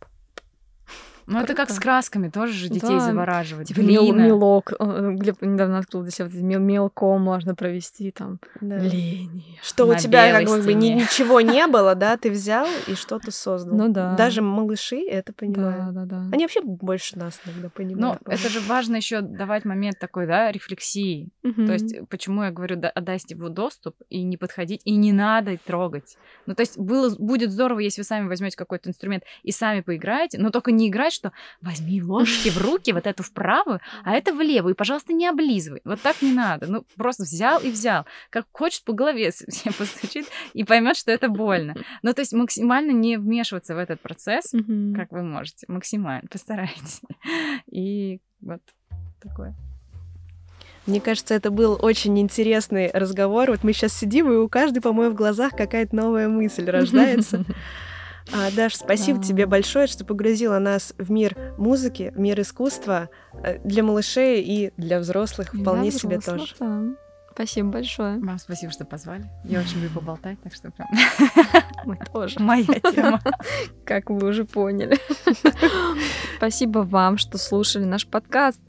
Ну, 1.27 1.41
это 1.41 1.55
как 1.55 1.71
с 1.71 1.79
красками, 1.79 2.29
тоже 2.29 2.53
же 2.53 2.69
детей 2.69 2.89
Да, 2.89 3.01
завораживать. 3.01 3.69
Типа 3.69 3.81
мел- 3.81 4.13
мелок. 4.13 4.73
Э, 4.79 5.13
Глеб 5.15 5.41
недавно 5.43 5.79
открыл 5.79 6.03
для 6.03 6.11
себя 6.11 6.29
мел- 6.33 6.61
мелком 6.61 7.23
можно 7.23 7.55
провести 7.55 8.11
там. 8.11 8.39
Да. 8.61 8.77
Линии. 8.79 9.59
Что 9.63 9.87
у 9.87 9.93
На 9.93 9.99
тебя 9.99 10.33
как 10.33 10.47
бы 10.65 10.75
ни- 10.75 10.89
ничего 10.95 11.41
не 11.41 11.67
было, 11.67 11.95
да, 11.95 12.17
ты 12.17 12.31
взял 12.31 12.67
и 12.87 12.95
что-то 12.95 13.31
создал. 13.31 13.75
Ну 13.77 13.89
да. 13.89 14.15
Даже 14.17 14.43
малыши 14.43 15.01
это 15.01 15.33
Да, 15.33 15.37
понимают. 15.39 15.95
да, 15.95 16.05
да. 16.05 16.17
Они 16.33 16.45
вообще 16.45 16.61
больше 16.63 17.19
нас 17.19 17.41
иногда 17.47 17.65
Ну, 17.65 17.71
понимают. 17.71 18.23
это 18.27 18.49
же 18.49 18.61
важно 18.61 18.97
еще 18.97 19.21
давать 19.21 19.65
момент 19.65 19.99
такой, 19.99 20.27
да, 20.27 20.53
рефлексии. 20.53 21.31
Мгм. 21.43 21.67
То 21.67 21.73
есть, 21.73 21.93
э, 21.95 22.05
почему 22.09 22.43
я 22.43 22.51
говорю, 22.51 22.77
да, 22.77 22.91
отдать 22.91 23.31
его 23.31 23.49
доступ 23.49 23.97
и 24.11 24.23
не 24.23 24.37
подходить, 24.37 24.83
и 24.85 24.95
не 24.97 25.13
надо 25.13 25.57
трогать. 25.65 26.17
Ну, 26.47 26.55
то 26.55 26.61
есть, 26.61 26.79
было, 26.79 27.15
будет 27.19 27.51
здорово, 27.51 27.79
если 27.81 28.01
вы 28.03 28.05
сами 28.05 28.29
возьмете 28.29 28.57
какой-то 28.57 28.91
инструмент 28.91 29.23
и 29.43 29.53
сами 29.53 29.81
поиграете, 29.81 30.39
но 30.39 30.51
только 30.51 30.71
не 30.73 30.89
играть, 30.89 31.14
что 31.15 31.33
возьми 31.61 32.03
ложки 32.03 32.51
в 32.51 32.59
руки, 32.59 32.93
вот 32.93 33.07
эту 33.07 33.23
в 33.23 33.33
правую, 33.33 33.81
а 34.05 34.15
это 34.15 34.33
в 34.33 34.41
левую, 34.41 34.75
и, 34.75 34.77
пожалуйста, 34.77 35.13
не 35.13 35.27
облизывай. 35.27 35.81
Вот 35.85 36.01
так 36.01 36.21
не 36.23 36.33
надо. 36.33 36.67
Ну, 36.67 36.85
просто 36.97 37.23
взял 37.23 37.61
и 37.61 37.71
взял. 37.71 38.05
Как 38.31 38.47
хочет, 38.53 38.85
по 38.85 38.93
голове 38.93 39.33
себе 39.33 39.73
постучит 39.73 40.27
и 40.53 40.65
поймет, 40.65 40.97
что 40.97 41.13
это 41.13 41.29
больно. 41.29 41.75
Ну, 42.03 42.13
то 42.13 42.21
есть, 42.21 42.33
максимально 42.33 42.91
не 42.91 43.17
вмешиваться 43.17 43.75
в 43.75 43.79
этот 43.79 44.01
процесс, 44.01 44.53
как 44.95 45.13
вы 45.13 45.23
можете. 45.23 45.67
Максимально. 45.69 46.29
Постарайтесь. 46.29 47.01
И 47.71 48.21
вот 48.41 48.61
такое. 49.21 49.55
Мне 50.87 51.01
кажется, 51.01 51.35
это 51.35 51.51
был 51.51 51.79
очень 51.81 52.19
интересный 52.19 52.91
разговор. 52.93 53.51
Вот 53.51 53.65
мы 53.65 53.73
сейчас 53.73 53.95
сидим, 53.95 54.31
и 54.31 54.37
у 54.37 54.49
каждой, 54.49 54.81
по-моему, 54.81 55.15
в 55.15 55.17
глазах 55.17 55.53
какая-то 55.53 55.97
новая 55.97 56.29
мысль 56.29 56.69
рождается. 56.69 57.45
А, 58.33 58.51
Даш, 58.51 58.75
спасибо 58.77 59.19
Да. 59.19 59.25
тебе 59.27 59.47
большое, 59.47 59.87
что 59.87 60.05
погрузила 60.05 60.59
нас 60.59 60.95
в 60.99 61.11
мир 61.11 61.37
музыки, 61.59 62.13
в 62.15 62.19
мир 62.19 62.41
искусства 62.41 63.11
э, 63.43 63.59
для 63.65 63.83
малышей 63.83 64.43
и 64.43 64.73
для 64.77 64.99
взрослых 64.99 65.55
И 65.55 65.59
вполне 65.61 65.91
для 65.91 65.99
себе 65.99 66.19
взрослых, 66.19 66.55
тоже. 66.59 66.89
да. 66.91 66.97
Спасибо 67.33 67.69
большое. 67.71 68.21
Вам 68.21 68.39
спасибо, 68.39 68.73
что 68.73 68.85
позвали. 68.85 69.29
Я 69.45 69.61
очень 69.61 69.81
люблю 69.81 69.91
поболтать, 70.01 70.41
так 70.43 70.55
что 70.55 70.71
прям 70.71 70.89
Мы 71.85 71.99
тоже. 72.13 72.39
моя 72.41 72.65
тема. 72.65 73.21
как 73.85 74.09
вы 74.09 74.29
уже 74.29 74.45
поняли. 74.45 74.97
Спасибо 76.37 76.79
вам, 76.81 77.19
что 77.19 77.37
слушали 77.39 77.85
наш 77.85 78.07
подкаст. 78.07 78.61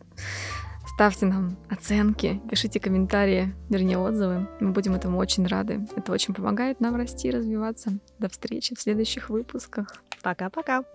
Ставьте 0.95 1.25
нам 1.25 1.57
оценки, 1.69 2.41
пишите 2.49 2.79
комментарии, 2.79 3.53
вернее 3.69 3.97
отзывы. 3.97 4.47
Мы 4.61 4.71
будем 4.71 4.95
этому 4.95 5.17
очень 5.17 5.45
рады. 5.45 5.85
Это 5.97 6.13
очень 6.13 6.33
помогает 6.33 6.79
нам 6.79 6.95
расти, 6.95 7.29
развиваться. 7.29 7.99
До 8.17 8.29
встречи 8.29 8.73
в 8.73 8.79
следующих 8.79 9.29
выпусках. 9.29 9.93
Пока-пока. 10.23 10.85